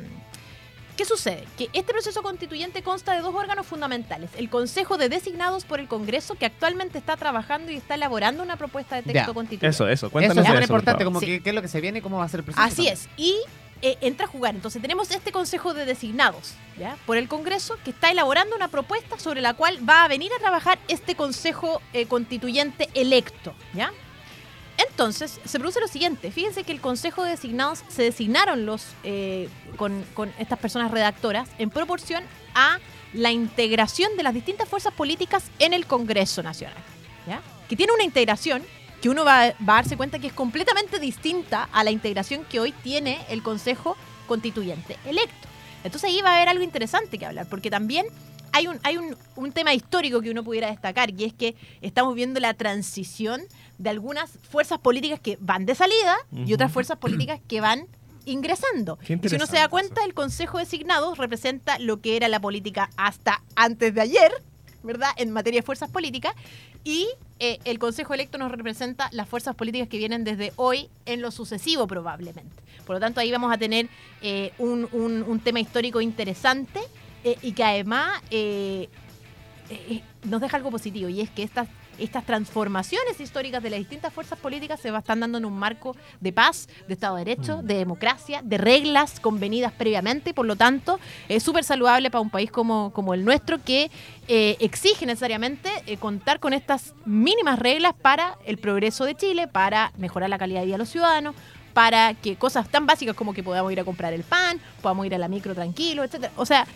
¿Qué 0.96 1.06
sucede? 1.06 1.44
Que 1.58 1.70
este 1.74 1.92
proceso 1.92 2.22
constituyente 2.22 2.84
consta 2.84 3.14
de 3.14 3.22
dos 3.22 3.34
órganos 3.34 3.66
fundamentales. 3.66 4.30
El 4.38 4.50
Consejo 4.50 4.98
de 4.98 5.10
Designados 5.10 5.66
por 5.66 5.80
el 5.80 5.88
Congreso, 5.88 6.36
que 6.36 6.46
actualmente 6.46 6.98
está 7.00 7.18
trabajando 7.18 7.72
y 7.72 7.76
está 7.76 7.96
elaborando 7.96 8.44
una 8.44 8.58
propuesta 8.58 8.96
de 8.98 9.02
texto 9.04 9.32
Ya. 9.32 9.34
constituyente. 9.34 9.68
Eso, 9.68 9.86
eso, 9.88 10.06
Eso 10.08 10.12
cuéntanos 10.12 10.44
es 10.44 10.50
eso, 10.50 10.54
por 10.56 10.64
importante, 10.64 11.04
favor. 11.04 11.06
como 11.14 11.20
Sí. 11.20 11.26
que, 11.26 11.42
qué 11.44 11.50
es 11.50 11.56
lo 11.56 11.62
que 11.62 11.68
se 11.68 11.82
viene 11.82 12.00
y 12.00 12.02
cómo 12.02 12.18
va 12.18 12.26
a 12.26 12.30
ser 12.30 12.42
el 12.42 12.44
proceso. 12.46 12.64
Así 12.66 12.88
es. 12.88 13.08
Y 13.18 13.36
eh, 13.82 13.98
entra 14.02 14.28
a 14.28 14.30
jugar. 14.30 14.54
Entonces 14.56 14.82
tenemos 14.82 15.10
este 15.12 15.32
Consejo 15.32 15.74
de 15.74 15.86
Designados 15.86 16.54
¿ya? 16.78 16.96
por 17.06 17.18
el 17.18 17.28
Congreso 17.28 17.78
que 17.84 17.90
está 17.90 18.12
elaborando 18.12 18.56
una 18.56 18.68
propuesta 18.70 19.20
sobre 19.20 19.42
la 19.42 19.56
cual 19.56 19.78
va 19.88 20.06
a 20.06 20.08
venir 20.08 20.32
a 20.38 20.40
trabajar 20.40 20.80
este 20.88 21.16
Consejo 21.16 21.82
eh, 21.92 22.06
Constituyente 22.06 22.88
electo. 22.94 23.54
¿ya? 23.74 23.92
Entonces, 24.78 25.40
se 25.46 25.60
produce 25.60 25.80
lo 25.80 25.88
siguiente. 25.88 26.32
Fíjense 26.32 26.64
que 26.64 26.72
el 26.72 26.82
Consejo 26.82 27.24
de 27.24 27.32
Designados 27.32 27.84
se 27.90 28.04
designaron 28.04 28.66
los 28.66 28.86
eh, 29.04 29.50
con, 29.78 30.04
con 30.14 30.32
estas 30.40 30.60
personas 30.60 30.92
redactoras 30.92 31.50
en 31.58 31.70
proporción 31.70 32.24
a 32.56 32.80
la 33.14 33.32
integración 33.32 34.16
de 34.18 34.24
las 34.24 34.34
distintas 34.34 34.68
fuerzas 34.68 34.94
políticas 34.94 35.46
en 35.60 35.74
el 35.74 35.86
Congreso 35.86 36.42
Nacional. 36.42 36.78
¿ya? 37.28 37.42
Que 37.70 37.76
tiene 37.76 37.94
una 37.94 38.04
integración 38.04 38.64
que 39.02 39.10
uno 39.10 39.26
va, 39.26 39.54
va 39.68 39.74
a 39.74 39.82
darse 39.82 39.98
cuenta 39.98 40.18
que 40.18 40.28
es 40.28 40.34
completamente 40.34 41.00
distinta 41.00 41.70
a 41.72 41.84
la 41.84 41.92
integración 41.92 42.46
que 42.46 42.60
hoy 42.60 42.72
tiene 42.72 43.20
el 43.30 43.44
Consejo 43.44 43.98
Constituyente 44.28 44.98
electo. 45.06 45.48
Entonces 45.84 46.10
ahí 46.10 46.22
va 46.22 46.32
a 46.32 46.36
haber 46.38 46.50
algo 46.50 46.64
interesante 46.64 47.18
que 47.18 47.26
hablar, 47.26 47.48
porque 47.50 47.70
también 47.70 48.06
hay 48.54 48.68
un, 48.68 48.80
hay 48.84 48.98
un, 48.98 49.18
un 49.36 49.52
tema 49.52 49.74
histórico 49.74 50.22
que 50.22 50.32
uno 50.32 50.44
pudiera 50.44 50.70
destacar, 50.70 51.10
y 51.12 51.26
es 51.26 51.34
que 51.34 51.56
estamos 51.82 52.16
viendo 52.16 52.40
la 52.40 52.54
transición 52.54 53.42
de 53.78 53.90
algunas 53.90 54.32
fuerzas 54.50 54.80
políticas 54.80 55.20
que 55.20 55.38
van 55.42 55.66
de 55.66 55.76
salida 55.76 56.16
y 56.46 56.54
otras 56.54 56.72
fuerzas 56.72 56.98
políticas 56.98 57.40
que 57.48 57.62
van 57.62 57.88
ingresando. 58.26 58.98
Y 59.26 59.30
si 59.30 59.36
uno 59.36 59.46
se 59.48 59.58
da 59.58 59.68
cuenta, 59.70 60.04
el 60.06 60.14
Consejo 60.14 60.58
de 60.58 60.64
Designados 60.66 61.18
representa 61.18 61.78
lo 61.80 62.00
que 62.00 62.16
era 62.16 62.28
la 62.30 62.40
política 62.40 62.90
hasta 62.98 63.42
antes 63.56 63.94
de 63.94 64.02
ayer, 64.02 64.32
¿verdad? 64.84 65.10
En 65.18 65.32
materia 65.32 65.60
de 65.60 65.66
fuerzas 65.66 65.90
políticas. 65.90 66.34
Y 66.86 67.08
eh, 67.40 67.60
el 67.66 67.80
Consejo 67.80 68.14
Electo 68.14 68.38
nos 68.38 68.52
representa 68.52 69.10
las 69.12 69.28
fuerzas 69.28 69.56
políticas 69.56 69.88
que 69.90 69.98
vienen 69.98 70.24
desde 70.24 70.54
hoy 70.56 70.90
en 71.06 71.22
lo 71.22 71.32
sucesivo 71.32 71.88
probablemente. 71.88 72.56
Por 72.86 72.96
lo 72.96 73.00
tanto, 73.00 73.20
ahí 73.20 73.32
vamos 73.32 73.54
a 73.54 73.58
tener 73.58 73.90
eh, 74.22 74.52
un, 74.58 74.88
un- 74.92 75.24
un 75.24 75.40
tema 75.40 75.60
histórico 75.60 76.00
interesante 76.02 76.80
eh, 77.24 77.38
y 77.42 77.54
que 77.54 77.64
además 77.64 78.22
nos 80.24 80.42
deja 80.42 80.58
algo 80.58 80.72
positivo 80.72 81.10
y 81.10 81.22
es 81.22 81.30
que 81.30 81.44
estas 81.44 81.68
estas 81.98 82.26
transformaciones 82.26 83.20
históricas 83.20 83.62
de 83.62 83.70
las 83.70 83.80
distintas 83.80 84.14
fuerzas 84.14 84.40
políticas 84.40 84.80
se 84.80 84.90
están 84.96 85.20
dando 85.20 85.38
en 85.38 85.46
un 85.46 85.58
marco 85.58 85.96
de 86.20 86.32
paz, 86.32 86.68
de 86.88 86.94
Estado 86.94 87.16
de 87.18 87.26
Derecho, 87.26 87.62
de 87.64 87.76
democracia, 87.76 88.42
de 88.44 88.58
reglas 88.58 89.20
convenidas 89.20 89.72
previamente 89.72 90.32
y 90.32 90.34
por 90.34 90.46
lo 90.46 90.56
tanto 90.56 91.00
es 91.30 91.44
súper 91.44 91.64
saludable 91.64 92.12
para 92.12 92.22
un 92.22 92.30
país 92.30 92.52
como, 92.52 92.92
como 92.94 93.14
el 93.14 93.26
nuestro 93.26 93.64
que 93.64 93.92
eh, 94.28 94.58
exige 94.60 95.06
necesariamente 95.06 95.70
eh, 95.86 95.98
contar 95.98 96.40
con 96.40 96.54
estas 96.54 96.94
mínimas 97.06 97.60
reglas 97.60 97.94
para 97.94 98.38
el 98.46 98.58
progreso 98.58 99.06
de 99.06 99.16
Chile, 99.16 99.48
para 99.48 99.92
mejorar 99.98 100.30
la 100.30 100.38
calidad 100.38 100.62
de 100.62 100.68
vida 100.68 100.76
de 100.76 100.80
los 100.80 100.90
ciudadanos, 100.90 101.36
para 101.74 102.14
que 102.14 102.36
cosas 102.36 102.70
tan 102.70 102.86
básicas 102.86 103.16
como 103.16 103.34
que 103.34 103.44
podamos 103.44 103.72
ir 103.72 103.80
a 103.80 103.84
comprar 103.84 104.14
el 104.14 104.24
pan, 104.24 104.60
podamos 104.82 105.06
ir 105.06 105.16
a 105.16 105.18
la 105.18 105.28
micro 105.28 105.56
tranquilo, 105.56 106.04
etcétera. 106.04 106.32
O 106.36 106.46
sea, 106.46 106.68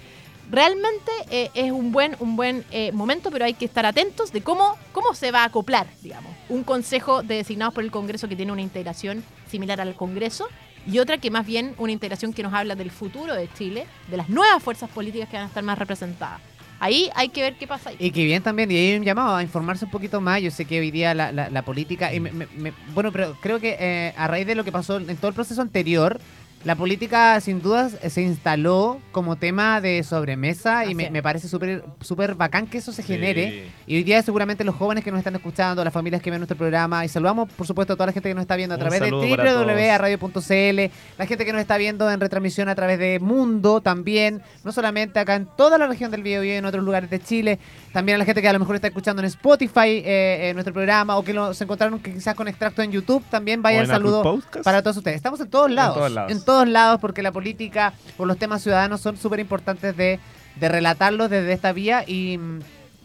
realmente 0.50 1.12
eh, 1.30 1.50
es 1.54 1.72
un 1.72 1.92
buen, 1.92 2.16
un 2.20 2.36
buen 2.36 2.63
eh, 2.72 2.92
momento, 2.92 3.32
pero 3.32 3.46
hay 3.46 3.54
que 3.54 3.66
estar 3.66 3.86
atentos 3.86 4.32
de 4.32 4.42
cómo, 4.42 4.75
cómo 4.92 5.13
se 5.13 5.32
va 5.32 5.42
a 5.44 5.46
acoplar, 5.46 5.88
digamos, 6.01 6.32
un 6.50 6.63
consejo 6.63 7.24
de 7.24 7.36
designados 7.36 7.74
por 7.74 7.84
el 7.84 7.92
Congreso 7.92 8.27
que 8.27 8.36
tiene 8.36 8.51
una 8.51 8.62
integración 8.62 9.24
similar 9.50 9.82
al 9.82 9.96
Congreso 9.96 10.48
y 10.86 11.00
otra 11.00 11.18
que 11.18 11.30
más 11.32 11.46
bien 11.46 11.75
una 11.77 11.92
integración 11.92 12.32
que 12.34 12.44
nos 12.44 12.54
habla 12.54 12.75
del 12.75 12.92
futuro 12.92 13.34
de 13.36 13.50
Chile, 13.58 13.86
de 14.10 14.18
las 14.18 14.30
nuevas 14.30 14.63
fuerzas 14.63 14.89
políticas 14.89 15.27
que 15.30 15.36
van 15.36 15.46
a 15.46 15.48
estar 15.48 15.63
más 15.63 15.77
representadas. 15.77 16.39
Ahí 16.80 17.10
hay 17.16 17.30
que 17.30 17.42
ver 17.42 17.56
qué 17.58 17.66
pasa 17.66 17.89
ahí. 17.89 17.96
Y 18.00 18.12
que 18.12 18.24
bien 18.24 18.44
también, 18.44 18.70
y 18.72 18.75
hay 18.77 18.96
un 18.98 19.04
llamado 19.04 19.36
a 19.36 19.42
informarse 19.42 19.84
un 19.86 19.92
poquito 19.92 20.22
más. 20.22 20.42
Yo 20.44 20.51
sé 20.51 20.66
que 20.66 20.80
hoy 20.80 20.92
día 20.92 21.16
la, 21.16 21.32
la- 21.32 21.50
la 21.50 21.62
política. 21.63 22.13
Y 22.13 22.20
me- 22.20 22.32
me- 22.32 22.46
me- 22.56 22.72
bueno, 22.94 23.12
pero 23.12 23.36
creo 23.42 23.60
que 23.60 23.75
eh, 23.80 24.13
a 24.16 24.27
raíz 24.27 24.46
de 24.46 24.54
lo 24.54 24.63
que 24.63 24.72
pasó 24.72 24.98
en 24.98 25.18
todo 25.18 25.30
el 25.30 25.34
proceso 25.34 25.60
anterior, 25.60 26.20
la 26.64 26.76
política 26.76 27.40
sin 27.40 27.62
dudas 27.62 27.98
se 28.10 28.22
instaló 28.22 29.00
como 29.12 29.36
tema 29.36 29.80
de 29.80 30.04
sobremesa 30.04 30.86
y 30.86 30.96
me, 30.96 31.22
parece 31.22 31.48
súper 31.48 31.84
súper 32.02 32.36
bacán 32.36 32.68
que 32.68 32.80
eso 32.80 32.92
se 32.92 33.04
genere. 33.04 33.70
Y 33.86 33.96
hoy 33.96 34.04
día 34.04 34.22
seguramente 34.22 34.64
los 34.64 34.76
jóvenes 34.76 35.04
que 35.04 35.12
nos 35.12 35.20
están 35.20 35.36
escuchando, 35.36 35.84
las 35.84 35.94
familias 35.94 36.22
que 36.22 36.30
ven 36.30 36.40
nuestro 36.40 36.58
programa, 36.58 37.06
y 37.06 37.10
saludamos 37.10 37.50
por 37.54 37.68
supuesto 37.68 37.94
a 37.94 37.96
toda 37.96 38.08
la 38.08 38.12
gente 38.12 38.30
que 38.30 38.36
nos 38.36 38.42
está 38.42 38.56
viendo 38.56 38.74
a 38.76 38.78
Un 38.78 38.82
través 38.82 39.00
de 39.00 39.12
www.radio.cl, 39.12 40.94
la 41.18 41.26
gente 41.26 41.46
que 41.46 41.54
nos 41.54 41.62
está 41.62 41.78
viendo 41.78 42.10
en 42.12 42.20
retransmisión 42.20 42.70
a 42.70 42.76
través 42.76 43.00
de 43.00 43.20
Mundo 43.20 43.80
también, 43.82 44.42
no 44.64 44.72
solamente 44.72 45.20
acá 45.20 45.36
en 45.36 45.46
toda 45.46 45.78
la 45.78 45.88
región 45.88 46.12
del 46.12 46.24
Biobío 46.24 46.54
y 46.54 46.58
en 46.58 46.66
otros 46.66 46.84
lugares 46.84 47.10
de 47.10 47.20
Chile, 47.20 47.60
también 47.98 48.18
a 48.18 48.20
la 48.20 48.25
gente 48.25 48.44
que 48.44 48.48
a 48.48 48.54
lo 48.54 48.60
mejor 48.60 48.75
está 48.75 48.89
escuchando 48.89 49.24
en 49.24 49.25
Spotify 49.25 50.04
eh, 50.06 50.50
eh, 50.50 50.51
nuestro 50.54 50.72
programa 50.72 51.18
o 51.18 51.24
que 51.24 51.34
se 51.56 51.63
encontraron 51.63 51.98
que 51.98 52.13
quizás 52.13 52.36
con 52.36 52.48
extracto 52.48 52.84
en 52.84 52.92
YouTube, 52.92 53.24
también 53.32 53.63
vaya 53.63 53.82
el 53.82 53.88
saludo 53.88 54.39
para 54.63 54.84
todos 54.84 54.98
ustedes. 54.98 55.16
Estamos 55.16 55.39
en 55.39 55.50
todos 55.50 55.72
lados. 55.72 55.96
todos 55.96 56.12
lados. 56.12 56.32
En 56.32 56.46
todos 56.46 56.68
lados, 56.68 57.00
porque 57.01 57.24
la 57.24 57.32
política 57.32 57.94
o 58.18 58.25
los 58.25 58.38
temas 58.38 58.62
ciudadanos 58.62 59.01
son 59.01 59.18
súper 59.18 59.39
importantes 59.39 59.98
de, 59.98 60.20
de 60.58 60.70
relatarlos 60.70 61.32
desde 61.32 61.51
esta 61.51 61.74
vía. 61.74 62.04
Y 62.06 62.38
mm, 62.38 62.60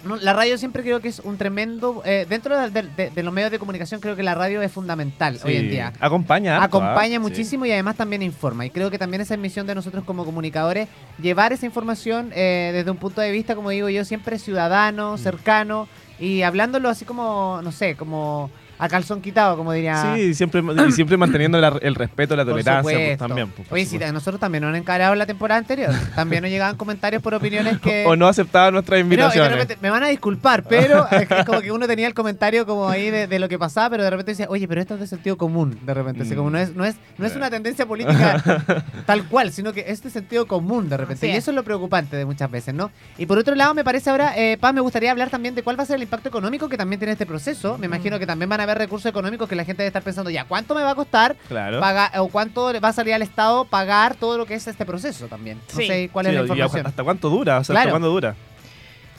no, 0.05 0.17
la 0.17 0.33
radio 0.33 0.59
siempre 0.59 0.83
creo 0.83 1.01
que 1.01 1.09
es 1.09 1.21
un 1.21 1.37
tremendo. 1.39 2.03
eh, 2.05 2.27
dentro 2.29 2.59
de, 2.59 2.71
de- 2.71 2.89
de- 2.97 3.11
de 3.11 3.23
los 3.23 3.33
medios 3.33 3.51
de 3.51 3.59
comunicación, 3.59 4.01
creo 4.01 4.17
que 4.17 4.23
la 4.23 4.35
radio 4.35 4.61
es 4.63 4.71
fundamental 4.73 5.39
hoy 5.45 5.57
en 5.57 5.71
día. 5.71 5.93
Acompaña. 6.01 6.57
harto, 6.63 6.79
Acompaña 6.79 7.17
¿ah? 7.17 7.21
muchísimo 7.21 7.67
y 7.67 7.73
además 7.73 7.97
también 7.97 8.23
informa. 8.23 8.67
Y 8.67 8.71
creo 8.71 8.91
que 8.91 8.99
también 8.99 9.21
esa 9.21 9.35
es 9.35 9.41
misión 9.41 9.67
de 9.67 9.75
nosotros 9.75 10.05
como 10.05 10.25
comunicadores, 10.25 10.88
llevar 11.21 11.53
esa 11.53 11.67
información 11.67 12.33
eh, 12.35 12.71
desde 12.73 12.91
un 12.91 12.97
punto 12.97 13.21
de 13.21 13.31
vista, 13.33 13.55
como 13.55 13.71
digo 13.71 13.88
yo, 13.88 14.05
siempre 14.05 14.38
ciudadano, 14.38 15.19
cercano 15.19 15.88
y 16.19 16.43
hablándolo 16.43 16.88
así 16.88 17.05
como, 17.05 17.61
no 17.62 17.73
sé, 17.73 17.97
como 17.97 18.51
a 18.85 18.88
calzón 18.88 19.21
quitado, 19.23 19.57
como 19.57 19.73
diría. 19.73 20.14
Sí, 20.16 20.35
siempre, 20.35 20.61
y 20.88 20.92
siempre 20.92 21.16
manteniendo 21.16 21.61
la- 21.61 21.79
el 21.81 21.95
respeto, 21.95 22.35
la 22.35 22.45
Por 22.45 22.53
tolerancia 22.55 22.83
pues, 22.83 23.18
también. 23.18 23.49
pues, 23.51 23.68
por 23.68 23.77
Oye, 23.77 23.87
si 23.87 23.99
nosotros 23.99 24.40
también 24.40 24.62
nos 24.62 24.71
han 24.71 24.77
encarado 24.77 25.14
la 25.14 25.25
temporada 25.27 25.59
anterior. 25.59 25.90
También 26.16 26.42
nos 26.42 26.51
llegaban 26.51 26.77
comentarios 26.77 27.23
por 27.23 27.35
opiniones 27.35 27.79
que. 27.79 28.05
O 28.09 28.16
no 28.16 28.27
aceptaba 28.27 28.71
nuestras 28.71 28.97
Pero, 28.99 29.07
y 29.07 29.09
de 29.09 29.14
invitaciones. 29.14 29.53
repente, 29.53 29.79
me 29.81 29.90
van 29.90 30.03
a 30.03 30.09
disculpar, 30.09 30.64
pero 30.64 31.07
es, 31.11 31.29
como 31.47 31.61
que 31.61 31.71
uno 31.71 31.87
tenía 31.87 32.07
el 32.09 32.14
comentario 32.14 32.66
como 32.66 32.88
ahí 32.88 33.11
de, 33.11 33.27
de 33.29 33.38
lo 33.38 33.49
que 33.49 33.59
pasaba, 33.59 33.90
pero 33.90 34.03
de 34.03 34.11
repente 34.11 34.33
decía, 34.33 34.47
oye, 34.49 34.66
pero 34.66 34.81
esto 34.81 34.95
es 34.95 35.01
de 35.01 35.07
sentido 35.07 35.37
común, 35.37 35.79
de 35.87 35.95
repente. 35.95 36.23
así 36.23 36.35
como 36.35 36.51
no 36.51 36.59
es, 36.59 36.75
no 36.75 36.85
es, 36.85 36.97
no 37.18 37.27
es 37.27 37.37
una 37.37 37.51
tendencia 37.51 37.87
política 37.87 38.42
tal 39.07 39.25
cual, 39.29 39.53
sino 39.53 39.73
que 39.73 39.85
es 39.87 40.03
de 40.03 40.11
sentido 40.11 40.47
común 40.47 40.88
de 40.88 40.97
repente. 40.97 41.27
Así 41.27 41.33
Y 41.33 41.37
es. 41.37 41.38
eso 41.45 41.53
es 41.53 41.55
lo 41.55 41.62
preocupante 41.62 42.16
de 42.16 42.25
muchas 42.25 42.51
veces, 42.51 42.75
¿no? 42.75 42.90
Y 43.18 43.27
por 43.27 43.38
otro 43.38 43.55
lado, 43.55 43.75
me 43.75 43.85
parece 43.85 44.11
ahora, 44.11 44.37
eh, 44.37 44.57
Paz, 44.61 44.75
me 44.75 44.81
gustaría 44.81 45.11
hablar 45.12 45.31
también 45.31 45.55
de 45.55 45.62
cuál 45.62 45.79
va 45.79 45.85
a 45.85 45.87
ser 45.87 45.97
el 45.97 46.03
impacto 46.03 46.29
económico 46.29 46.68
que 46.68 46.77
también 46.77 46.99
tiene 46.99 47.12
este 47.12 47.27
proceso. 47.27 47.79
Me 47.79 47.87
imagino 47.87 48.18
que 48.18 48.27
también 48.27 48.49
van 48.49 48.61
a 48.61 48.64
haber 48.64 48.72
recursos 48.77 49.07
económicos 49.09 49.49
que 49.49 49.55
la 49.57 49.65
gente 49.65 49.83
debe 49.83 49.89
estar 49.89 50.03
pensando, 50.03 50.31
ya, 50.31 50.45
¿cuánto 50.45 50.75
me 50.75 50.83
va 50.83 50.91
a 50.91 50.95
costar 50.95 51.37
Claro. 51.49 51.81
pagar, 51.81 52.11
o 52.19 52.29
cuánto 52.29 52.73
le 52.73 52.81
va 52.81 52.89
a 52.89 52.93
salir 52.93 53.15
al 53.15 53.23
Estado 53.23 53.65
pagar 53.65 54.15
todo 54.15 54.39
lo 54.39 54.47
que 54.47 54.55
es 54.55 54.67
este 54.67 54.85
proceso 54.87 55.27
también? 55.29 55.59
No 55.73 55.81
Sí. 55.81 55.87
sé 55.87 56.09
cuál 56.13 56.27
Sí, 56.27 56.31
es 56.31 56.35
la 56.35 56.41
y 56.41 56.45
información. 56.45 56.87
¿Hasta 56.87 57.05
cuánto 57.05 57.29
dura? 57.31 57.59
O 57.59 57.65
sea, 57.65 57.75
Claro. 57.75 57.81
¿hasta 57.89 57.91
cuándo 57.91 58.09
dura? 58.09 58.35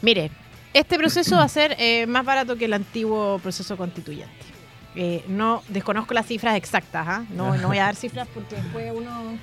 Mire, 0.02 0.32
este 0.74 0.98
proceso 0.98 1.38
va 1.38 1.44
a 1.44 1.48
ser 1.50 1.76
eh, 1.80 2.06
más 2.08 2.26
barato 2.26 2.56
que 2.56 2.66
el 2.66 2.74
antiguo 2.74 3.39
proceso 3.39 3.78
constituyente. 3.78 4.34
Eh, 4.96 5.24
no 5.28 5.63
desconozco 5.70 6.13
las 6.13 6.28
cifras 6.28 6.56
exactas, 6.56 7.06
¿ah? 7.08 7.24
no, 7.32 7.56
no 7.58 7.70
voy 7.70 7.80
a 7.80 7.86
dar 7.86 7.96
cifras 7.96 8.28
porque 8.32 8.56
después 8.58 8.92
uno... 8.96 9.39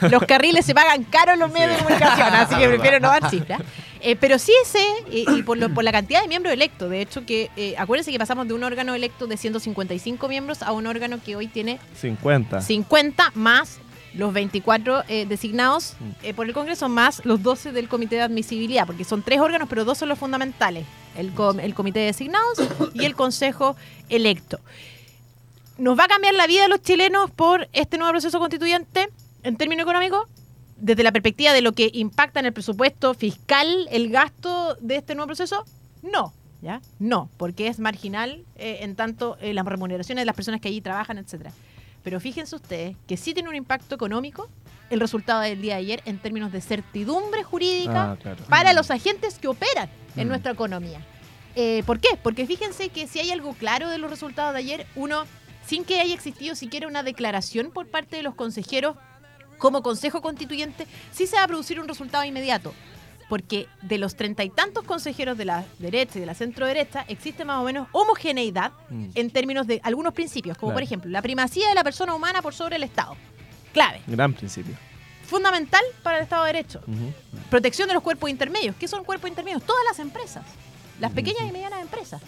Los 0.10 0.22
carriles 0.24 0.66
se 0.66 0.74
pagan 0.74 1.04
caro 1.04 1.32
en 1.34 1.38
los 1.38 1.52
medios 1.52 1.70
de 1.70 1.76
comunicación, 1.76 2.34
así 2.34 2.56
que 2.56 2.68
prefiero 2.68 2.98
no 2.98 3.08
dar 3.08 3.30
cifras. 3.30 3.60
Eh, 4.02 4.16
pero 4.16 4.38
sí 4.38 4.52
sé, 4.64 4.82
y, 5.10 5.30
y 5.30 5.42
por, 5.42 5.58
lo- 5.58 5.72
por 5.74 5.84
la 5.84 5.92
cantidad 5.92 6.22
de 6.22 6.28
miembros 6.28 6.52
electos, 6.54 6.88
de 6.88 7.02
hecho 7.02 7.26
que, 7.26 7.50
eh, 7.56 7.74
acuérdense 7.76 8.10
que 8.10 8.18
pasamos 8.18 8.48
de 8.48 8.54
un 8.54 8.64
órgano 8.64 8.94
electo 8.94 9.26
de 9.26 9.36
155 9.36 10.26
miembros 10.28 10.62
a 10.62 10.72
un 10.72 10.86
órgano 10.86 11.20
que 11.22 11.36
hoy 11.36 11.48
tiene 11.48 11.78
50. 12.00 12.60
50 12.62 13.32
más 13.34 13.78
los 14.14 14.32
24 14.32 15.04
eh, 15.06 15.26
designados 15.26 15.94
eh, 16.22 16.34
por 16.34 16.46
el 16.46 16.52
Congreso 16.54 16.88
más 16.88 17.24
los 17.24 17.42
12 17.42 17.72
del 17.72 17.88
Comité 17.88 18.16
de 18.16 18.22
Admisibilidad, 18.22 18.86
porque 18.86 19.04
son 19.04 19.22
tres 19.22 19.38
órganos, 19.40 19.68
pero 19.68 19.84
dos 19.84 19.98
son 19.98 20.08
los 20.08 20.18
fundamentales, 20.18 20.84
el, 21.16 21.32
com- 21.32 21.60
el 21.60 21.74
Comité 21.74 22.00
de 22.00 22.06
Designados 22.06 22.58
y 22.94 23.04
el 23.04 23.14
Consejo 23.14 23.76
Electo. 24.08 24.58
¿Nos 25.78 25.98
va 25.98 26.04
a 26.04 26.08
cambiar 26.08 26.34
la 26.34 26.46
vida 26.46 26.62
de 26.62 26.68
los 26.68 26.82
chilenos 26.82 27.30
por 27.30 27.68
este 27.72 27.98
nuevo 27.98 28.12
proceso 28.12 28.38
constituyente 28.38 29.08
en 29.42 29.56
términos 29.56 29.82
económicos? 29.84 30.26
Desde 30.80 31.02
la 31.02 31.12
perspectiva 31.12 31.52
de 31.52 31.60
lo 31.62 31.72
que 31.72 31.90
impacta 31.92 32.40
en 32.40 32.46
el 32.46 32.52
presupuesto 32.52 33.14
fiscal 33.14 33.86
el 33.90 34.10
gasto 34.10 34.76
de 34.80 34.96
este 34.96 35.14
nuevo 35.14 35.26
proceso, 35.28 35.64
no. 36.02 36.32
¿Ya? 36.62 36.82
No, 36.98 37.30
porque 37.38 37.68
es 37.68 37.78
marginal 37.78 38.44
eh, 38.56 38.78
en 38.82 38.94
tanto 38.94 39.38
eh, 39.40 39.54
las 39.54 39.64
remuneraciones 39.64 40.20
de 40.22 40.26
las 40.26 40.36
personas 40.36 40.60
que 40.60 40.68
allí 40.68 40.82
trabajan, 40.82 41.16
etcétera. 41.16 41.52
Pero 42.02 42.20
fíjense 42.20 42.54
ustedes 42.54 42.96
que 43.06 43.16
sí 43.16 43.32
tiene 43.32 43.48
un 43.48 43.54
impacto 43.54 43.94
económico 43.94 44.48
el 44.90 45.00
resultado 45.00 45.40
del 45.40 45.62
día 45.62 45.74
de 45.76 45.80
ayer 45.80 46.02
en 46.04 46.18
términos 46.18 46.52
de 46.52 46.60
certidumbre 46.60 47.44
jurídica 47.44 48.12
Ah, 48.12 48.16
claro. 48.20 48.42
para 48.50 48.72
los 48.74 48.90
agentes 48.90 49.38
que 49.38 49.48
operan 49.48 49.88
en 50.16 50.26
Mm. 50.26 50.28
nuestra 50.28 50.52
economía. 50.52 51.00
Eh, 51.56 51.82
¿Por 51.86 51.98
qué? 51.98 52.08
Porque 52.22 52.46
fíjense 52.46 52.90
que 52.90 53.06
si 53.06 53.20
hay 53.20 53.30
algo 53.30 53.54
claro 53.54 53.88
de 53.88 53.96
los 53.98 54.10
resultados 54.10 54.52
de 54.52 54.58
ayer, 54.60 54.86
uno, 54.96 55.24
sin 55.66 55.84
que 55.84 56.00
haya 56.00 56.12
existido 56.14 56.54
siquiera 56.56 56.88
una 56.88 57.02
declaración 57.02 57.70
por 57.70 57.86
parte 57.86 58.16
de 58.16 58.22
los 58.22 58.34
consejeros 58.34 58.96
como 59.60 59.82
Consejo 59.82 60.20
Constituyente, 60.20 60.86
sí 61.12 61.28
se 61.28 61.36
va 61.36 61.44
a 61.44 61.46
producir 61.48 61.78
un 61.78 61.86
resultado 61.86 62.24
inmediato. 62.24 62.74
Porque 63.28 63.68
de 63.82 63.98
los 63.98 64.16
treinta 64.16 64.42
y 64.42 64.50
tantos 64.50 64.82
consejeros 64.82 65.38
de 65.38 65.44
la 65.44 65.64
derecha 65.78 66.18
y 66.18 66.20
de 66.20 66.26
la 66.26 66.34
centro 66.34 66.66
derecha, 66.66 67.04
existe 67.06 67.44
más 67.44 67.58
o 67.60 67.62
menos 67.62 67.86
homogeneidad 67.92 68.72
Mm. 68.88 69.10
en 69.14 69.30
términos 69.30 69.68
de 69.68 69.80
algunos 69.84 70.12
principios, 70.14 70.58
como 70.58 70.70
Claro. 70.70 70.76
por 70.76 70.82
ejemplo 70.82 71.10
la 71.12 71.22
primacía 71.22 71.68
de 71.68 71.76
la 71.76 71.84
persona 71.84 72.12
humana 72.12 72.42
por 72.42 72.54
sobre 72.54 72.74
el 72.74 72.82
Estado. 72.82 73.16
Clave, 73.72 74.00
Gran 74.08 74.32
principio. 74.34 74.74
fundamental 75.26 75.82
para 76.02 76.16
el 76.18 76.24
Estado 76.24 76.42
de 76.44 76.52
Derecho. 76.54 76.80
Protección 77.50 77.86
de 77.86 77.94
los 77.94 78.02
cuerpos 78.02 78.28
intermedios. 78.30 78.74
¿Qué 78.74 78.88
son 78.88 79.04
cuerpos 79.04 79.28
intermedios? 79.30 79.62
Todas 79.62 79.84
las 79.88 80.00
empresas, 80.00 80.42
las 80.98 81.12
pequeñas 81.12 81.42
y 81.48 81.52
medianas 81.52 81.80
empresas. 81.82 82.20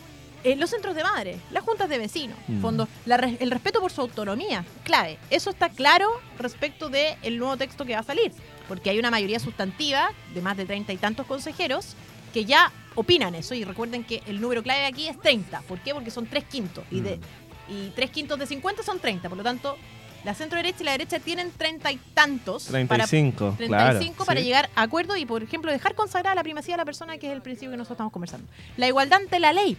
Eh, 0.44 0.56
los 0.56 0.70
centros 0.70 0.94
de 0.96 1.02
madre, 1.04 1.36
las 1.52 1.62
juntas 1.62 1.88
de 1.88 1.98
vecinos, 1.98 2.36
Mm. 2.48 2.60
fondo, 2.60 2.88
la 3.06 3.16
re- 3.16 3.36
el 3.40 3.50
respeto 3.50 3.80
por 3.80 3.92
su 3.92 4.00
autonomía, 4.00 4.64
clave. 4.82 5.18
Eso 5.30 5.50
está 5.50 5.68
claro 5.68 6.08
respecto 6.38 6.88
del 6.88 7.38
nuevo 7.38 7.56
texto 7.56 7.84
que 7.84 7.94
va 7.94 8.00
a 8.00 8.04
salir, 8.04 8.32
porque 8.66 8.90
hay 8.90 8.98
una 8.98 9.10
mayoría 9.10 9.38
sustantiva 9.38 10.10
de 10.34 10.42
más 10.42 10.56
de 10.56 10.64
treinta 10.64 10.92
y 10.92 10.96
tantos 10.96 11.26
consejeros 11.26 11.94
que 12.34 12.44
ya 12.44 12.72
opinan 12.96 13.34
eso. 13.34 13.54
Y 13.54 13.64
recuerden 13.64 14.02
que 14.04 14.22
el 14.26 14.40
número 14.40 14.62
clave 14.62 14.84
aquí 14.86 15.06
es 15.06 15.20
30. 15.20 15.60
¿Por 15.62 15.78
qué? 15.80 15.94
Porque 15.94 16.10
son 16.10 16.26
tres 16.26 16.44
quintos. 16.44 16.84
Y, 16.90 17.00
de, 17.02 17.20
y 17.68 17.90
tres 17.94 18.10
quintos 18.10 18.38
de 18.38 18.46
50 18.46 18.82
son 18.82 18.98
30. 18.98 19.28
Por 19.28 19.38
lo 19.38 19.44
tanto, 19.44 19.76
la 20.24 20.34
centro 20.34 20.56
derecha 20.56 20.78
y 20.82 20.84
la 20.84 20.92
derecha 20.92 21.18
tienen 21.18 21.50
treinta 21.50 21.90
y 21.90 21.96
tantos 22.14 22.66
para 22.66 23.06
35, 23.06 23.54
35 23.58 23.66
claro. 23.68 24.24
para 24.24 24.40
sí. 24.40 24.46
llegar 24.46 24.70
a 24.76 24.82
acuerdo 24.82 25.16
y, 25.16 25.26
por 25.26 25.42
ejemplo, 25.42 25.70
dejar 25.72 25.94
consagrada 25.96 26.34
la 26.36 26.42
primacía 26.44 26.74
de 26.74 26.78
la 26.78 26.84
persona, 26.84 27.18
que 27.18 27.26
es 27.26 27.32
el 27.32 27.42
principio 27.42 27.72
que 27.72 27.76
nosotros 27.76 27.96
estamos 27.96 28.12
conversando. 28.12 28.46
La 28.76 28.86
igualdad 28.86 29.20
ante 29.20 29.40
la 29.40 29.52
ley, 29.52 29.76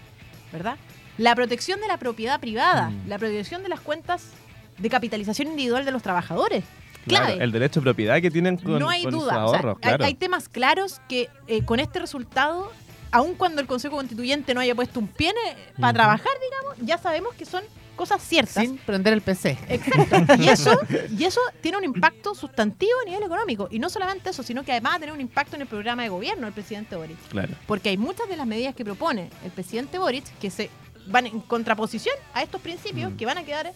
¿verdad? 0.54 0.78
La 1.18 1.36
protección 1.36 1.82
de 1.82 1.88
la 1.88 1.98
propiedad 1.98 2.40
privada, 2.40 2.90
Mm. 2.90 3.10
la 3.10 3.18
protección 3.20 3.62
de 3.64 3.70
las 3.70 3.82
cuentas 3.82 4.30
de 4.78 4.90
capitalización 4.90 5.50
individual 5.50 5.84
de 5.84 5.92
los 5.92 6.02
trabajadores. 6.02 6.64
clave. 7.06 7.44
El 7.44 7.52
derecho 7.52 7.82
de 7.82 7.84
propiedad 7.84 8.22
que 8.22 8.32
tienen 8.32 8.56
con, 8.56 8.80
no 8.80 8.90
hay 8.90 9.04
con 9.04 9.12
sus 9.12 9.24
duda. 9.24 9.46
O 9.46 9.50
sea, 9.50 9.60
ahorros, 9.60 9.78
hay- 9.84 10.14
temas 10.14 10.48
claros 10.48 11.02
que 11.10 11.28
eh, 11.48 11.62
con 11.66 11.82
este 11.82 12.00
resultado, 12.00 12.72
aun 13.12 13.36
cuando 13.36 13.60
el 13.60 13.68
Consejo 13.68 13.98
Constituyente 13.98 14.54
no 14.54 14.62
haya 14.62 14.74
puesto 14.74 15.02
un 15.02 15.08
pie 15.10 15.32
en- 15.32 15.82
para 15.82 15.92
trabajar, 15.92 16.32
digamos, 16.50 16.78
ya 16.88 16.98
sabemos 16.98 17.36
que 17.36 17.44
son 17.46 17.62
cosas 17.96 18.22
ciertas. 18.22 18.64
Sin 18.64 18.78
prender 18.78 19.14
el 19.14 19.22
PC. 19.22 19.58
Exacto. 19.70 20.34
Y 20.44 20.50
eso, 20.50 20.72
y 21.18 21.24
eso 21.24 21.40
tiene 21.62 21.78
un 21.78 21.84
impacto 21.84 22.34
sustantivo 22.36 22.92
a 23.06 23.10
nivel 23.10 23.24
económico. 23.24 23.68
Y 23.72 23.80
no 23.80 23.90
solamente 23.90 24.30
eso, 24.32 24.44
sino 24.44 24.64
que 24.64 24.72
además 24.72 24.94
va 24.94 24.96
a 24.96 25.00
tener 25.00 25.14
un 25.14 25.22
impacto 25.22 25.56
en 25.56 25.62
el 25.64 25.68
programa 25.68 26.04
de 26.04 26.10
gobierno 26.10 26.46
del 26.46 26.54
presidente 26.54 26.96
Boric. 26.96 27.18
Claro. 27.30 27.54
Porque 27.68 27.90
hay 27.90 27.98
muchas 27.98 28.28
de 28.28 28.38
las 28.38 28.48
medidas 28.48 28.76
que 28.76 28.84
propone 28.84 29.30
el 29.46 29.52
presidente 29.52 29.98
Boric 29.98 30.26
que 30.40 30.50
se 30.50 30.70
van 31.08 31.26
en 31.28 31.40
contraposición 31.42 32.16
a 32.34 32.44
estos 32.44 32.62
principios 32.62 33.12
Mm. 33.12 33.18
que 33.18 33.26
van 33.26 33.38
a 33.38 33.44
quedar 33.44 33.74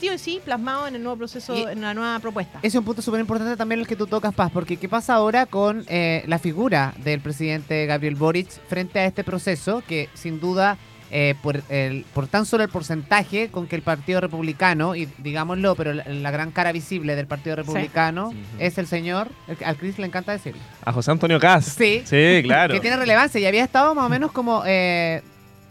sí 0.00 0.08
o 0.08 0.16
sí 0.16 0.40
plasmados 0.44 0.86
en 0.88 0.94
el 0.94 1.02
nuevo 1.02 1.18
proceso, 1.18 1.56
Y- 1.56 1.62
en 1.62 1.80
la 1.80 1.92
nueva 1.92 2.18
propuesta. 2.20 2.58
Ese 2.58 2.68
es 2.68 2.74
un 2.76 2.84
punto 2.84 3.02
súper 3.02 3.18
importante 3.20 3.56
también 3.56 3.80
el 3.80 3.86
que 3.88 3.96
tú 3.96 4.06
tocas, 4.06 4.32
Paz, 4.32 4.50
porque 4.52 4.76
¿qué 4.76 4.88
pasa 4.88 5.14
ahora 5.14 5.46
con 5.46 5.84
eh, 5.88 6.22
la 6.28 6.38
figura 6.38 6.94
del 6.98 7.20
presidente 7.20 7.84
Gabriel 7.86 8.14
Boric 8.14 8.48
frente 8.68 9.00
a 9.00 9.06
este 9.06 9.24
proceso 9.24 9.82
que 9.88 10.08
sin 10.14 10.38
duda, 10.38 10.78
eh, 11.10 11.34
por, 11.42 11.62
el, 11.68 12.04
por 12.14 12.26
tan 12.26 12.44
solo 12.46 12.62
el 12.64 12.68
porcentaje 12.70 13.48
con 13.48 13.66
que 13.66 13.76
el 13.76 13.82
Partido 13.82 14.20
Republicano, 14.20 14.94
y 14.94 15.08
digámoslo, 15.18 15.74
pero 15.74 15.92
la, 15.94 16.04
la 16.04 16.30
gran 16.30 16.50
cara 16.50 16.72
visible 16.72 17.16
del 17.16 17.26
Partido 17.26 17.56
Republicano 17.56 18.32
es 18.58 18.78
el 18.78 18.86
señor, 18.86 19.28
el- 19.46 19.56
al 19.64 19.76
Cris 19.76 19.98
le 19.98 20.06
encanta 20.06 20.32
decirlo, 20.32 20.60
A 20.84 20.92
José 20.92 21.10
Antonio 21.10 21.38
Caz. 21.40 21.64
Sí. 21.64 22.02
Sí, 22.04 22.40
claro. 22.42 22.74
que 22.74 22.80
tiene 22.80 22.96
relevancia 22.96 23.40
y 23.40 23.46
había 23.46 23.64
estado 23.64 23.94
más 23.94 24.04
o 24.06 24.08
menos 24.08 24.32
como... 24.32 24.62
eh, 24.66 25.22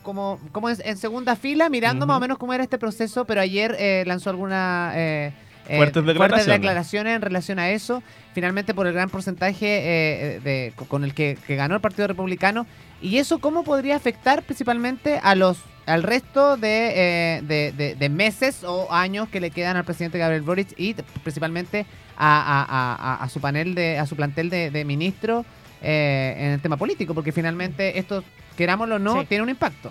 como, 0.03 0.39
como 0.53 0.69
en, 0.69 0.77
en 0.85 0.95
segunda 0.95 1.35
fila, 1.35 1.67
mirando 1.67 2.07
más 2.07 2.15
o 2.15 2.19
menos 2.21 2.37
cómo 2.37 2.53
era 2.53 2.63
este 2.63 2.77
proceso, 2.77 3.25
pero 3.25 3.41
ayer 3.41 3.75
eh, 3.77 4.05
lanzó 4.07 4.29
alguna 4.29 4.93
eh, 4.95 5.33
eh, 5.67 5.75
Fuertes 5.75 6.05
declaraciones. 6.05 6.47
declaraciones 6.47 7.15
en 7.17 7.21
relación 7.21 7.59
a 7.59 7.71
eso. 7.71 8.01
Finalmente, 8.33 8.73
por 8.73 8.87
el 8.87 8.93
gran 8.93 9.09
porcentaje 9.09 9.65
eh, 9.65 10.39
de, 10.41 10.73
con 10.87 11.03
el 11.03 11.13
que, 11.13 11.37
que 11.45 11.57
ganó 11.57 11.75
el 11.75 11.81
Partido 11.81 12.07
Republicano. 12.07 12.65
¿Y 13.01 13.17
eso 13.17 13.39
cómo 13.39 13.63
podría 13.63 13.95
afectar 13.95 14.43
principalmente 14.43 15.19
a 15.21 15.35
los 15.35 15.57
al 15.85 16.03
resto 16.03 16.57
de, 16.57 16.91
eh, 17.37 17.41
de- 17.43 17.71
de- 17.71 17.95
de 17.95 18.09
meses 18.09 18.65
o 18.65 18.91
años 18.91 19.29
que 19.29 19.39
le 19.39 19.51
quedan 19.51 19.77
al 19.77 19.85
presidente 19.85 20.17
Gabriel 20.17 20.41
Boric 20.41 20.73
y 20.77 20.93
principalmente 21.23 21.85
a, 22.17 22.41
a- 22.41 22.63
a- 22.63 23.13
a- 23.13 23.23
a 23.23 23.29
su 23.29 23.39
panel 23.39 23.73
de 23.73 23.97
a 23.97 24.05
su 24.05 24.17
plantel 24.17 24.49
de, 24.49 24.69
de 24.69 24.83
ministros 24.83 25.45
eh, 25.81 26.35
en 26.37 26.51
el 26.53 26.61
tema 26.61 26.75
político? 26.75 27.13
Porque 27.13 27.31
finalmente 27.31 27.99
esto, 27.99 28.21
querámoslo 28.57 28.95
o 28.95 28.99
no, 28.99 29.21
Sí. 29.21 29.27
tiene 29.27 29.43
un 29.43 29.49
impacto. 29.49 29.89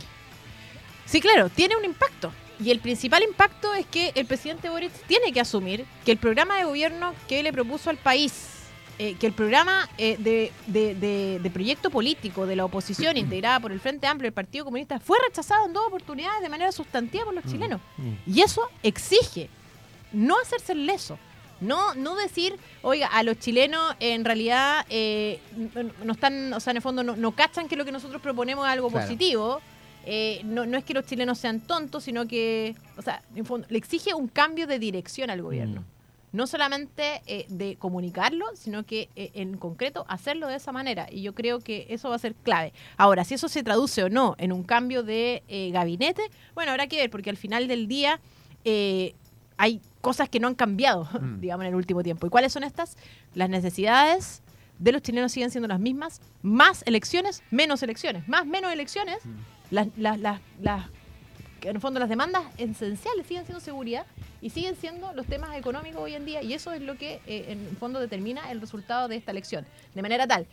Sí, 1.06 1.20
claro, 1.22 1.48
tiene 1.48 1.76
un 1.76 1.84
impacto. 1.86 2.30
Y 2.62 2.70
el 2.72 2.80
principal 2.80 3.22
impacto 3.22 3.72
es 3.72 3.86
que 3.86 4.12
el 4.16 4.26
presidente 4.26 4.68
Boric 4.68 4.92
tiene 5.06 5.32
que 5.32 5.40
asumir 5.40 5.86
que 6.04 6.12
el 6.12 6.18
programa 6.18 6.56
de 6.58 6.64
gobierno 6.64 7.14
que 7.28 7.42
le 7.42 7.52
propuso 7.54 7.88
al 7.88 7.96
país, 7.96 8.32
eh, 8.98 9.14
que 9.20 9.26
el 9.26 9.32
programa 9.32 9.88
eh, 9.98 10.16
de, 10.18 10.52
de- 10.66 10.94
de- 10.94 11.38
de 11.42 11.50
proyecto 11.50 11.90
político 11.90 12.46
de 12.46 12.56
la 12.56 12.64
oposición 12.64 13.16
integrada 13.18 13.60
por 13.60 13.72
el 13.72 13.80
Frente 13.80 14.06
Amplio 14.06 14.26
y 14.26 14.30
el 14.30 14.34
Partido 14.34 14.64
Comunista 14.64 14.98
fue 15.00 15.18
rechazado 15.26 15.66
en 15.66 15.72
dos 15.72 15.86
oportunidades 15.86 16.40
de 16.42 16.48
manera 16.48 16.72
sustantiva 16.72 17.24
por 17.24 17.34
los 17.34 17.44
chilenos. 17.44 17.80
Mm. 17.98 18.12
Y 18.34 18.40
eso 18.40 18.62
exige 18.82 19.48
no 20.12 20.36
hacerse 20.40 20.72
el 20.72 20.86
leso. 20.86 21.18
No, 21.60 21.94
no 21.94 22.14
decir, 22.16 22.54
oiga, 22.82 23.06
a 23.06 23.22
los 23.22 23.38
chilenos 23.38 23.94
en 23.98 24.24
realidad 24.26 24.84
eh, 24.90 25.40
no, 25.74 25.90
no 26.04 26.12
están, 26.12 26.52
o 26.52 26.60
sea, 26.60 26.70
en 26.72 26.76
el 26.76 26.82
fondo 26.82 27.02
no, 27.02 27.16
no 27.16 27.32
cachan 27.32 27.66
que 27.66 27.76
lo 27.76 27.84
que 27.86 27.92
nosotros 27.92 28.20
proponemos 28.20 28.66
es 28.66 28.72
algo 28.72 28.90
Claro. 28.90 29.06
positivo. 29.06 29.60
Eh, 30.04 30.42
no, 30.44 30.66
no 30.66 30.76
es 30.78 30.84
que 30.84 30.94
los 30.94 31.04
chilenos 31.06 31.38
sean 31.38 31.60
tontos, 31.60 32.04
sino 32.04 32.28
que, 32.28 32.76
o 32.96 33.02
sea, 33.02 33.22
en 33.34 33.44
fondo, 33.46 33.66
le 33.70 33.78
exige 33.78 34.14
un 34.14 34.28
cambio 34.28 34.66
de 34.66 34.78
dirección 34.78 35.30
al 35.30 35.40
gobierno. 35.42 35.80
Mm. 35.80 35.84
No 36.36 36.46
solamente 36.46 37.22
eh, 37.26 37.46
de 37.48 37.76
comunicarlo, 37.76 38.44
sino 38.54 38.84
que 38.84 39.08
eh, 39.16 39.30
en 39.34 39.56
concreto 39.56 40.04
hacerlo 40.08 40.46
de 40.48 40.56
esa 40.56 40.70
manera. 40.70 41.08
Y 41.10 41.22
yo 41.22 41.34
creo 41.34 41.58
que 41.60 41.86
eso 41.88 42.08
va 42.10 42.16
a 42.16 42.18
ser 42.18 42.34
clave. 42.34 42.72
Ahora, 42.96 43.24
si 43.24 43.34
eso 43.34 43.48
se 43.48 43.62
traduce 43.62 44.04
o 44.04 44.08
no 44.08 44.34
en 44.38 44.52
un 44.52 44.62
cambio 44.62 45.02
de 45.02 45.42
eh, 45.48 45.70
gabinete, 45.72 46.22
bueno, 46.54 46.70
habrá 46.72 46.86
que 46.86 46.96
ver, 46.96 47.10
porque 47.10 47.30
al 47.30 47.36
final 47.36 47.66
del 47.68 47.88
día 47.88 48.20
hay 49.58 49.80
cosas 50.00 50.28
que 50.28 50.38
no 50.40 50.48
han 50.48 50.54
cambiado, 50.54 51.08
Mm. 51.20 51.40
digamos, 51.40 51.64
en 51.64 51.68
el 51.70 51.74
último 51.74 52.02
tiempo. 52.02 52.26
¿Y 52.26 52.30
cuáles 52.30 52.52
son 52.52 52.62
estas? 52.64 52.96
Las 53.34 53.48
necesidades 53.48 54.42
de 54.78 54.92
los 54.92 55.00
chilenos 55.02 55.32
siguen 55.32 55.50
siendo 55.50 55.68
las 55.68 55.80
mismas, 55.80 56.20
más 56.42 56.82
elecciones, 56.86 57.42
menos 57.50 57.82
elecciones, 57.82 58.28
más, 58.28 58.44
menos 58.46 58.70
elecciones, 58.72 59.18
las, 59.70 59.88
las, 59.96 60.18
las, 60.20 60.40
las- 60.60 60.86
en 61.62 61.74
el 61.74 61.80
fondo 61.80 61.98
las 61.98 62.08
demandas 62.10 62.44
esenciales 62.58 63.26
siguen 63.26 63.44
siendo 63.44 63.58
seguridad 63.60 64.06
y 64.40 64.50
siguen 64.50 64.76
siendo 64.76 65.12
los 65.14 65.26
temas 65.26 65.56
económicos 65.56 66.02
hoy 66.02 66.14
en 66.14 66.24
día 66.24 66.42
y 66.42 66.52
eso 66.52 66.72
es 66.72 66.82
lo 66.82 66.96
que 66.96 67.20
eh, 67.26 67.46
en 67.48 67.66
el 67.66 67.76
fondo 67.76 68.00
determina 68.00 68.50
el 68.50 68.60
resultado 68.60 69.08
de 69.08 69.16
esta 69.16 69.30
elección. 69.30 69.66
De 69.94 70.02
manera 70.02 70.26
tal 70.26 70.46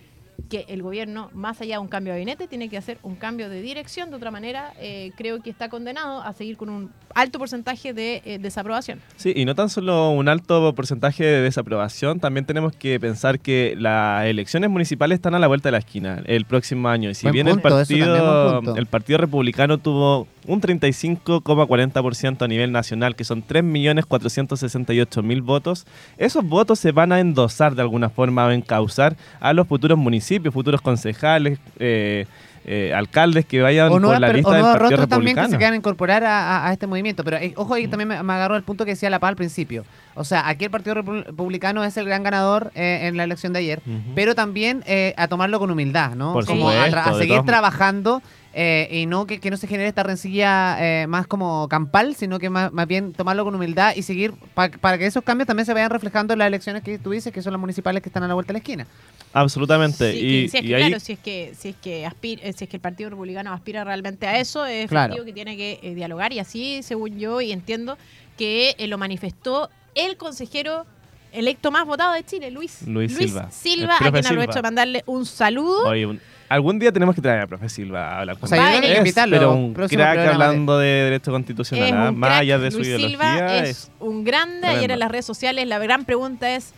que 0.50 0.66
el 0.68 0.82
gobierno, 0.82 1.30
más 1.34 1.62
allá 1.62 1.76
de 1.76 1.80
un 1.80 1.88
cambio 1.88 2.14
de 2.14 2.20
gabinete, 2.20 2.48
tiene 2.48 2.70
que 2.70 2.78
hacer 2.78 2.98
un 3.04 3.16
cambio 3.16 3.50
de 3.50 3.62
dirección. 3.62 4.10
De 4.10 4.18
otra 4.18 4.32
manera, 4.32 4.74
eh, 4.80 5.12
creo 5.16 5.42
que 5.42 5.50
está 5.50 5.70
condenado 5.70 6.22
a 6.22 6.34
seguir 6.34 6.58
con 6.58 6.70
un 6.70 6.92
alto 7.16 7.40
porcentaje 7.40 7.94
de 7.94 8.22
eh, 8.26 8.40
desaprobación. 8.40 9.00
Sí, 9.16 9.34
y 9.36 9.46
no 9.46 9.56
tan 9.56 9.70
solo 9.70 10.12
un 10.12 10.28
alto 10.28 10.74
porcentaje 10.76 11.24
de 11.24 11.42
desaprobación, 11.42 12.20
también 12.20 12.46
tenemos 12.46 12.76
que 12.76 13.00
pensar 13.00 13.40
que 13.40 13.76
las 13.78 14.26
elecciones 14.26 14.70
municipales 14.70 15.18
están 15.18 15.36
a 15.36 15.40
la 15.40 15.48
vuelta 15.48 15.70
de 15.70 15.74
la 15.74 15.80
esquina 15.80 16.22
el 16.26 16.46
próximo 16.46 16.88
año. 16.90 17.10
Y 17.10 17.16
si 17.16 17.26
Buen 17.26 17.34
bien 17.34 17.48
punto, 17.48 17.68
el 17.68 17.74
partido, 17.74 18.76
el 18.76 18.86
partido 18.88 19.18
republicano 19.20 19.78
tuvo 19.78 20.28
un 20.48 20.62
35,40% 20.62 22.42
a 22.44 22.48
nivel 22.48 22.72
nacional, 22.72 23.16
que 23.16 23.24
son 23.24 23.44
3.468.000 23.46 25.42
votos, 25.44 25.86
esos 26.18 26.46
votos 26.46 26.80
se 26.80 26.92
van 26.92 27.12
a 27.12 27.20
endosar 27.20 27.76
de 27.76 27.82
alguna 27.82 28.10
forma 28.10 28.46
o 28.46 28.52
encauzar 28.52 29.16
a 29.40 29.54
los 29.54 29.68
futuros 29.68 29.98
municipios, 29.98 30.54
futuros 30.54 30.82
concejales, 30.82 31.60
eh, 31.80 32.26
eh, 32.66 32.94
alcaldes 32.96 33.46
que 33.46 33.62
vayan 33.62 33.88
o 33.90 34.00
por 34.00 34.22
la 34.22 34.30
lista 34.32 34.50
o 34.52 34.54
del 34.54 34.62
Partido 34.64 35.08
también 35.08 35.36
que 35.36 35.42
se 35.52 35.58
quieran 35.58 35.76
incorporar 35.76 36.24
a, 36.24 36.60
a- 36.64 36.70
a 36.70 36.74
este 36.74 36.88
movimiento. 36.88 37.22
Pero 37.26 37.36
eh, 37.36 37.54
ojo, 37.58 37.74
ahí 37.74 37.90
también 37.90 38.08
me, 38.08 38.24
me 38.24 38.34
agarró 38.34 38.56
el 38.56 38.64
punto 38.64 38.86
que 38.86 38.92
decía 38.92 39.10
La 39.10 39.20
Paz 39.20 39.30
al 39.32 39.36
principio. 39.36 39.84
O 40.16 40.24
sea, 40.24 40.48
aquí 40.48 40.64
el 40.64 40.72
Partido 40.72 40.96
Repu- 40.96 41.26
Republicano 41.26 41.84
es 41.84 41.98
el 41.98 42.06
gran 42.06 42.24
ganador 42.24 42.72
eh, 42.74 43.00
en 43.04 43.18
la 43.18 43.26
elección 43.26 43.52
de 43.52 43.60
ayer, 43.60 43.82
pero 44.16 44.34
también 44.34 44.82
a 45.18 45.28
tomarlo 45.28 45.60
con 45.60 45.72
humildad, 45.72 46.16
¿no? 46.16 46.32
Por 46.32 46.46
como 46.46 46.70
a, 46.70 46.86
supuesto, 46.86 47.18
seguir 47.18 47.42
trabajando 47.42 48.22
eh, 48.56 48.88
y 48.92 49.06
no 49.08 49.26
que, 49.26 49.40
que 49.40 49.50
no 49.50 49.58
se 49.58 49.66
genere 49.68 49.90
esta 49.90 50.04
rencilla 50.04 50.78
eh, 50.80 51.08
más 51.08 51.26
como 51.28 51.68
campal, 51.70 52.16
sino 52.16 52.38
que 52.40 52.50
más, 52.50 52.72
más 52.72 52.88
bien 52.88 53.12
tomarlo 53.14 53.44
con 53.44 53.56
humildad 53.56 53.94
y 53.96 54.04
seguir 54.04 54.34
pa- 54.54 54.70
para 54.70 54.98
que 54.98 55.06
esos 55.08 55.24
cambios 55.24 55.48
también 55.48 55.66
se 55.66 55.74
vayan 55.74 55.90
reflejando 55.90 56.34
en 56.34 56.40
las 56.40 56.48
elecciones 56.48 56.84
que 56.84 57.00
tú 57.00 57.12
dices, 57.12 57.34
que 57.34 57.42
son 57.42 57.52
las 57.54 57.60
municipales 57.60 58.04
que 58.04 58.10
están 58.10 58.24
a 58.24 58.28
la 58.28 58.34
vuelta 58.36 58.50
de 58.50 58.54
la 58.54 58.60
esquina. 58.60 58.88
Absolutamente. 59.34 60.12
Sí, 60.12 60.18
y, 60.20 60.22
que 60.44 60.50
si 60.50 60.58
es 60.58 60.64
y 60.64 60.68
que, 60.68 60.76
ahí 60.76 60.82
claro, 60.88 61.00
si 61.00 61.14
es 61.14 61.20
que, 61.20 61.54
si 61.58 61.70
es 61.70 61.76
que 61.78 62.06
aspira, 62.06 62.42
eh, 62.44 62.54
si 62.54 62.64
es 62.66 62.70
que 62.70 62.78
el 62.78 62.82
Partido 62.82 63.10
Republicano 63.10 63.52
aspira 63.52 63.84
realmente 63.84 64.28
a 64.28 64.38
eso, 64.40 64.66
es 64.66 64.88
Claro. 64.90 65.24
que 65.26 65.34
tiene 65.34 65.58
que 65.58 65.80
eh, 65.82 65.96
dialogar 65.96 66.32
y 66.34 66.40
así, 66.40 66.84
según 66.84 67.18
yo 67.18 67.42
y 67.42 67.52
entiendo, 67.52 67.98
que 68.38 68.76
eh, 68.78 68.88
lo 68.88 68.98
manifestó 68.98 69.70
el 69.96 70.18
consejero 70.18 70.86
electo 71.32 71.72
más 71.72 71.86
votado 71.88 72.14
de 72.14 72.24
Chile, 72.24 72.52
Luis, 72.52 72.84
Luis 72.86 73.16
Silva. 73.18 73.50
Silva, 73.52 73.98
El 74.00 74.08
a 74.08 74.12
quien 74.12 74.26
aprovecho 74.26 74.52
Silva. 74.54 74.54
de 74.54 74.62
mandarle 74.62 75.04
un 75.08 75.26
saludo. 75.26 75.88
Oye, 75.88 76.06
un- 76.06 76.22
algún 76.50 76.80
día 76.80 76.92
tenemos 76.92 77.16
que 77.16 77.22
traer 77.22 77.42
a 77.42 77.48
profe 77.48 77.70
Silva 77.70 78.10
a 78.12 78.20
hablar 78.20 78.38
con 78.38 78.46
O 78.46 78.48
sea, 78.48 78.58
yo 78.58 78.64
que 78.64 78.76
hay 78.76 78.82
que 78.82 78.92
Es, 78.94 78.98
invitarlo, 79.00 79.38
Pero 79.38 79.54
un 79.54 79.74
crack 79.74 79.90
programa 79.90 80.32
hablando 80.32 80.78
de 80.78 80.88
derecho 80.88 81.32
constitucional, 81.32 81.88
Es 81.88 81.94
¿ah? 81.94 82.10
un 82.12 82.20
más 82.20 82.28
crack. 82.30 82.42
allá 82.42 82.60
de 82.60 82.72
su 82.72 82.78
Luis 82.78 82.88
ideología. 82.90 83.10
Silva 83.10 83.56
es, 83.58 83.70
es- 83.70 83.92
un 84.00 84.24
grande. 84.24 84.68
Ayer 84.68 84.72
tremendo. 84.80 84.94
en 84.94 85.00
las 85.00 85.12
redes 85.12 85.26
sociales 85.26 85.68
la 85.68 85.80
gran 85.80 86.06
pregunta 86.06 86.54
es, 86.56 86.74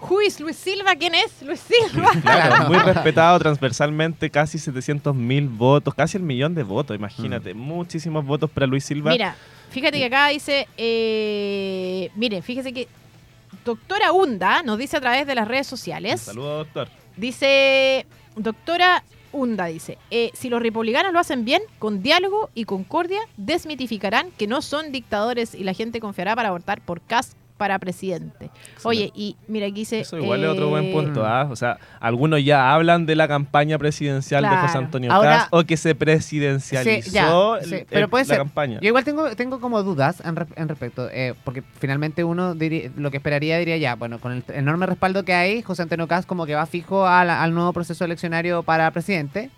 ¿Who 0.00 0.20
is 0.20 0.38
Luis 0.40 0.56
Silva? 0.56 0.96
¿Quién 0.96 1.14
es 1.14 1.40
Luis 1.42 1.60
Silva? 1.60 2.10
Claro, 2.22 2.68
muy 2.68 2.78
respetado 2.78 3.38
transversalmente, 3.38 4.28
casi 4.28 4.58
700 4.58 5.14
mil 5.14 5.48
votos, 5.48 5.94
casi 5.94 6.18
el 6.18 6.22
millón 6.24 6.54
de 6.54 6.62
votos, 6.62 6.94
imagínate, 6.96 7.54
muchísimos 7.54 8.24
votos 8.26 8.50
para 8.50 8.66
Luis 8.66 8.84
Silva. 8.84 9.12
Mira, 9.12 9.34
fíjate 9.70 9.96
que 9.98 10.04
acá 10.04 10.28
dice, 10.28 10.66
eh, 10.76 12.10
mire, 12.16 12.42
fíjese 12.42 12.72
que 12.74 12.86
doctora 13.64 14.12
Hunda 14.12 14.62
nos 14.62 14.76
dice 14.78 14.96
a 14.98 15.00
través 15.00 15.26
de 15.26 15.34
las 15.34 15.48
redes 15.48 15.66
sociales, 15.66 16.20
saludo, 16.20 16.58
doctor. 16.58 16.88
dice, 17.16 18.04
doctora 18.36 19.04
Hunda 19.32 19.66
dice, 19.66 19.98
eh, 20.10 20.30
si 20.34 20.48
los 20.48 20.62
republicanos 20.62 21.12
lo 21.12 21.18
hacen 21.18 21.44
bien, 21.44 21.62
con 21.78 22.02
diálogo 22.02 22.50
y 22.54 22.64
concordia, 22.64 23.20
desmitificarán 23.36 24.30
que 24.32 24.46
no 24.46 24.62
son 24.62 24.92
dictadores 24.92 25.54
y 25.54 25.64
la 25.64 25.74
gente 25.74 26.00
confiará 26.00 26.36
para 26.36 26.52
votar 26.52 26.80
por 26.80 27.00
Cast 27.00 27.36
para 27.56 27.78
presidente. 27.78 28.50
Oye, 28.82 29.12
y 29.14 29.36
mira, 29.46 29.66
aquí 29.66 29.76
dice... 29.76 30.00
Eso 30.00 30.18
igual 30.18 30.42
es 30.42 30.50
otro 30.50 30.70
buen 30.70 30.86
eh, 30.86 30.92
punto, 30.92 31.24
¿ah? 31.24 31.46
O 31.50 31.54
sea, 31.56 31.78
algunos 32.00 32.44
ya 32.44 32.74
hablan 32.74 33.06
de 33.06 33.14
la 33.14 33.28
campaña 33.28 33.78
presidencial 33.78 34.42
de 34.42 34.56
José. 34.56 34.78
Antonio 34.78 35.12
Ahora- 35.12 35.46
o 35.50 35.62
que 35.62 35.76
se 35.76 35.94
presidencializó 35.94 37.00
Sí, 37.02 37.10
ya, 37.12 37.28
el- 37.60 37.64
sí, 37.68 37.74
el- 37.76 37.86
pero 37.88 38.08
puede 38.08 38.24
ser. 38.24 38.38
campaña. 38.38 38.80
Yo 38.80 38.88
igual 38.88 39.04
tengo, 39.04 39.34
tengo 39.36 39.60
como 39.60 39.82
dudas 39.84 40.20
en, 40.24 40.34
re- 40.34 40.46
en 40.56 40.68
respecto, 40.68 41.08
eh, 41.12 41.34
porque 41.44 41.62
finalmente 41.78 42.24
uno 42.24 42.54
diría- 42.56 42.90
lo 42.96 43.10
que 43.12 43.18
esperaría 43.18 43.56
diría 43.58 43.76
ya, 43.76 43.94
bueno, 43.94 44.18
con 44.18 44.32
el 44.32 44.44
enorme 44.48 44.86
respaldo 44.86 45.24
que 45.24 45.34
hay, 45.34 45.62
José 45.62 45.82
Antonio 45.82 46.08
Caz 46.08 46.26
como 46.26 46.46
que 46.46 46.54
va 46.56 46.66
fijo 46.66 47.06
al 47.06 47.54
nuevo 47.54 47.72
proceso 47.72 48.04
eleccionario 48.04 48.64
para 48.64 48.90
presidente, 48.90 49.50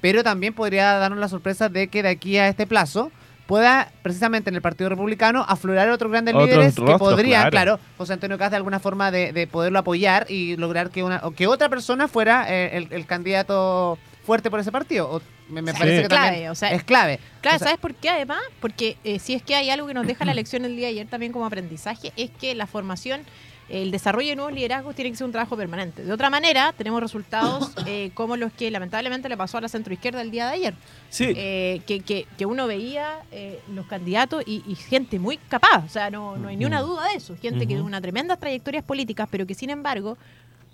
pero 0.00 0.22
también 0.24 0.54
podría 0.54 0.94
darnos 0.94 1.18
la 1.18 1.28
sorpresa 1.28 1.68
de 1.68 1.88
que 1.88 2.02
de 2.02 2.08
aquí 2.08 2.38
a 2.38 2.48
este 2.48 2.66
plazo 2.66 3.10
pueda 3.46 3.90
precisamente 4.02 4.48
en 4.50 4.56
el 4.56 4.62
Partido 4.62 4.88
Republicano 4.90 5.44
aflorar 5.46 5.90
otros 5.90 6.10
grandes 6.10 6.34
Otros 6.34 6.48
líderes 6.48 6.74
que 6.74 6.98
podrían, 6.98 7.50
claro. 7.50 7.76
claro, 7.76 7.80
José 7.98 8.14
Antonio 8.14 8.38
Caz 8.38 8.50
de 8.50 8.56
alguna 8.56 8.80
forma 8.80 9.10
de, 9.10 9.32
de 9.32 9.46
poderlo 9.46 9.78
apoyar 9.78 10.26
y 10.30 10.56
lograr 10.56 10.90
que 10.90 11.02
una 11.02 11.20
o 11.24 11.32
que 11.32 11.46
otra 11.46 11.68
persona 11.68 12.08
fuera 12.08 12.46
eh, 12.48 12.76
el, 12.78 12.88
el 12.90 13.06
candidato 13.06 13.98
fuerte 14.24 14.50
por 14.50 14.60
ese 14.60 14.72
partido. 14.72 15.10
O 15.10 15.22
me, 15.50 15.60
me 15.60 15.72
Sí. 15.72 15.78
parece 15.78 16.02
que 16.02 16.08
Clave, 16.08 16.26
también 16.28 16.50
o 16.50 16.54
sea, 16.54 16.70
es 16.72 16.82
clave. 16.84 17.20
Claro, 17.42 17.56
O 17.56 17.58
sea, 17.58 17.66
¿sabes 17.68 17.80
por 17.80 17.94
qué 17.94 18.08
además? 18.08 18.40
Porque 18.60 18.96
eh, 19.04 19.18
si 19.18 19.34
es 19.34 19.42
que 19.42 19.54
hay 19.54 19.68
algo 19.68 19.86
que 19.86 19.92
nos 19.94 20.06
deja 20.06 20.24
la 20.24 20.32
lección 20.32 20.62
del 20.62 20.74
día 20.76 20.86
de 20.86 20.92
ayer 20.92 21.06
también 21.06 21.32
como 21.32 21.44
aprendizaje, 21.44 22.12
es 22.16 22.30
que 22.30 22.54
la 22.54 22.66
formación, 22.66 23.20
el 23.68 23.90
desarrollo 23.90 24.28
de 24.28 24.36
nuevos 24.36 24.52
liderazgos 24.52 24.94
tiene 24.94 25.10
que 25.10 25.16
ser 25.16 25.24
un 25.26 25.32
trabajo 25.32 25.56
permanente. 25.56 26.04
De 26.04 26.12
otra 26.12 26.28
manera, 26.30 26.72
tenemos 26.76 27.00
resultados 27.00 27.72
eh, 27.86 28.10
como 28.14 28.36
los 28.36 28.52
que 28.52 28.70
lamentablemente 28.70 29.28
le 29.28 29.36
pasó 29.36 29.58
a 29.58 29.60
la 29.62 29.68
centroizquierda 29.68 30.20
el 30.22 30.30
día 30.30 30.46
de 30.48 30.52
ayer. 30.54 30.74
Sí, 31.10 31.32
Eh, 31.36 31.80
que, 31.86 32.00
que- 32.00 32.26
que 32.36 32.46
uno 32.46 32.66
veía 32.66 33.18
eh, 33.32 33.60
los 33.72 33.86
candidatos 33.86 34.42
y, 34.46 34.62
y 34.66 34.74
gente 34.74 35.18
muy 35.18 35.36
capaz, 35.38 35.84
o 35.84 35.88
sea, 35.88 36.10
no, 36.10 36.36
no 36.36 36.48
hay 36.48 36.56
ni 36.56 36.64
una 36.64 36.80
duda 36.80 37.08
de 37.08 37.14
eso, 37.16 37.36
gente 37.40 37.60
que 37.60 37.66
tiene 37.68 37.82
unas 37.82 38.02
tremendas 38.02 38.38
trayectorias 38.38 38.84
políticas, 38.84 39.28
pero 39.30 39.46
que 39.46 39.54
sin 39.54 39.70
embargo, 39.70 40.18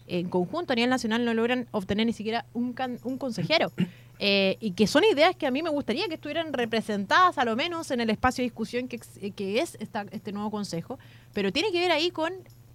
en 0.09 0.29
conjunto 0.29 0.73
a 0.73 0.77
nivel 0.77 0.91
nacional 0.91 1.25
no 1.25 1.33
logran 1.35 1.69
obtener 1.71 2.05
ni 2.07 2.13
siquiera 2.13 2.45
un, 2.55 2.73
can- 2.73 2.99
un 3.05 3.19
consejero. 3.19 3.71
Eh, 4.23 4.59
y 4.61 4.73
que 4.73 4.87
son 4.87 5.03
ideas 5.11 5.35
que 5.35 5.47
a 5.47 5.51
mí 5.51 5.63
me 5.63 5.71
gustaría 5.71 6.07
que 6.07 6.17
estuvieran 6.17 6.53
representadas 6.53 7.39
a 7.39 7.45
lo 7.47 7.57
menos 7.57 7.91
en 7.91 8.03
el 8.03 8.11
espacio 8.11 8.43
de 8.43 8.49
discusión 8.51 8.87
que, 8.87 9.01
que 9.35 9.61
es 9.63 9.79
esta- 9.81 10.05
este 10.11 10.31
nuevo 10.31 10.51
consejo, 10.51 10.99
pero 11.33 11.51
tiene 11.55 11.73
que 11.73 11.79
ver 11.81 11.91
ahí 11.91 12.11
con 12.11 12.31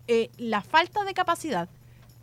eh, 0.07 0.29
la 0.37 0.61
falta 0.61 1.03
de 1.03 1.13
capacidad 1.13 1.67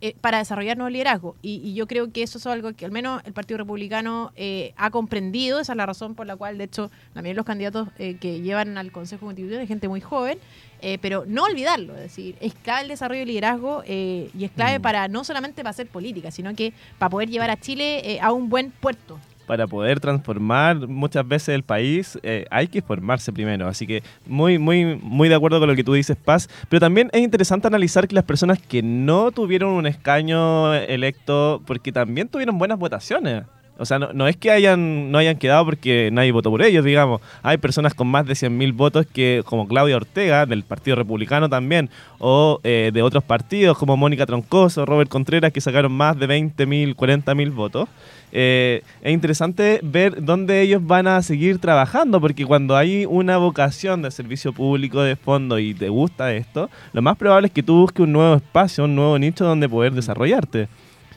eh, 0.01 0.15
para 0.19 0.39
desarrollar 0.39 0.75
nuevo 0.75 0.89
liderazgo. 0.89 1.35
Y, 1.41 1.61
y 1.63 1.75
yo 1.75 1.87
creo 1.87 2.11
que 2.11 2.23
eso 2.23 2.37
es 2.37 2.45
algo 2.45 2.73
que 2.73 2.83
al 2.83 2.91
menos 2.91 3.21
el 3.25 3.31
Partido 3.33 3.59
Republicano 3.59 4.31
eh, 4.35 4.73
ha 4.75 4.89
comprendido. 4.91 5.59
Esa 5.61 5.71
es 5.73 5.77
la 5.77 5.85
razón 5.85 6.13
por 6.15 6.27
la 6.27 6.35
cual, 6.35 6.57
de 6.57 6.65
hecho, 6.65 6.91
también 7.13 7.35
los 7.37 7.45
candidatos 7.45 7.87
eh, 7.97 8.17
que 8.19 8.41
llevan 8.41 8.77
al 8.77 8.91
Consejo 8.91 9.25
Constitucional 9.25 9.63
es 9.63 9.67
gente 9.69 9.87
muy 9.87 10.01
joven. 10.01 10.37
eh, 10.85 10.97
pero 11.01 11.23
no 11.25 11.43
olvidarlo, 11.45 11.93
es 11.95 12.01
decir, 12.01 12.35
es 12.41 12.53
clave 12.55 12.81
el 12.81 12.87
desarrollo 12.89 13.21
de 13.21 13.25
liderazgo 13.27 13.83
eh, 13.85 14.29
y 14.37 14.43
es 14.43 14.51
clave 14.51 14.79
Mm. 14.79 14.81
para 14.81 15.07
no 15.07 15.23
solamente 15.23 15.61
para 15.63 15.69
hacer 15.69 15.87
política, 15.87 16.29
sino 16.29 16.53
que 16.55 16.73
para 16.99 17.09
poder 17.09 17.29
llevar 17.29 17.49
a 17.51 17.57
Chile 17.57 18.01
eh, 18.03 18.19
a 18.19 18.33
un 18.33 18.49
buen 18.49 18.71
puerto. 18.71 19.17
Para 19.45 19.67
poder 19.67 19.99
transformar 19.99 20.87
muchas 20.87 21.27
veces 21.27 21.49
el 21.49 21.63
país 21.63 22.17
eh, 22.23 22.45
hay 22.49 22.67
que 22.67 22.81
formarse 22.81 23.31
primero. 23.31 23.67
Así 23.67 23.85
que 23.87 24.03
muy, 24.25 24.57
muy, 24.57 24.99
muy 25.01 25.29
de 25.29 25.35
acuerdo 25.35 25.59
con 25.59 25.69
lo 25.69 25.75
que 25.75 25.83
tú 25.83 25.93
dices, 25.93 26.17
Paz. 26.17 26.49
Pero 26.69 26.79
también 26.79 27.09
es 27.13 27.21
interesante 27.21 27.67
analizar 27.67 28.07
que 28.07 28.15
las 28.15 28.23
personas 28.23 28.59
que 28.59 28.81
no 28.81 29.31
tuvieron 29.31 29.71
un 29.71 29.87
escaño 29.87 30.73
electo, 30.73 31.61
porque 31.65 31.91
también 31.91 32.27
tuvieron 32.27 32.57
buenas 32.57 32.79
votaciones. 32.79 33.43
O 33.77 33.85
sea, 33.85 33.97
no, 33.97 34.13
no 34.13 34.27
es 34.27 34.37
que 34.37 34.51
hayan, 34.51 35.11
no 35.11 35.17
hayan 35.17 35.37
quedado 35.37 35.65
porque 35.65 36.09
nadie 36.11 36.31
votó 36.31 36.51
por 36.51 36.61
ellos, 36.61 36.85
digamos. 36.85 37.21
Hay 37.41 37.57
personas 37.57 37.95
con 37.95 38.07
más 38.07 38.25
de 38.25 38.33
100.000 38.33 38.73
votos 38.75 39.07
que, 39.07 39.41
como 39.45 39.67
Claudia 39.67 39.95
Ortega, 39.95 40.45
del 40.45 40.63
Partido 40.63 40.95
Republicano 40.95 41.49
también, 41.49 41.89
o 42.19 42.59
eh, 42.63 42.91
de 42.93 43.01
otros 43.01 43.23
partidos 43.23 43.77
como 43.77 43.97
Mónica 43.97 44.27
Troncoso, 44.27 44.85
Robert 44.85 45.09
Contreras, 45.09 45.51
que 45.51 45.59
sacaron 45.59 45.91
más 45.91 46.19
de 46.19 46.27
20.000, 46.27 46.95
40.000 46.95 47.53
votos. 47.53 47.89
Eh, 48.35 48.81
es 49.03 49.13
interesante 49.13 49.79
ver 49.83 50.23
dónde 50.25 50.61
ellos 50.61 50.85
van 50.85 51.05
a 51.05 51.21
seguir 51.21 51.59
trabajando, 51.59 52.19
porque 52.19 52.45
cuando 52.45 52.75
hay 52.75 53.05
una 53.05 53.37
vocación 53.37 54.01
de 54.01 54.09
servicio 54.09 54.51
público 54.51 55.03
de 55.03 55.15
fondo 55.15 55.59
y 55.59 55.75
te 55.75 55.87
gusta 55.87 56.33
esto, 56.33 56.71
lo 56.93 57.03
más 57.03 57.15
probable 57.15 57.47
es 57.47 57.53
que 57.53 57.61
tú 57.61 57.81
busques 57.81 58.03
un 58.03 58.11
nuevo 58.11 58.35
espacio, 58.35 58.85
un 58.85 58.95
nuevo 58.95 59.19
nicho 59.19 59.45
donde 59.45 59.69
poder 59.69 59.93
desarrollarte. 59.93 60.67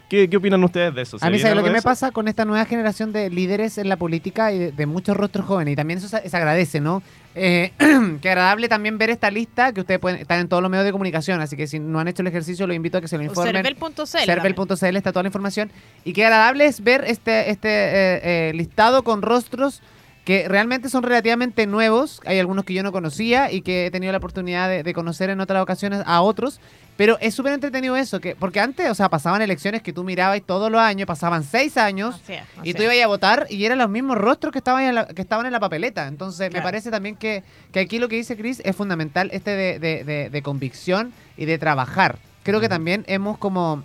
¿Qué, 0.09 0.31
qué 0.31 0.37
opinan 0.37 0.63
ustedes 0.63 0.95
de 0.95 1.03
eso? 1.03 1.19
¿Se 1.19 1.27
A 1.27 1.31
mí, 1.31 1.39
¿sabes 1.39 1.57
lo 1.57 1.65
que 1.65 1.71
me 1.71 1.83
pasa 1.83 2.13
con 2.13 2.29
esta 2.29 2.45
nueva 2.45 2.65
generación 2.65 3.13
de 3.13 3.29
líderes 3.29 3.77
en 3.79 3.89
la 3.89 3.97
política 3.97 4.53
y 4.53 4.59
de, 4.59 4.73
de 4.73 4.87
muchos 4.87 5.17
rostros 5.17 5.47
jóvenes? 5.47 5.73
Y 5.73 5.77
también 5.77 5.99
eso 5.99 6.09
se, 6.09 6.29
se 6.29 6.37
agradece, 6.37 6.81
¿no? 6.81 7.03
Eh, 7.35 7.73
qué 8.23 8.31
agradable 8.31 8.69
también 8.69 8.97
ver 8.97 9.11
esta 9.11 9.31
lista 9.31 9.73
que 9.73 9.83
ustedes 9.83 10.01
pueden 10.01 10.19
estar 10.19 10.39
en 10.41 10.49
todos 10.49 10.63
los 10.63 10.71
medios 10.71 10.87
de 10.87 10.93
comunicación, 10.93 11.41
así 11.41 11.55
que 11.55 11.67
si 11.67 11.79
no 11.79 12.01
han 12.01 12.09
hecho 12.09 12.23
el 12.23 12.29
ejercicio, 12.29 12.67
los 12.67 12.75
invito 12.75 12.97
a 12.97 13.01
que 13.03 13.09
se 13.09 13.19
lo 13.19 13.25
informen. 13.25 13.63
Cervel.cl. 13.63 14.03
Cervel.cl 14.07 14.97
está 14.97 15.13
toda 15.13 15.25
la 15.25 15.29
información. 15.29 15.71
Y 16.05 16.15
qué 16.15 16.25
agradable 16.25 16.65
es 16.65 16.83
ver 16.83 17.05
este, 17.07 17.51
este 17.51 17.69
eh, 17.69 18.21
eh, 18.49 18.53
listado 18.55 19.05
con 19.05 19.21
rostros 19.21 19.83
que 20.27 20.47
realmente 20.49 20.91
son 20.91 21.05
relativamente 21.05 21.67
nuevos. 21.67 22.21
Hay 22.27 22.39
algunos 22.39 22.65
que 22.65 22.75
yo 22.75 22.83
no 22.83 22.91
conocía 22.93 23.51
y 23.53 23.63
que 23.63 23.87
he 23.87 23.91
tenido 23.91 24.11
la 24.13 24.19
oportunidad 24.19 24.69
de, 24.69 24.83
de 24.83 24.93
conocer 24.93 25.31
en 25.31 25.41
otras 25.41 25.63
ocasiones 25.63 26.03
a 26.05 26.21
otros. 26.21 26.61
Pero 26.97 27.17
es 27.21 27.35
súper 27.35 27.53
entretenido 27.53 27.95
eso, 27.95 28.21
que, 28.21 28.35
porque 28.35 28.59
antes, 28.59 28.91
o 28.91 28.95
sea, 28.95 29.09
pasaban 29.11 29.41
elecciones 29.43 29.83
que 29.83 29.93
tú 29.93 30.03
mirabas 30.03 30.41
todos 30.45 30.71
los 30.73 30.81
años, 30.81 31.07
pasaban 31.07 31.45
seis 31.45 31.77
años, 31.77 32.21
y 32.65 32.73
tú 32.75 32.83
ibas 32.85 32.97
a 33.05 33.07
votar 33.07 33.47
y 33.51 33.65
eran 33.67 33.77
los 33.79 33.91
mismos 33.91 34.17
rostros 34.17 34.51
que 34.51 34.59
estaban 34.59 34.83
en 34.85 34.95
la, 34.95 35.07
que 35.07 35.21
estaban 35.23 35.45
en 35.47 35.53
la 35.53 35.61
papeleta. 35.61 36.07
Entonces, 36.09 36.51
me 36.53 36.59
parece 36.63 36.91
también 36.91 37.15
que, 37.17 37.45
que 37.71 37.81
aquí 37.81 37.99
lo 37.99 38.09
que 38.09 38.17
dice 38.17 38.35
Chris 38.37 38.61
es 38.65 38.75
fundamental, 38.75 39.29
este 39.33 39.51
de, 39.51 39.79
de- 39.79 40.05
de- 40.05 40.31
de 40.31 40.43
convicción 40.43 41.13
y 41.37 41.45
de 41.45 41.59
trabajar. 41.59 42.19
Creo 42.43 42.61
que 42.61 42.69
también 42.71 43.05
hemos 43.09 43.37
como, 43.39 43.85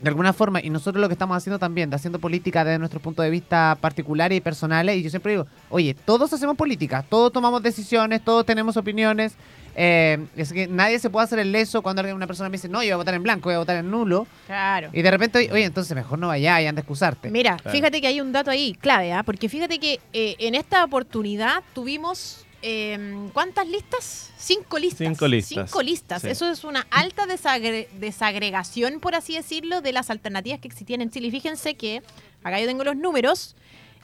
de 0.00 0.08
alguna 0.08 0.32
forma, 0.32 0.60
y 0.62 0.70
nosotros 0.70 1.00
lo 1.00 1.08
que 1.08 1.14
estamos 1.14 1.36
haciendo 1.36 1.58
también, 1.58 1.90
de 1.90 1.96
haciendo 1.96 2.18
política 2.20 2.64
desde 2.64 2.78
nuestro 2.78 3.00
punto 3.00 3.20
de 3.22 3.30
vista 3.30 3.76
particulares 3.80 4.38
y 4.38 4.40
personales, 4.40 4.96
y 4.96 5.02
yo 5.02 5.10
siempre 5.10 5.32
digo, 5.32 5.46
oye, 5.70 5.94
todos 5.94 6.32
hacemos 6.32 6.56
política, 6.56 7.04
todos 7.08 7.32
tomamos 7.32 7.62
decisiones, 7.62 8.22
todos 8.22 8.46
tenemos 8.46 8.76
opiniones. 8.76 9.34
eh, 9.80 10.18
es 10.36 10.52
que 10.52 10.66
nadie 10.66 10.98
se 10.98 11.08
puede 11.08 11.22
hacer 11.24 11.38
el 11.38 11.52
leso 11.52 11.82
cuando 11.82 12.00
alguien- 12.00 12.16
una 12.16 12.26
persona 12.26 12.48
me 12.48 12.56
dice, 12.56 12.68
no, 12.68 12.82
yo 12.82 12.86
voy 12.88 12.92
a 12.94 12.96
votar 12.96 13.14
en 13.14 13.22
blanco, 13.22 13.44
voy 13.48 13.54
a 13.54 13.58
votar 13.58 13.76
en 13.76 13.88
nulo. 13.88 14.26
Claro. 14.46 14.88
Y 14.92 15.02
de 15.02 15.10
repente, 15.10 15.48
oye, 15.52 15.62
entonces 15.64 15.94
mejor 15.94 16.18
no 16.18 16.26
vaya 16.28 16.60
y 16.60 16.66
anda 16.66 16.80
a 16.80 16.82
excusarte. 16.82 17.30
Mira, 17.30 17.56
Claro. 17.58 17.76
fíjate 17.76 18.00
que 18.00 18.08
hay 18.08 18.20
un 18.20 18.32
dato 18.32 18.50
ahí 18.50 18.74
clave, 18.74 19.12
¿ah? 19.12 19.22
porque 19.22 19.48
fíjate 19.48 19.78
que 19.78 20.00
eh, 20.12 20.34
en 20.40 20.56
esta 20.56 20.82
oportunidad 20.82 21.62
tuvimos 21.74 22.44
eh, 22.62 23.28
¿cuántas 23.32 23.66
listas? 23.68 24.30
Cinco 24.36 24.78
listas. 24.78 24.98
Cinco 25.08 25.26
listas, 25.28 25.68
Cinco 25.70 25.82
listas. 25.82 26.22
sí. 26.22 26.28
Eso 26.28 26.48
es 26.50 26.64
una 26.64 26.86
alta 26.90 27.26
desagre- 27.26 27.88
desagregación, 27.98 29.00
por 29.00 29.14
así 29.14 29.34
decirlo, 29.34 29.80
de 29.80 29.92
las 29.92 30.10
alternativas 30.10 30.60
que 30.60 30.68
existían 30.68 31.00
en 31.00 31.10
Chile. 31.10 31.28
Y 31.28 31.30
fíjense 31.30 31.74
que 31.74 32.02
acá 32.42 32.60
yo 32.60 32.66
tengo 32.66 32.84
los 32.84 32.96
números. 32.96 33.54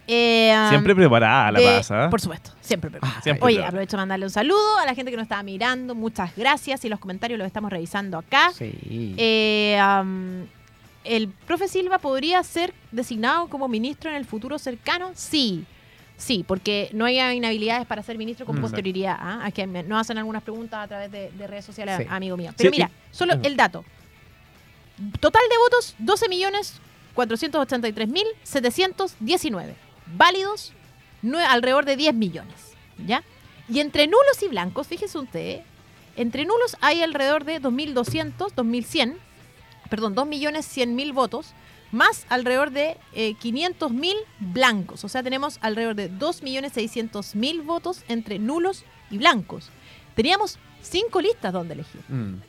eh, 0.07 0.55
Siempre 0.69 0.95
preparada 0.95 1.51
la 1.53 1.59
de- 1.61 1.67
paz, 1.67 1.91
¿ah? 1.91 2.09
Por 2.11 2.21
supuesto, 2.21 2.51
siempre 2.61 2.91
preparada. 2.91 3.23
Siempre 3.23 3.45
Oye, 3.47 3.55
preparada. 3.55 3.69
aprovecho 3.69 3.97
de 3.97 4.01
mandarle 4.03 4.27
un 4.27 4.31
saludo 4.31 4.79
a 4.79 4.85
la 4.87 4.95
gente 4.95 5.11
que 5.11 5.17
nos 5.17 5.25
estaba 5.25 5.43
mirando. 5.43 5.95
Muchas 5.95 6.37
gracias 6.37 6.85
y 6.85 6.89
los 6.91 7.01
comentarios 7.01 7.39
los 7.39 7.47
estamos 7.47 7.71
revisando 7.73 8.19
acá. 8.19 8.53
Sí. 8.57 9.15
Eh, 9.17 9.79
am, 9.81 10.47
¿El 11.05 11.29
profe 11.29 11.69
Silva 11.69 11.99
podría 11.99 12.43
ser 12.43 12.73
designado 12.93 13.49
como 13.49 13.69
ministro 13.69 14.09
en 14.11 14.17
el 14.17 14.25
futuro 14.25 14.59
cercano? 14.59 15.11
Sí, 15.15 15.65
sí, 16.17 16.45
porque 16.47 16.89
no 16.93 17.05
hay 17.05 17.19
inhabilidades 17.19 17.87
para 17.87 18.03
ser 18.03 18.17
ministro 18.19 18.47
con 18.47 18.59
Mm. 18.59 18.63
posterioridad. 18.63 19.17
¿ah? 19.19 19.41
Aquí 19.45 19.67
me- 19.67 19.83
nos 19.83 20.01
hacen 20.01 20.19
algunas 20.19 20.43
preguntas 20.43 20.85
a 20.85 20.89
través 20.89 21.11
de, 21.11 21.31
de 21.33 21.47
redes 21.47 21.65
sociales, 21.65 21.97
Sí. 21.99 22.07
amigo 22.09 22.37
mío. 22.37 22.53
Pero 22.57 22.71
Sí, 22.71 22.77
mira, 22.77 22.91
solo 23.11 23.35
el 23.43 23.57
dato. 23.57 23.85
Total 25.21 25.43
de 25.51 25.59
votos, 25.59 25.95
12 25.99 26.29
millones 26.29 26.75
483 27.15 28.09
mil 28.09 28.25
719. 28.45 29.75
Válidos, 30.07 30.73
alrededor 31.49 31.85
de 31.85 31.97
10 31.97 32.15
millones. 32.15 32.75
¿Ya? 33.05 33.25
Y 33.69 33.81
entre 33.81 34.07
nulos 34.07 34.41
y 34.43 34.49
blancos, 34.49 34.87
fíjese 34.87 35.19
usted, 35.19 35.61
entre 36.17 36.45
nulos 36.45 36.77
hay 36.81 37.03
alrededor 37.03 37.45
de 37.45 37.61
2.200, 37.61 38.53
2.100, 38.55 39.17
perdón, 39.91 40.15
2.100.000 40.15 41.13
votos, 41.13 41.55
más 41.95 42.27
alrededor 42.29 42.71
de 42.71 42.99
eh, 43.15 43.35
500.000 43.43 44.15
blancos. 44.41 45.05
O 45.05 45.09
sea, 45.09 45.23
tenemos 45.23 45.59
alrededor 45.63 45.95
de 45.95 46.11
2.600.000 46.11 47.65
votos 47.65 48.05
entre 48.09 48.39
nulos 48.39 48.85
y 49.11 49.19
blancos. 49.19 49.71
Teníamos 50.15 50.59
cinco 50.83 51.21
listas 51.21 51.53
donde 51.53 51.75
elegir. 51.75 52.03
Mm. 52.09 52.43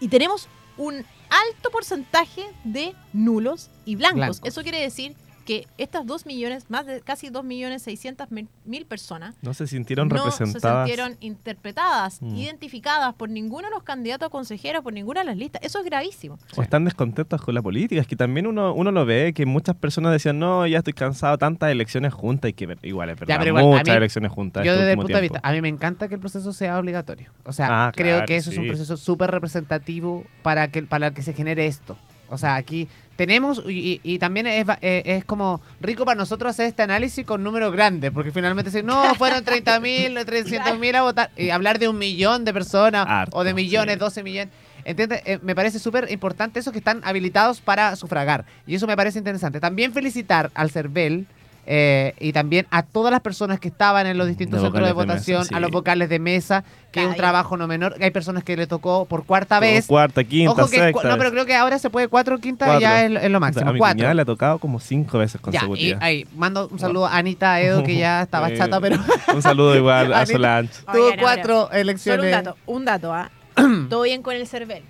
Y 0.00 0.08
tenemos 0.08 0.48
un 0.76 0.94
alto 0.96 1.70
porcentaje 1.70 2.46
de 2.64 2.94
nulos 3.12 3.70
y 3.84 3.96
blancos. 3.96 4.16
Blancos. 4.16 4.40
Eso 4.44 4.62
quiere 4.62 4.80
decir 4.80 5.14
que 5.50 5.66
estas 5.78 6.06
2 6.06 6.26
millones, 6.26 6.66
más 6.70 6.86
de 6.86 7.00
casi 7.00 7.28
2 7.28 7.42
millones 7.42 7.82
600 7.82 8.28
mil 8.64 8.86
personas, 8.86 9.34
No 9.42 9.52
se 9.52 9.66
sintieron 9.66 10.06
no 10.08 10.30
se 10.30 10.46
sintieron 10.46 11.16
interpretadas, 11.18 12.22
Mm. 12.22 12.36
identificadas 12.36 13.14
por 13.14 13.28
ninguno 13.30 13.66
de 13.68 13.74
los 13.74 13.82
candidatos 13.82 14.26
a 14.26 14.30
consejeros, 14.30 14.84
por 14.84 14.92
ninguna 14.92 15.20
de 15.22 15.26
las 15.26 15.36
listas. 15.36 15.60
Eso 15.64 15.80
es 15.80 15.84
gravísimo. 15.84 16.38
O 16.56 16.62
están 16.62 16.84
descontentos 16.84 17.42
con 17.42 17.52
la 17.56 17.62
política. 17.62 18.00
Es 18.00 18.06
que 18.06 18.14
también 18.14 18.46
uno, 18.46 18.72
uno 18.74 18.92
lo 18.92 19.04
ve, 19.04 19.32
que 19.34 19.44
muchas 19.44 19.74
personas 19.74 20.12
decían, 20.12 20.38
no, 20.38 20.66
ya 20.68 20.78
estoy 20.78 20.92
cansado 20.92 21.32
de 21.32 21.38
tantas 21.38 21.70
elecciones 21.72 22.14
juntas 22.14 22.50
y 22.50 22.52
que 22.52 22.66
ver- 22.66 22.78
igual 22.82 23.10
es 23.10 23.18
verdad, 23.18 23.36
pero 23.38 23.48
igual, 23.48 23.64
a 23.64 23.66
muchas 23.66 23.88
mí- 23.88 23.96
elecciones 23.96 24.30
juntas. 24.30 24.64
Yo 24.64 24.70
este 24.72 24.80
desde 24.84 24.92
el 24.92 24.98
punto 24.98 25.14
de 25.16 25.20
vista, 25.22 25.40
a 25.42 25.52
mí 25.52 25.60
me 25.60 25.68
encanta 25.68 26.06
que 26.06 26.14
el 26.14 26.20
proceso 26.20 26.52
sea 26.52 26.78
obligatorio. 26.78 27.32
O 27.44 27.52
sea, 27.52 27.86
Ah, 27.88 27.92
creo 27.92 28.18
claro, 28.18 28.26
que 28.26 28.36
eso 28.36 28.50
es 28.52 28.58
un 28.58 28.68
proceso 28.68 28.96
súper 28.96 29.32
representativo 29.32 30.24
para 30.42 30.68
que, 30.68 30.82
para 30.84 31.10
que 31.12 31.22
se 31.22 31.32
genere 31.32 31.66
esto. 31.66 31.96
O 32.32 32.38
sea, 32.38 32.54
aquí 32.54 32.86
tenemos, 33.20 33.62
y, 33.68 34.00
y- 34.02 34.18
también 34.18 34.46
es, 34.46 34.66
eh, 34.80 35.02
es 35.04 35.26
como 35.26 35.60
rico 35.78 36.06
para 36.06 36.16
nosotros 36.16 36.48
hacer 36.52 36.64
este 36.64 36.82
análisis 36.82 37.26
con 37.26 37.42
números 37.42 37.70
grandes, 37.70 38.10
porque 38.12 38.30
finalmente 38.32 38.70
decir, 38.70 38.82
no, 38.82 39.14
fueron 39.16 39.44
30 39.44 39.78
mil, 39.78 40.18
300 40.24 40.78
mil 40.78 40.96
a 40.96 41.02
votar, 41.02 41.30
y 41.36 41.50
hablar 41.50 41.78
de 41.78 41.86
un 41.88 41.98
millón 41.98 42.46
de 42.46 42.54
personas, 42.54 43.04
Harto, 43.06 43.36
o 43.36 43.44
de 43.44 43.52
millones, 43.52 43.96
sí. 43.96 44.00
12 44.00 44.22
millones. 44.22 44.54
¿Entiendes? 44.86 45.20
Eh, 45.26 45.38
me 45.42 45.54
parece 45.54 45.78
súper 45.78 46.10
importante 46.10 46.60
eso 46.60 46.72
que 46.72 46.78
están 46.78 47.02
habilitados 47.04 47.60
para 47.60 47.94
sufragar. 47.94 48.46
Y 48.66 48.74
eso 48.76 48.86
me 48.86 48.96
parece 48.96 49.18
interesante. 49.18 49.60
También 49.60 49.92
felicitar 49.92 50.50
al 50.54 50.70
CERVEL 50.70 51.26
eh, 51.66 52.14
y 52.18 52.32
también 52.32 52.66
a 52.70 52.82
todas 52.82 53.10
las 53.12 53.20
personas 53.20 53.60
que 53.60 53.68
estaban 53.68 54.06
en 54.06 54.18
los 54.18 54.26
distintos 54.26 54.60
De 54.60 54.66
centros 54.66 54.86
de 54.88 54.92
votación, 54.92 55.46
a 55.52 55.60
los 55.60 55.70
vocales 55.70 56.08
de 56.08 56.18
mesa, 56.18 56.64
que 56.90 57.02
es 57.02 57.06
un 57.06 57.14
trabajo 57.14 57.56
no 57.56 57.66
menor. 57.68 57.94
Hay 58.00 58.10
personas 58.10 58.42
que 58.42 58.56
le 58.56 58.66
tocó 58.66 59.04
por 59.04 59.24
cuarta 59.24 59.60
vez. 59.60 59.86
Cuarta, 59.86 60.24
quinta, 60.24 60.50
Ojo 60.52 60.68
que, 60.68 60.78
sexta. 60.78 61.08
no, 61.08 61.18
pero 61.18 61.30
creo 61.30 61.46
que 61.46 61.54
ahora 61.54 61.78
se 61.78 61.90
puede 61.90 62.08
cuatro 62.08 62.38
quinta 62.38 62.64
Cuatro. 62.66 62.80
ya 62.80 63.04
es, 63.04 63.10
lo- 63.10 63.20
es 63.20 63.30
lo 63.30 63.38
O 63.38 63.40
sea, 63.40 63.40
máximo. 63.40 63.70
a 63.70 63.72
mi 63.72 63.78
cuatro. 63.78 63.96
cuñada 63.98 64.14
le 64.14 64.22
ha 64.22 64.24
tocado 64.24 64.58
como 64.58 64.80
cinco 64.80 65.18
veces 65.18 65.34
Ya, 65.34 65.38
y 65.38 65.42
consecutivas. 65.60 66.02
ahí, 66.02 66.26
mando 66.36 66.68
un 66.72 66.78
saludo 66.78 67.06
a 67.06 67.16
Anita 67.16 67.52
a 67.54 67.60
Edo, 67.60 67.82
que 67.84 67.94
ya 67.96 68.22
estaba 68.22 68.52
chata, 68.54 68.80
pero 68.80 68.96
Un 69.34 69.42
saludo 69.42 69.76
igual 69.76 70.12
a. 70.12 70.26
Solange. 70.26 70.72
tuvo 70.92 71.10
cuatro 71.20 71.66
Solo 71.66 71.72
elecciones. 71.78 72.24
un 72.24 72.30
dato, 72.30 72.56
un 72.66 72.84
dato, 72.84 73.12
¿ah? 73.14 73.30
Todo 73.88 74.02
bien 74.02 74.22
con 74.22 74.34
el 74.34 74.46
CERVEL. 74.46 74.82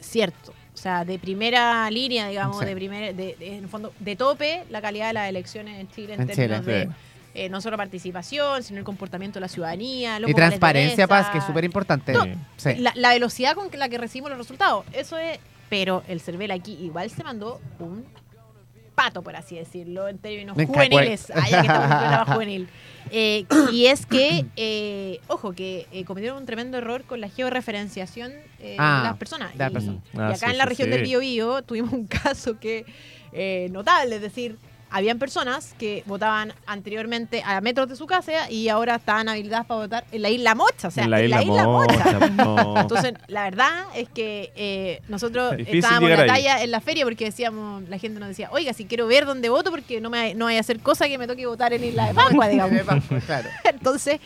Cierto. 0.00 0.52
O 0.84 0.86
sea, 0.86 1.02
de 1.06 1.18
primera 1.18 1.90
línea, 1.90 2.28
digamos, 2.28 2.58
Sí. 2.58 2.66
de 2.66 2.74
primer, 2.74 3.14
de, 3.16 3.36
de- 3.38 3.56
en 3.56 3.64
el 3.64 3.68
fondo, 3.70 3.94
de 4.00 4.16
tope 4.16 4.64
la 4.68 4.82
calidad 4.82 5.06
de 5.06 5.12
las 5.14 5.30
elecciones 5.30 5.80
en 5.80 5.88
Chile 5.88 6.12
en, 6.12 6.20
En 6.20 6.26
términos 6.26 6.60
Chile, 6.60 6.72
de 6.80 6.84
sí. 6.84 6.90
eh, 7.36 7.48
no 7.48 7.62
solo 7.62 7.78
participación, 7.78 8.62
sino 8.62 8.80
el 8.80 8.84
comportamiento 8.84 9.36
de 9.38 9.40
la 9.40 9.48
ciudadanía, 9.48 10.20
los 10.20 10.28
Y 10.30 10.34
transparencia. 10.34 11.08
Paz, 11.08 11.30
que 11.30 11.38
es 11.38 11.44
súper 11.44 11.64
importante. 11.64 12.12
No. 12.12 12.24
Sí. 12.58 12.74
La, 12.74 12.92
la 12.96 13.14
velocidad 13.14 13.54
con 13.54 13.70
la 13.72 13.88
que 13.88 13.96
recibimos 13.96 14.28
los 14.28 14.36
resultados. 14.38 14.84
Eso 14.92 15.16
es. 15.16 15.38
Pero 15.70 16.02
el 16.06 16.20
CERVEL 16.20 16.50
aquí 16.50 16.74
igual 16.74 17.08
se 17.08 17.24
mandó 17.24 17.62
un 17.78 18.04
pato, 18.94 19.22
por 19.22 19.36
así 19.36 19.56
decirlo, 19.56 20.08
en 20.08 20.18
términos 20.18 20.56
Me 20.56 20.66
juveniles. 20.66 21.26
ya 21.28 21.60
que 21.60 21.66
estamos 21.66 22.28
en 22.28 22.34
juvenil. 22.34 22.68
Eh, 23.10 23.44
y 23.72 23.86
es 23.86 24.06
que, 24.06 24.46
eh, 24.56 25.20
ojo, 25.28 25.52
que 25.52 25.86
eh, 25.92 26.04
cometieron 26.04 26.38
un 26.38 26.46
tremendo 26.46 26.78
error 26.78 27.04
con 27.04 27.20
la 27.20 27.28
georreferenciación 27.28 28.32
eh, 28.60 28.76
Ah, 28.78 29.00
de 29.02 29.08
las 29.10 29.16
personas. 29.18 29.50
de 29.52 29.56
Y- 29.56 30.00
Ah, 30.18 30.28
acá 30.28 30.36
sí, 30.36 30.44
en 30.52 30.58
la 30.58 30.64
región 30.66 30.86
sí. 30.88 30.92
del 30.94 31.02
Biobío 31.02 31.62
tuvimos 31.62 31.92
un 31.92 32.06
caso 32.24 32.58
que 32.58 32.84
eh, 33.32 33.68
notable, 33.72 34.16
es 34.16 34.22
decir, 34.22 34.56
habían 34.94 35.18
personas 35.18 35.74
que 35.76 36.04
votaban 36.06 36.52
anteriormente 36.66 37.42
a 37.44 37.60
metros 37.60 37.88
de 37.88 37.96
su 37.96 38.06
casa 38.06 38.48
y 38.48 38.68
ahora 38.68 38.94
estaban 38.94 39.28
habilitadas 39.28 39.66
para 39.66 39.80
votar 39.80 40.04
en 40.12 40.22
la 40.22 40.30
isla 40.30 40.54
Mocha, 40.54 40.86
o 40.86 40.90
sea, 40.92 41.02
en 41.02 41.10
la 41.10 41.20
isla, 41.20 41.42
Mocha. 41.66 42.04
entonces, 42.80 43.14
la 43.26 43.42
verdad 43.42 43.72
es 43.96 44.08
que 44.08 44.52
eh, 44.54 45.02
nosotros 45.08 45.56
Difícil 45.56 45.80
estábamos 45.80 46.10
en 46.10 46.16
la 46.16 46.22
ahí. 46.22 46.28
talla 46.28 46.62
en 46.62 46.70
la 46.70 46.80
feria 46.80 47.04
porque 47.04 47.24
decíamos, 47.24 47.88
la 47.88 47.98
gente 47.98 48.20
nos 48.20 48.28
decía, 48.28 48.48
oiga, 48.52 48.72
si 48.72 48.84
quiero 48.84 49.08
ver 49.08 49.26
dónde 49.26 49.48
voto 49.48 49.72
porque 49.72 50.00
no 50.00 50.10
me 50.10 50.32
no 50.34 50.44
vaya 50.44 50.58
a 50.58 50.60
hacer 50.60 50.78
cosa 50.78 51.08
que 51.08 51.18
me 51.18 51.26
toque 51.26 51.44
votar 51.46 51.72
en 51.72 51.82
Isla 51.82 52.06
de 52.06 52.14
Pascua, 52.14 52.46
digamos. 52.54 52.80
claro. 53.26 53.48
Entonces, 53.64 54.20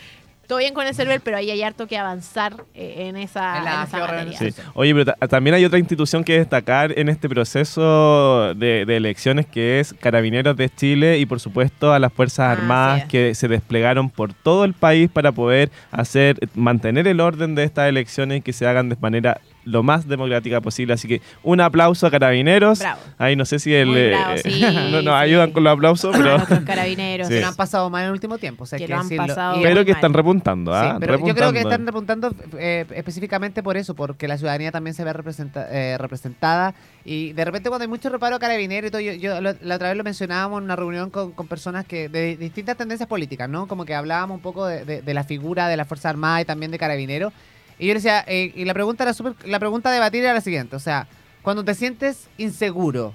todo 0.48 0.58
bien 0.58 0.74
con 0.74 0.84
el 0.86 0.94
server, 0.94 1.20
pero 1.20 1.36
ahí 1.36 1.50
hay 1.52 1.62
harto 1.62 1.86
que 1.86 1.96
avanzar 1.96 2.64
eh, 2.74 3.06
en 3.08 3.16
esa, 3.16 3.58
En 3.58 3.64
la 3.64 3.70
en 3.82 3.86
esa 3.88 3.98
materia. 3.98 4.06
georreferencia. 4.24 4.64
Sí. 4.64 4.70
Oye, 4.74 4.92
pero 4.94 5.04
ta- 5.04 5.28
también 5.28 5.54
hay 5.54 5.64
otra 5.64 5.78
institución 5.78 6.24
que 6.24 6.38
destacar 6.38 6.98
en 6.98 7.08
este 7.08 7.28
proceso 7.28 8.54
de, 8.54 8.84
de 8.86 8.96
elecciones 8.96 9.46
que 9.46 9.78
es 9.80 9.92
Carabineros 9.94 10.56
de 10.56 10.68
Chile 10.70 11.18
y 11.18 11.26
por 11.26 11.38
supuesto 11.40 11.92
a 11.92 11.98
las 11.98 12.12
Fuerzas 12.12 12.48
Ah, 12.48 12.52
Armadas 12.52 13.02
sí. 13.02 13.08
que 13.08 13.34
se 13.34 13.46
desplegaron 13.48 14.10
por 14.10 14.32
todo 14.32 14.64
el 14.64 14.72
país 14.74 15.10
para 15.10 15.32
poder 15.32 15.70
hacer, 15.90 16.38
mantener 16.54 17.06
el 17.06 17.20
orden 17.20 17.54
de 17.54 17.64
estas 17.64 17.88
elecciones 17.88 18.38
y 18.38 18.40
que 18.40 18.52
se 18.52 18.66
hagan 18.66 18.88
de 18.88 18.96
manera 19.00 19.40
lo 19.68 19.82
más 19.82 20.08
democrática 20.08 20.60
posible. 20.60 20.94
Así 20.94 21.06
que 21.08 21.20
un 21.42 21.60
aplauso 21.60 22.06
a 22.06 22.10
Carabineros. 22.10 22.78
Bravo. 22.78 23.00
Ahí 23.18 23.36
no 23.36 23.44
sé 23.44 23.58
si 23.58 23.74
el, 23.74 23.96
eh, 23.96 24.16
sí, 24.42 24.60
no 24.90 25.02
nos 25.02 25.02
sí. 25.02 25.08
ayudan 25.10 25.52
con 25.52 25.64
los 25.64 25.72
aplausos, 25.72 26.16
pero, 26.16 26.38
carabineros. 26.64 27.28
Sí. 27.28 27.40
Lo 27.40 27.48
han 27.48 27.54
pasado 27.56 27.90
mal 27.90 28.02
en 28.02 28.06
el 28.06 28.12
último 28.12 28.38
tiempo, 28.38 28.64
o 28.64 28.66
sea, 28.66 28.78
Que 28.78 28.86
que 28.86 28.92
lo 28.92 29.00
han 29.00 29.08
pasado 29.08 29.60
pero 29.62 29.84
que 29.84 29.92
están 29.92 30.12
repuntando. 30.14 30.72
Sí, 30.72 30.78
¿ah? 30.82 30.96
pero 30.98 31.18
yo 31.26 31.34
creo 31.34 31.52
que 31.52 31.60
están 31.60 31.84
repuntando 31.86 32.34
eh, 32.58 32.86
específicamente 32.94 33.62
por 33.62 33.76
eso, 33.76 33.94
porque 33.94 34.26
la 34.28 34.38
ciudadanía 34.38 34.70
también 34.72 34.94
se 34.94 35.04
ve 35.04 35.12
representa- 35.12 35.66
eh, 35.70 35.96
representada 35.98 36.74
y 37.04 37.32
de 37.32 37.44
repente 37.44 37.68
cuando 37.68 37.82
hay 37.82 37.88
mucho 37.88 38.08
reparo 38.08 38.36
a 38.36 38.38
carabineros 38.38 38.88
y 38.88 38.90
todo, 38.90 39.00
yo, 39.00 39.12
yo 39.12 39.40
lo- 39.40 39.54
la 39.60 39.74
otra 39.76 39.88
vez 39.88 39.96
lo 39.96 40.04
mencionábamos 40.04 40.58
en 40.58 40.64
una 40.64 40.76
reunión 40.76 41.10
con, 41.10 41.32
con 41.32 41.46
personas 41.46 41.84
que 41.86 42.08
de 42.08 42.36
distintas 42.36 42.76
tendencias 42.76 43.08
políticas, 43.08 43.48
¿no? 43.48 43.66
Como 43.68 43.84
que 43.84 43.94
hablábamos 43.94 44.36
un 44.36 44.42
poco 44.42 44.66
de, 44.66 44.84
de- 44.84 45.02
de 45.02 45.14
la 45.14 45.24
figura 45.24 45.68
de 45.68 45.76
la 45.76 45.84
Fuerza 45.84 46.08
Armada 46.08 46.40
y 46.40 46.44
también 46.44 46.70
de 46.70 46.78
carabineros. 46.78 47.32
Y 47.78 47.86
yo 47.86 47.94
le 47.94 48.00
decía, 48.00 48.24
eh, 48.26 48.52
y 48.54 48.64
la 48.64 48.74
pregunta 48.74 49.04
era 49.04 49.14
súper, 49.14 49.34
la 49.46 49.58
pregunta 49.58 49.88
a 49.88 49.92
debatir 49.92 50.22
era 50.24 50.34
la 50.34 50.40
siguiente, 50.40 50.74
o 50.76 50.80
sea, 50.80 51.06
cuando 51.42 51.64
te 51.64 51.74
sientes 51.74 52.28
inseguro, 52.36 53.14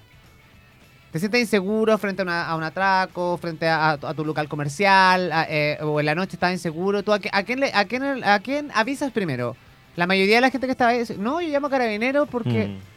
te 1.11 1.19
sientes 1.19 1.41
inseguro 1.41 1.97
frente 1.97 2.21
a, 2.21 2.25
una- 2.25 2.55
un 2.55 2.63
atraco, 2.63 3.37
frente 3.37 3.67
a, 3.67 3.97
tu- 4.15 4.25
local 4.25 4.47
comercial, 4.47 5.31
eh, 5.49 5.77
o 5.81 5.99
en 5.99 6.05
la 6.05 6.15
noche 6.15 6.35
estás 6.37 6.51
inseguro, 6.53 7.03
¿tú 7.03 7.11
a 7.13 7.19
quién 7.19 7.59
le- 7.59 7.73
a, 7.73 7.85
quién, 7.85 8.23
¿a 8.23 8.39
quién 8.39 8.71
avisas 8.73 9.11
primero? 9.11 9.55
La 9.95 10.07
mayoría 10.07 10.35
de 10.35 10.41
la 10.41 10.49
gente 10.49 10.65
que 10.65 10.71
estaba 10.71 10.91
ahí 10.91 10.99
dice, 10.99 11.17
no, 11.17 11.39
yo 11.41 11.49
llamo 11.49 11.67
a 11.67 11.69
carabineros 11.69 12.27
porque... 12.29 12.67
Mm. 12.69 12.92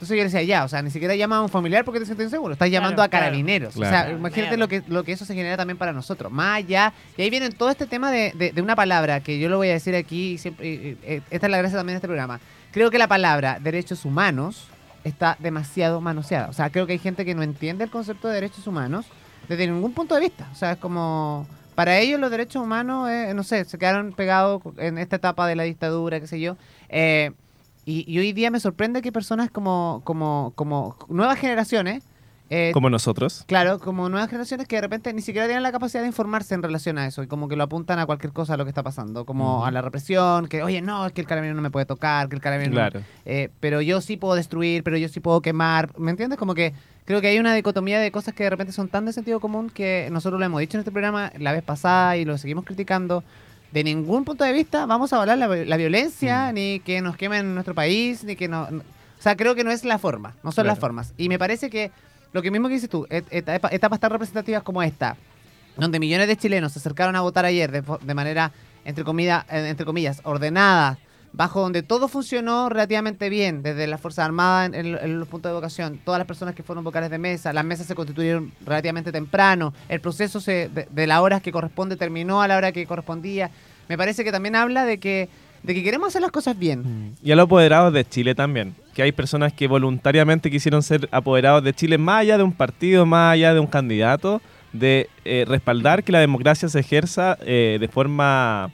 Entonces 0.00 0.16
yo 0.16 0.22
le 0.22 0.30
decía, 0.30 0.42
ya, 0.44 0.64
o 0.64 0.68
sea, 0.68 0.80
ni 0.80 0.90
siquiera 0.90 1.14
llamas 1.14 1.40
a 1.40 1.42
un 1.42 1.50
familiar 1.50 1.84
porque 1.84 2.00
te 2.00 2.06
sientes 2.06 2.24
inseguro, 2.24 2.54
estás 2.54 2.70
llamando 2.70 2.96
Claro, 2.96 3.06
a 3.06 3.10
carabineros. 3.10 3.76
O 3.76 3.80
sea, 3.80 3.90
Claro. 3.90 4.16
imagínate 4.16 4.56
Claro. 4.56 4.60
lo 4.60 4.68
que, 4.68 4.82
lo 4.88 5.04
que 5.04 5.12
eso 5.12 5.26
se 5.26 5.34
genera 5.34 5.58
también 5.58 5.76
para 5.76 5.92
nosotros. 5.92 6.32
Más 6.32 6.56
allá, 6.56 6.94
y 7.18 7.22
ahí 7.22 7.28
viene 7.28 7.50
todo 7.50 7.68
este 7.68 7.84
tema 7.86 8.10
de, 8.10 8.32
de- 8.34 8.52
de 8.52 8.62
una 8.62 8.74
palabra 8.74 9.20
que 9.20 9.38
yo 9.38 9.50
lo 9.50 9.58
voy 9.58 9.68
a 9.68 9.72
decir 9.74 9.94
aquí, 9.94 10.32
y 10.32 10.38
siempre, 10.38 10.66
y- 10.66 10.70
y- 10.72 10.98
eh, 11.04 11.20
esta 11.30 11.46
es 11.48 11.50
la 11.50 11.58
gracia 11.58 11.76
también 11.76 11.94
de 11.94 11.98
este 11.98 12.08
programa. 12.08 12.40
Creo 12.72 12.90
que 12.90 12.96
la 12.96 13.08
palabra 13.08 13.58
derechos 13.60 14.06
humanos 14.06 14.68
está 15.04 15.36
demasiado 15.38 16.00
manoseada. 16.00 16.48
O 16.48 16.54
sea, 16.54 16.70
creo 16.70 16.86
que 16.86 16.94
hay 16.94 16.98
gente 16.98 17.26
que 17.26 17.34
no 17.34 17.42
entiende 17.42 17.84
el 17.84 17.90
concepto 17.90 18.28
de 18.28 18.34
derechos 18.34 18.66
humanos 18.66 19.04
desde 19.50 19.66
ningún 19.66 19.92
punto 19.92 20.14
de 20.14 20.22
vista. 20.22 20.48
O 20.50 20.54
sea, 20.54 20.72
es 20.72 20.78
como... 20.78 21.46
Para 21.74 21.98
ellos 21.98 22.18
los 22.20 22.30
derechos 22.30 22.62
humanos, 22.62 23.08
eh, 23.10 23.32
no 23.34 23.42
sé, 23.42 23.64
se 23.64 23.76
quedaron 23.78 24.12
pegados 24.12 24.62
en 24.78 24.98
esta 24.98 25.16
etapa 25.16 25.46
de 25.46 25.56
la 25.56 25.62
dictadura, 25.62 26.20
qué 26.20 26.26
sé 26.26 26.38
yo. 26.40 26.56
Eh, 26.90 27.32
y, 27.86 28.04
y 28.12 28.18
hoy 28.18 28.32
día 28.32 28.50
me 28.50 28.60
sorprende 28.60 29.02
que 29.02 29.12
personas 29.12 29.50
como, 29.50 30.02
como, 30.04 30.52
como 30.54 30.96
nuevas 31.08 31.38
generaciones, 31.38 32.04
eh, 32.52 32.72
Como 32.74 32.90
nosotros. 32.90 33.44
claro, 33.46 33.78
como 33.78 34.08
nuevas 34.08 34.28
generaciones 34.28 34.66
que 34.66 34.74
de 34.74 34.82
repente 34.82 35.12
ni 35.12 35.22
siquiera 35.22 35.46
tienen 35.46 35.62
la 35.62 35.70
capacidad 35.70 36.00
de 36.02 36.08
informarse 36.08 36.52
en 36.52 36.64
relación 36.64 36.98
a 36.98 37.06
eso 37.06 37.22
y 37.22 37.28
como 37.28 37.46
que 37.46 37.54
lo 37.54 37.62
apuntan 37.62 38.00
a 38.00 38.06
cualquier 38.06 38.32
cosa 38.32 38.54
a 38.54 38.56
lo 38.56 38.64
que 38.64 38.70
está 38.70 38.82
pasando, 38.82 39.24
como 39.24 39.64
a 39.64 39.70
la 39.70 39.82
represión, 39.82 40.48
que 40.48 40.62
oye, 40.64 40.82
no, 40.82 41.06
es 41.06 41.12
que 41.12 41.20
el 41.20 41.28
carabinero 41.28 41.54
no 41.54 41.62
me 41.62 41.70
puede 41.70 41.86
tocar, 41.86 42.28
que 42.28 42.34
el 42.34 42.42
carabinero 42.42 42.72
no- 42.74 42.76
Claro. 42.90 43.02
eh, 43.24 43.50
pero 43.60 43.80
yo 43.82 44.00
sí 44.00 44.16
puedo 44.16 44.34
destruir, 44.34 44.82
pero 44.82 44.96
yo 44.96 45.08
sí 45.08 45.20
puedo 45.20 45.40
quemar, 45.42 45.96
¿me 45.96 46.10
entiendes? 46.10 46.40
Como 46.40 46.54
que 46.54 46.72
creo 47.04 47.20
que 47.20 47.28
hay 47.28 47.38
una 47.38 47.54
dicotomía 47.54 48.00
de 48.00 48.10
cosas 48.10 48.34
que 48.34 48.42
de 48.42 48.50
repente 48.50 48.72
son 48.72 48.88
tan 48.88 49.04
de 49.04 49.12
sentido 49.12 49.38
común 49.38 49.70
que 49.70 50.08
nosotros 50.10 50.40
lo 50.40 50.44
hemos 50.46 50.58
dicho 50.60 50.76
en 50.76 50.80
este 50.80 50.90
programa 50.90 51.30
la 51.38 51.52
vez 51.52 51.62
pasada 51.62 52.16
y 52.16 52.24
lo 52.24 52.36
seguimos 52.36 52.64
criticando. 52.64 53.22
De 53.72 53.84
ningún 53.84 54.24
punto 54.24 54.42
de 54.44 54.52
vista 54.52 54.84
vamos 54.86 55.12
a 55.12 55.20
hablar 55.20 55.38
la, 55.38 55.46
la 55.46 55.76
violencia, 55.76 56.50
Mm. 56.50 56.54
ni 56.54 56.80
que 56.80 57.00
nos 57.00 57.16
quemen 57.16 57.54
nuestro 57.54 57.74
país, 57.74 58.24
ni 58.24 58.36
que 58.36 58.48
no... 58.48 58.70
no- 58.70 58.82
o 59.18 59.22
sea, 59.22 59.36
creo 59.36 59.54
que 59.54 59.64
no 59.64 59.70
es 59.70 59.84
la 59.84 59.98
forma, 59.98 60.34
no 60.42 60.50
son 60.50 60.66
las 60.66 60.78
formas. 60.78 61.12
Y 61.18 61.28
me 61.28 61.38
parece 61.38 61.68
que 61.68 61.90
lo 62.32 62.40
que 62.40 62.50
mismo 62.50 62.68
que 62.68 62.74
dices 62.74 62.88
tú, 62.88 63.06
et- 63.10 63.26
etapa- 63.30 63.68
etapas 63.70 64.00
tan 64.00 64.10
representativas 64.10 64.62
como 64.62 64.82
esta, 64.82 65.16
donde 65.76 66.00
millones 66.00 66.26
de 66.26 66.36
chilenos 66.38 66.72
se 66.72 66.78
acercaron 66.78 67.14
a 67.16 67.20
votar 67.20 67.44
ayer 67.44 67.70
de, 67.70 67.82
de 68.00 68.14
manera, 68.14 68.50
entre, 68.84 69.04
comida- 69.04 69.44
entre 69.50 69.84
comillas, 69.84 70.20
ordenada, 70.24 70.98
bajo 71.32 71.60
donde 71.60 71.82
todo 71.82 72.08
funcionó 72.08 72.68
relativamente 72.68 73.28
bien, 73.28 73.62
desde 73.62 73.86
las 73.86 74.00
Fuerzas 74.00 74.24
Armadas 74.24 74.70
en, 74.74 75.18
los 75.18 75.28
puntos 75.28 75.50
de 75.50 75.54
votación, 75.54 76.00
todas 76.04 76.18
las 76.18 76.26
personas 76.26 76.54
que 76.54 76.62
fueron 76.62 76.84
vocales 76.84 77.10
de 77.10 77.18
mesa, 77.18 77.52
las 77.52 77.64
mesas 77.64 77.86
se 77.86 77.94
constituyeron 77.94 78.52
relativamente 78.64 79.12
temprano, 79.12 79.72
el 79.88 80.00
proceso 80.00 80.40
se, 80.40 80.68
de, 80.68 80.88
de 80.90 81.06
la 81.06 81.22
hora 81.22 81.40
que 81.40 81.52
corresponde 81.52 81.96
terminó 81.96 82.42
a 82.42 82.48
la 82.48 82.56
hora 82.56 82.72
que 82.72 82.86
correspondía. 82.86 83.50
Me 83.88 83.98
parece 83.98 84.22
que 84.22 84.32
también 84.32 84.54
habla 84.54 84.84
de 84.84 84.98
que, 84.98 85.28
de 85.62 85.74
que 85.74 85.82
queremos 85.82 86.08
hacer 86.08 86.22
las 86.22 86.30
cosas 86.30 86.58
bien. 86.58 87.16
Y 87.22 87.32
a 87.32 87.36
los 87.36 87.44
apoderados 87.44 87.92
de 87.92 88.08
Chile 88.08 88.34
también. 88.34 88.74
Que 88.94 89.02
hay 89.02 89.12
personas 89.12 89.52
que 89.52 89.66
voluntariamente 89.66 90.50
quisieron 90.50 90.82
ser 90.82 91.08
apoderados 91.10 91.64
de 91.64 91.74
Chile 91.74 91.98
más 91.98 92.20
allá 92.20 92.38
de 92.38 92.44
un 92.44 92.52
partido, 92.52 93.04
más 93.04 93.34
allá 93.34 93.52
de 93.52 93.60
un 93.60 93.66
candidato, 93.66 94.40
de 94.72 95.08
eh, 95.24 95.44
respaldar 95.46 96.04
que 96.04 96.12
la 96.12 96.20
democracia 96.20 96.68
se 96.68 96.78
ejerza 96.78 97.36
eh, 97.40 97.78
de 97.80 97.88
forma 97.88 98.70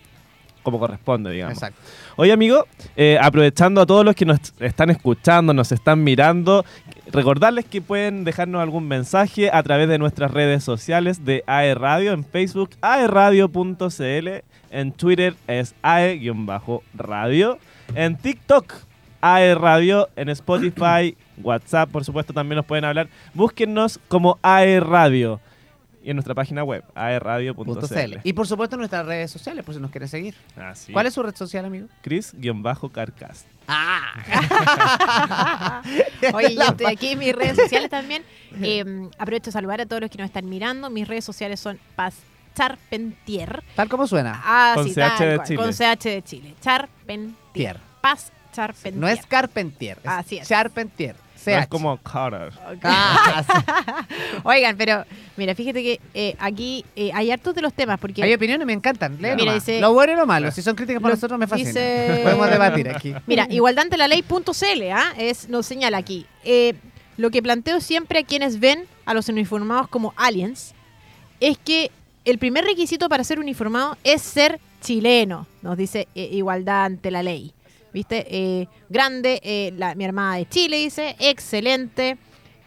como 0.62 0.78
corresponde, 0.78 1.30
digamos. 1.30 1.54
Exacto. 1.54 1.80
Oye, 2.18 2.32
amigo, 2.32 2.66
eh, 2.96 3.18
aprovechando 3.20 3.82
a 3.82 3.86
todos 3.86 4.02
los 4.02 4.14
que 4.14 4.24
nos 4.24 4.38
están 4.60 4.88
escuchando, 4.88 5.52
nos 5.52 5.70
están 5.70 6.02
mirando, 6.02 6.64
recordarles 7.12 7.66
que 7.66 7.82
pueden 7.82 8.24
dejarnos 8.24 8.62
algún 8.62 8.88
mensaje 8.88 9.50
a 9.52 9.62
través 9.62 9.86
de 9.86 9.98
nuestras 9.98 10.30
redes 10.30 10.64
sociales 10.64 11.26
de 11.26 11.44
AE 11.46 11.74
Radio, 11.74 12.12
en 12.12 12.24
Facebook, 12.24 12.70
aeradio.cl, 12.80 14.28
en 14.70 14.92
Twitter 14.92 15.34
es 15.46 15.74
AE-radio, 15.82 17.58
en 17.94 18.16
TikTok, 18.16 18.72
AE 19.20 19.54
Radio, 19.54 20.08
en 20.16 20.30
Spotify, 20.30 21.14
WhatsApp, 21.42 21.90
por 21.90 22.02
supuesto, 22.02 22.32
también 22.32 22.56
nos 22.56 22.64
pueden 22.64 22.86
hablar. 22.86 23.08
Búsquennos 23.34 24.00
como 24.08 24.38
AE 24.40 24.80
Radio 24.80 25.38
y 26.06 26.10
en 26.10 26.16
nuestra 26.16 26.36
página 26.36 26.62
web, 26.62 26.84
Punto 26.84 27.00
aeradio.cl. 27.00 27.88
CL. 27.88 28.20
Y 28.22 28.32
por 28.32 28.46
supuesto 28.46 28.76
en 28.76 28.78
nuestras 28.78 29.04
redes 29.04 29.28
sociales, 29.28 29.64
por 29.64 29.74
si 29.74 29.80
nos 29.80 29.90
quiere 29.90 30.06
seguir. 30.06 30.36
Así. 30.54 30.92
¿Cuál 30.92 31.06
es 31.06 31.14
su 31.14 31.20
red 31.20 31.34
social, 31.34 31.64
amigo? 31.64 31.88
Chris-Carcas. 32.00 33.44
Ah. 33.66 35.82
Oye, 36.32 36.54
yo 36.54 36.62
estoy 36.62 36.86
aquí 36.86 37.08
en 37.08 37.18
mis 37.18 37.34
redes 37.34 37.56
sociales 37.62 37.90
también. 37.90 38.22
Eh, 38.62 38.84
aprovecho 39.18 39.46
de 39.46 39.52
saludar 39.52 39.80
a 39.80 39.86
todos 39.86 40.02
los 40.02 40.08
que 40.08 40.18
nos 40.18 40.26
están 40.26 40.48
mirando. 40.48 40.90
Mis 40.90 41.08
redes 41.08 41.24
sociales 41.24 41.58
son 41.58 41.80
Paz 41.96 42.14
Charpentier. 42.54 43.64
Tal 43.74 43.88
como 43.88 44.06
suena. 44.06 44.40
Ah, 44.44 44.74
Con 44.76 44.84
sí, 44.84 44.92
CH 44.92 44.94
tal 44.94 45.18
de 45.28 45.36
cual, 45.36 45.48
Chile. 45.48 45.60
Con 45.60 45.72
CH 45.72 46.04
de 46.04 46.22
Chile. 46.22 46.54
Charpentier. 46.60 47.34
Tier. 47.52 47.80
Paz 48.00 48.30
Charpentier. 48.52 48.94
No 48.94 49.08
es 49.08 49.26
Carpentier, 49.26 49.98
es 50.04 50.08
Así 50.08 50.38
es. 50.38 50.46
Charpentier. 50.46 51.16
No 51.54 51.58
es 51.60 51.66
como 51.68 51.96
Carter. 51.98 52.52
Ah, 52.82 53.42
sí. 53.46 54.38
Oigan, 54.44 54.76
pero 54.76 55.04
mira, 55.36 55.54
fíjate 55.54 55.82
que 55.82 56.00
eh, 56.14 56.36
aquí 56.38 56.84
eh, 56.96 57.10
hay 57.14 57.30
hartos 57.30 57.54
de 57.54 57.62
los 57.62 57.72
temas 57.72 57.98
porque 57.98 58.22
Hay 58.22 58.32
opiniones, 58.34 58.66
me 58.66 58.72
encantan. 58.72 59.16
Mira, 59.16 59.36
nomás. 59.36 59.54
dice- 59.54 59.80
lo 59.80 59.92
bueno 59.92 60.12
y 60.12 60.16
lo 60.16 60.26
malo. 60.26 60.50
Si 60.50 60.62
son 60.62 60.74
críticas 60.74 61.00
para 61.02 61.12
Lo- 61.12 61.16
nosotros, 61.16 61.38
me 61.38 61.46
fascina. 61.46 61.68
dice- 61.70 62.20
Podemos 62.24 62.50
debatir 62.50 62.88
aquí. 62.88 63.14
Mira, 63.26 63.46
igualdad 63.50 63.84
ante 63.84 63.96
la 63.96 64.08
ley.cl 64.08 64.82
¿ah? 64.92 65.12
es, 65.18 65.48
nos 65.48 65.66
señala 65.66 65.98
aquí. 65.98 66.26
eh, 66.44 66.74
lo 67.18 67.30
que 67.30 67.42
planteo 67.42 67.80
siempre 67.80 68.18
a 68.18 68.24
quienes 68.24 68.60
ven 68.60 68.84
a 69.06 69.14
los 69.14 69.30
uniformados 69.30 69.88
como 69.88 70.12
aliens 70.16 70.74
es 71.40 71.56
que 71.56 71.90
el 72.26 72.36
primer 72.38 72.64
requisito 72.64 73.08
para 73.08 73.24
ser 73.24 73.38
uniformado 73.38 73.96
es 74.04 74.20
ser 74.20 74.60
chileno, 74.82 75.46
nos 75.62 75.78
dice 75.78 76.08
eh, 76.14 76.28
igualdad 76.32 76.84
ante 76.84 77.10
la 77.10 77.22
ley. 77.22 77.52
¿Viste? 77.96 78.26
Eh, 78.28 78.68
grande, 78.90 79.40
eh, 79.42 79.72
la- 79.78 79.94
mi 79.94 80.04
armada 80.04 80.36
de 80.36 80.46
Chile 80.46 80.76
dice, 80.76 81.16
excelente. 81.18 82.18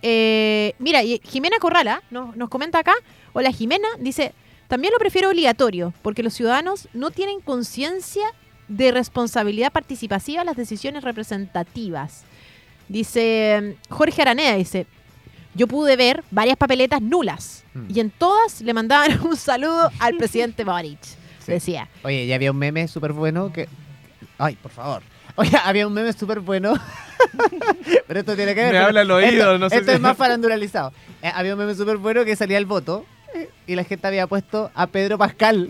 Eh, 0.01 0.73
mira, 0.79 1.03
y 1.03 1.21
Jimena 1.23 1.59
Corrala 1.59 2.01
nos, 2.09 2.35
nos 2.35 2.49
comenta 2.49 2.79
acá, 2.79 2.95
hola 3.33 3.51
Jimena, 3.51 3.87
dice, 3.99 4.33
también 4.67 4.91
lo 4.91 4.97
prefiero 4.97 5.29
obligatorio, 5.29 5.93
porque 6.01 6.23
los 6.23 6.33
ciudadanos 6.33 6.89
no 6.95 7.11
tienen 7.11 7.41
conciencia 7.41 8.23
de 8.69 8.91
responsabilidad 8.91 9.71
participativa 9.71 10.41
en 10.41 10.47
las 10.47 10.57
decisiones 10.57 11.03
representativas. 11.03 12.23
Dice 12.87 13.77
Jorge 13.87 14.23
Araneda, 14.23 14.55
dice, 14.55 14.87
yo 15.53 15.67
pude 15.67 15.95
ver 15.95 16.23
varias 16.31 16.57
papeletas 16.57 17.03
nulas 17.03 17.63
Mm. 17.75 17.85
y 17.95 17.99
en 17.99 18.09
todas 18.09 18.61
le 18.61 18.73
mandaban 18.73 19.11
un 19.27 19.37
saludo 19.37 19.91
al 19.99 20.17
presidente 20.17 20.63
Boric. 20.65 21.03
Sí. 21.03 21.51
Decía, 21.51 21.87
Oye, 22.01 22.25
ya 22.25 22.33
había 22.33 22.49
un 22.49 22.57
meme 22.57 22.87
súper 22.87 23.13
bueno 23.13 23.53
que. 23.53 23.67
Ay, 24.41 24.55
por 24.55 24.71
favor. 24.71 25.03
Oye, 25.39 25.57
había 25.63 25.87
un 25.87 25.93
meme 25.93 26.11
súper 26.13 26.39
bueno. 26.41 26.73
pero 28.07 28.19
esto 28.19 28.35
tiene 28.35 28.53
que 28.55 28.61
ver. 28.63 28.71
Me 28.73 28.77
habla 28.79 29.01
al 29.01 29.11
oído, 29.11 29.29
esto, 29.29 29.57
no 29.57 29.69
sé 29.69 29.77
Esto 29.77 29.91
si- 29.91 29.95
es 29.95 30.01
más 30.01 30.17
faranduralizado. 30.17 30.91
Eh, 31.21 31.31
había 31.33 31.53
un 31.53 31.59
meme 31.59 31.75
súper 31.75 31.97
bueno 31.97 32.25
que 32.25 32.35
salía 32.35 32.57
el 32.57 32.65
voto. 32.65 33.05
eh, 33.33 33.49
Y 33.67 33.75
la 33.75 33.83
gente 33.83 34.05
había 34.07 34.27
puesto 34.27 34.69
a 34.75 34.87
Pedro 34.87 35.17
Pascal. 35.17 35.69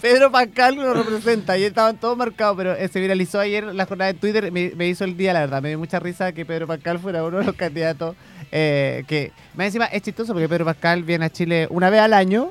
Pedro 0.00 0.30
Pascal 0.30 0.74
lo 0.76 0.94
representa. 0.94 1.56
Y 1.58 1.64
estaban 1.64 1.96
todos 1.96 2.16
marcados. 2.16 2.56
Pero 2.56 2.72
eh, 2.74 2.88
se 2.88 3.00
viralizó 3.00 3.40
ayer 3.40 3.64
la 3.64 3.86
jornada 3.86 4.10
en 4.10 4.18
Twitter. 4.18 4.50
Me, 4.52 4.72
me 4.76 4.88
hizo 4.88 5.04
el 5.04 5.16
día, 5.16 5.32
la 5.32 5.40
verdad. 5.40 5.62
Me 5.62 5.68
dio 5.70 5.78
mucha 5.78 5.98
risa 5.98 6.32
que 6.32 6.44
Pedro 6.44 6.66
Pascal 6.66 6.98
fuera 6.98 7.24
uno 7.24 7.38
de 7.38 7.44
los 7.44 7.54
candidatos. 7.56 8.16
eh, 8.50 9.04
que 9.06 9.32
más 9.54 9.66
encima 9.66 9.86
es 9.86 10.02
chistoso 10.02 10.32
porque 10.32 10.48
Pedro 10.48 10.64
Pascal 10.64 11.02
viene 11.04 11.24
a 11.26 11.30
Chile 11.30 11.66
una 11.70 11.90
vez 11.90 12.00
al 12.00 12.12
año. 12.14 12.50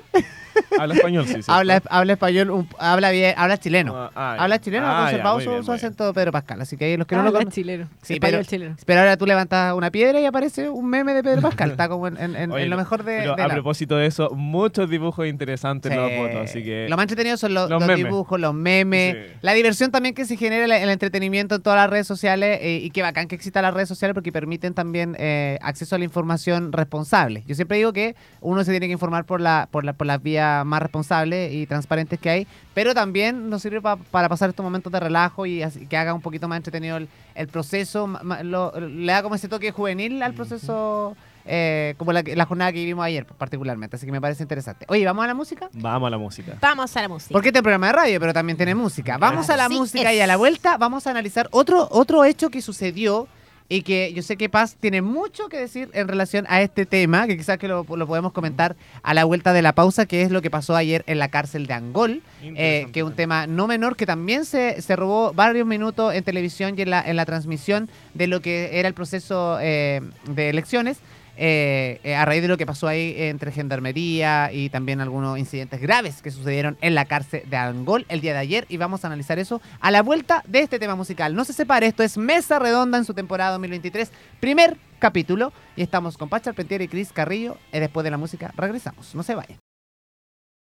Habla 0.80 0.96
español, 0.96 1.26
sí. 1.26 1.34
¿cierto? 1.34 1.52
habla, 1.52 1.82
habla 1.90 2.14
español, 2.14 2.50
un- 2.52 2.68
habla 2.80 3.12
bien, 3.12 3.34
habla 3.38 3.58
chileno. 3.58 3.94
Ah, 3.96 4.12
ah, 4.16 4.34
ya. 4.38 4.44
habla 4.44 4.60
chileno, 4.60 4.86
Ah, 4.88 4.92
ya, 4.96 5.02
conservado 5.04 5.36
muy 5.36 5.44
su, 5.44 5.50
bien, 5.52 5.64
su 5.64 5.72
acento 5.72 6.14
Pedro 6.14 6.32
Pascal. 6.32 6.62
Así 6.62 6.78
que 6.78 6.98
los 6.98 7.08
que 7.08 7.16
no 7.16 7.22
lo 7.24 7.28
habla 7.30 7.40
conocen. 7.40 7.52
chileno, 7.64 7.90
Sí, 8.02 8.14
español 8.14 8.40
pero- 8.40 8.50
chileno. 8.50 8.76
Pero 8.86 9.00
ahora 9.02 9.18
tú 9.18 9.26
levantas 9.26 9.74
una 9.74 9.92
piedra 9.92 10.20
y 10.20 10.26
aparece 10.26 10.70
un 10.70 10.88
meme 10.90 11.14
de 11.14 11.24
Pedro 11.24 11.42
Pascal. 11.42 11.72
Está 11.72 11.88
como 11.90 12.08
en, 12.08 12.18
en- 12.18 12.36
en- 12.36 12.52
Oye, 12.52 12.64
en 12.64 12.70
lo 12.70 12.78
mejor 12.78 13.04
de. 13.04 13.18
Pero 13.20 13.36
de 13.36 13.44
a 13.44 13.48
la- 13.48 13.54
propósito 13.54 13.96
de 13.98 14.06
eso, 14.08 14.30
muchos 14.32 14.90
dibujos 14.90 15.28
interesantes 15.28 15.92
en 15.92 15.98
los 16.02 16.12
fotos, 16.14 16.50
así 16.50 16.64
que... 16.64 16.88
Lo 16.90 16.96
más 16.98 17.04
entretenido 17.04 17.38
son 17.38 17.54
los, 17.54 17.70
Los 17.70 17.80
los 17.80 17.88
memes. 17.88 18.06
dibujos, 18.06 18.40
los 18.40 18.54
memes, 18.54 19.16
Sí. 19.16 19.34
la 19.42 19.54
diversión 19.54 19.92
también 19.92 20.16
que 20.16 20.26
se 20.26 20.38
genera, 20.38 20.66
el, 20.66 20.72
el 20.72 20.90
entretenimiento 20.90 21.56
en 21.56 21.62
todas 21.62 21.78
las 21.78 21.90
redes 21.90 22.08
sociales 22.08 22.60
eh, 22.62 22.80
y 22.84 22.90
qué 22.92 23.02
bacán 23.02 23.28
que 23.28 23.36
existan 23.36 23.64
las 23.64 23.74
redes 23.74 23.88
sociales 23.90 24.14
porque 24.14 24.32
permiten 24.32 24.74
también 24.74 25.16
eh, 25.20 25.58
acceso 25.62 25.96
a 25.96 26.00
la 26.00 26.06
información 26.06 26.72
responsable. 26.72 27.44
Yo 27.48 27.56
siempre 27.56 27.78
digo 27.78 27.94
que 27.94 28.16
uno 28.42 28.64
se 28.64 28.72
tiene 28.72 28.88
que 28.88 28.94
informar 28.94 29.26
por, 29.26 29.42
la, 29.42 29.68
por, 29.72 29.84
la, 29.86 29.94
por 29.94 30.08
las 30.08 30.22
vías 30.22 30.41
más 30.66 30.82
responsables 30.82 31.52
y 31.54 31.66
transparentes 31.66 32.20
que 32.20 32.30
hay, 32.30 32.48
pero 32.74 32.94
también 32.94 33.50
nos 33.50 33.62
sirve 33.62 33.82
pa- 33.82 33.96
para 33.98 34.28
pasar 34.30 34.50
estos 34.50 34.64
momentos 34.64 34.92
de 34.92 35.00
relajo 35.00 35.46
y 35.46 35.62
así- 35.64 35.86
que 35.88 35.98
haga 35.98 36.14
un 36.14 36.22
poquito 36.22 36.48
más 36.48 36.58
entretenido 36.58 36.98
el, 36.98 37.08
el 37.36 37.48
proceso, 37.48 38.08
ma- 38.08 38.22
ma- 38.24 38.44
lo- 38.44 38.72
le 38.80 39.12
da 39.12 39.24
como 39.24 39.36
ese 39.36 39.48
toque 39.48 39.72
juvenil 39.72 40.22
al 40.24 40.34
proceso. 40.34 41.16
eh, 41.44 41.96
como 41.98 42.14
la, 42.14 42.22
que- 42.22 42.36
la 42.36 42.46
jornada 42.46 42.72
que 42.72 42.78
vivimos 42.78 43.04
ayer 43.04 43.26
particularmente, 43.26 43.96
así 43.96 44.06
que 44.06 44.12
me 44.12 44.22
parece 44.22 44.44
interesante. 44.44 44.86
Oye, 44.90 45.04
¿vamos 45.06 45.24
a 45.24 45.28
la 45.28 45.34
música? 45.34 45.70
Vamos 45.74 46.06
a 46.06 46.10
la 46.12 46.18
música. 46.20 46.54
Vamos 46.62 46.96
a 46.96 47.02
la 47.02 47.08
música. 47.08 47.34
Porque 47.34 47.48
este 47.50 47.58
es 47.60 47.64
programa 47.64 47.88
de 47.88 47.94
radio, 47.94 48.20
pero 48.20 48.32
también 48.32 48.58
tiene 48.58 48.76
música. 48.76 49.18
Vamos 49.18 49.50
a 49.50 49.58
la 49.58 49.68
música 49.68 50.12
es. 50.12 50.18
y 50.18 50.22
a 50.22 50.28
la 50.28 50.38
vuelta 50.38 50.78
vamos 50.78 51.08
a 51.08 51.10
analizar 51.10 51.48
otro, 51.50 51.88
otro 51.90 52.24
hecho 52.26 52.52
que 52.52 52.62
sucedió 52.62 53.28
y 53.72 53.84
que 53.84 54.12
yo 54.12 54.22
sé 54.22 54.36
que 54.36 54.50
Paz 54.50 54.76
tiene 54.78 55.02
mucho 55.02 55.48
que 55.48 55.58
decir 55.58 55.90
en 55.94 56.10
relación 56.10 56.46
a 56.50 56.62
este 56.62 56.86
tema, 56.86 57.26
que 57.26 57.38
quizás 57.38 57.58
que 57.58 57.70
lo, 57.70 57.86
lo 57.88 58.06
podemos 58.06 58.34
comentar 58.34 58.76
a 59.02 59.14
la 59.14 59.24
vuelta 59.24 59.54
de 59.54 59.62
la 59.62 59.74
pausa, 59.74 60.06
que 60.06 60.24
es 60.24 60.30
lo 60.30 60.42
que 60.42 60.50
pasó 60.50 60.76
ayer 60.76 61.06
en 61.08 61.20
la 61.20 61.30
cárcel 61.30 61.68
de 61.68 61.74
Angol, 61.74 62.22
eh, 62.44 62.88
que 62.92 63.00
es 63.00 63.06
un 63.06 63.16
tema 63.16 63.48
no 63.48 63.68
menor 63.68 63.96
que 63.96 64.06
también 64.06 64.44
se, 64.44 64.82
se 64.82 64.98
robó 64.98 65.32
varios 65.32 65.66
minutos 65.66 66.14
en 66.14 66.22
televisión 66.26 66.78
y 66.78 66.82
en 66.82 66.90
la, 66.90 67.02
en 67.02 67.16
la 67.16 67.26
transmisión 67.26 67.90
de 68.14 68.28
lo 68.28 68.42
que 68.42 68.78
era 68.78 68.90
el 68.90 68.94
proceso 68.94 69.58
eh, 69.62 70.02
de 70.26 70.50
elecciones. 70.50 70.98
Eh, 71.44 72.00
eh, 72.04 72.14
a 72.14 72.24
raíz 72.24 72.44
de 72.44 72.48
lo 72.48 72.56
que 72.56 72.68
pasó 72.68 72.88
ahí 72.88 73.16
entre 73.18 73.52
gendarmería 73.52 74.52
y 74.54 74.70
también 74.70 75.02
algunos 75.02 75.40
incidentes 75.40 75.82
graves 75.82 76.22
que 76.22 76.30
sucedieron 76.30 76.78
en 76.82 76.94
la 76.94 77.06
cárcel 77.06 77.42
de 77.50 77.58
Angol 77.58 78.06
el 78.10 78.22
día 78.22 78.34
de 78.34 78.38
ayer 78.38 78.66
y 78.70 78.78
vamos 78.78 79.04
a 79.04 79.08
analizar 79.08 79.40
eso 79.40 79.60
a 79.80 79.90
la 79.90 80.04
vuelta 80.04 80.44
de 80.48 80.60
este 80.60 80.78
tema 80.78 80.94
musical. 80.94 81.34
No 81.34 81.44
se 81.44 81.54
separe, 81.54 81.88
esto 81.88 82.04
es 82.04 82.16
Mesa 82.16 82.60
Redonda 82.60 83.00
en 83.00 83.06
su 83.06 83.16
temporada 83.16 83.54
2023, 83.54 84.12
primer 84.40 84.78
capítulo 85.00 85.52
y 85.76 85.82
estamos 85.82 86.16
con 86.16 86.30
Pacha 86.30 86.52
Arpentier 86.52 86.84
y 86.84 86.88
Cris 86.88 87.12
Carrillo 87.12 87.58
y 87.74 87.80
después 87.80 88.04
de 88.04 88.12
la 88.12 88.18
música 88.18 88.54
regresamos, 88.56 89.16
no 89.16 89.24
se 89.24 89.34
vayan. 89.34 89.71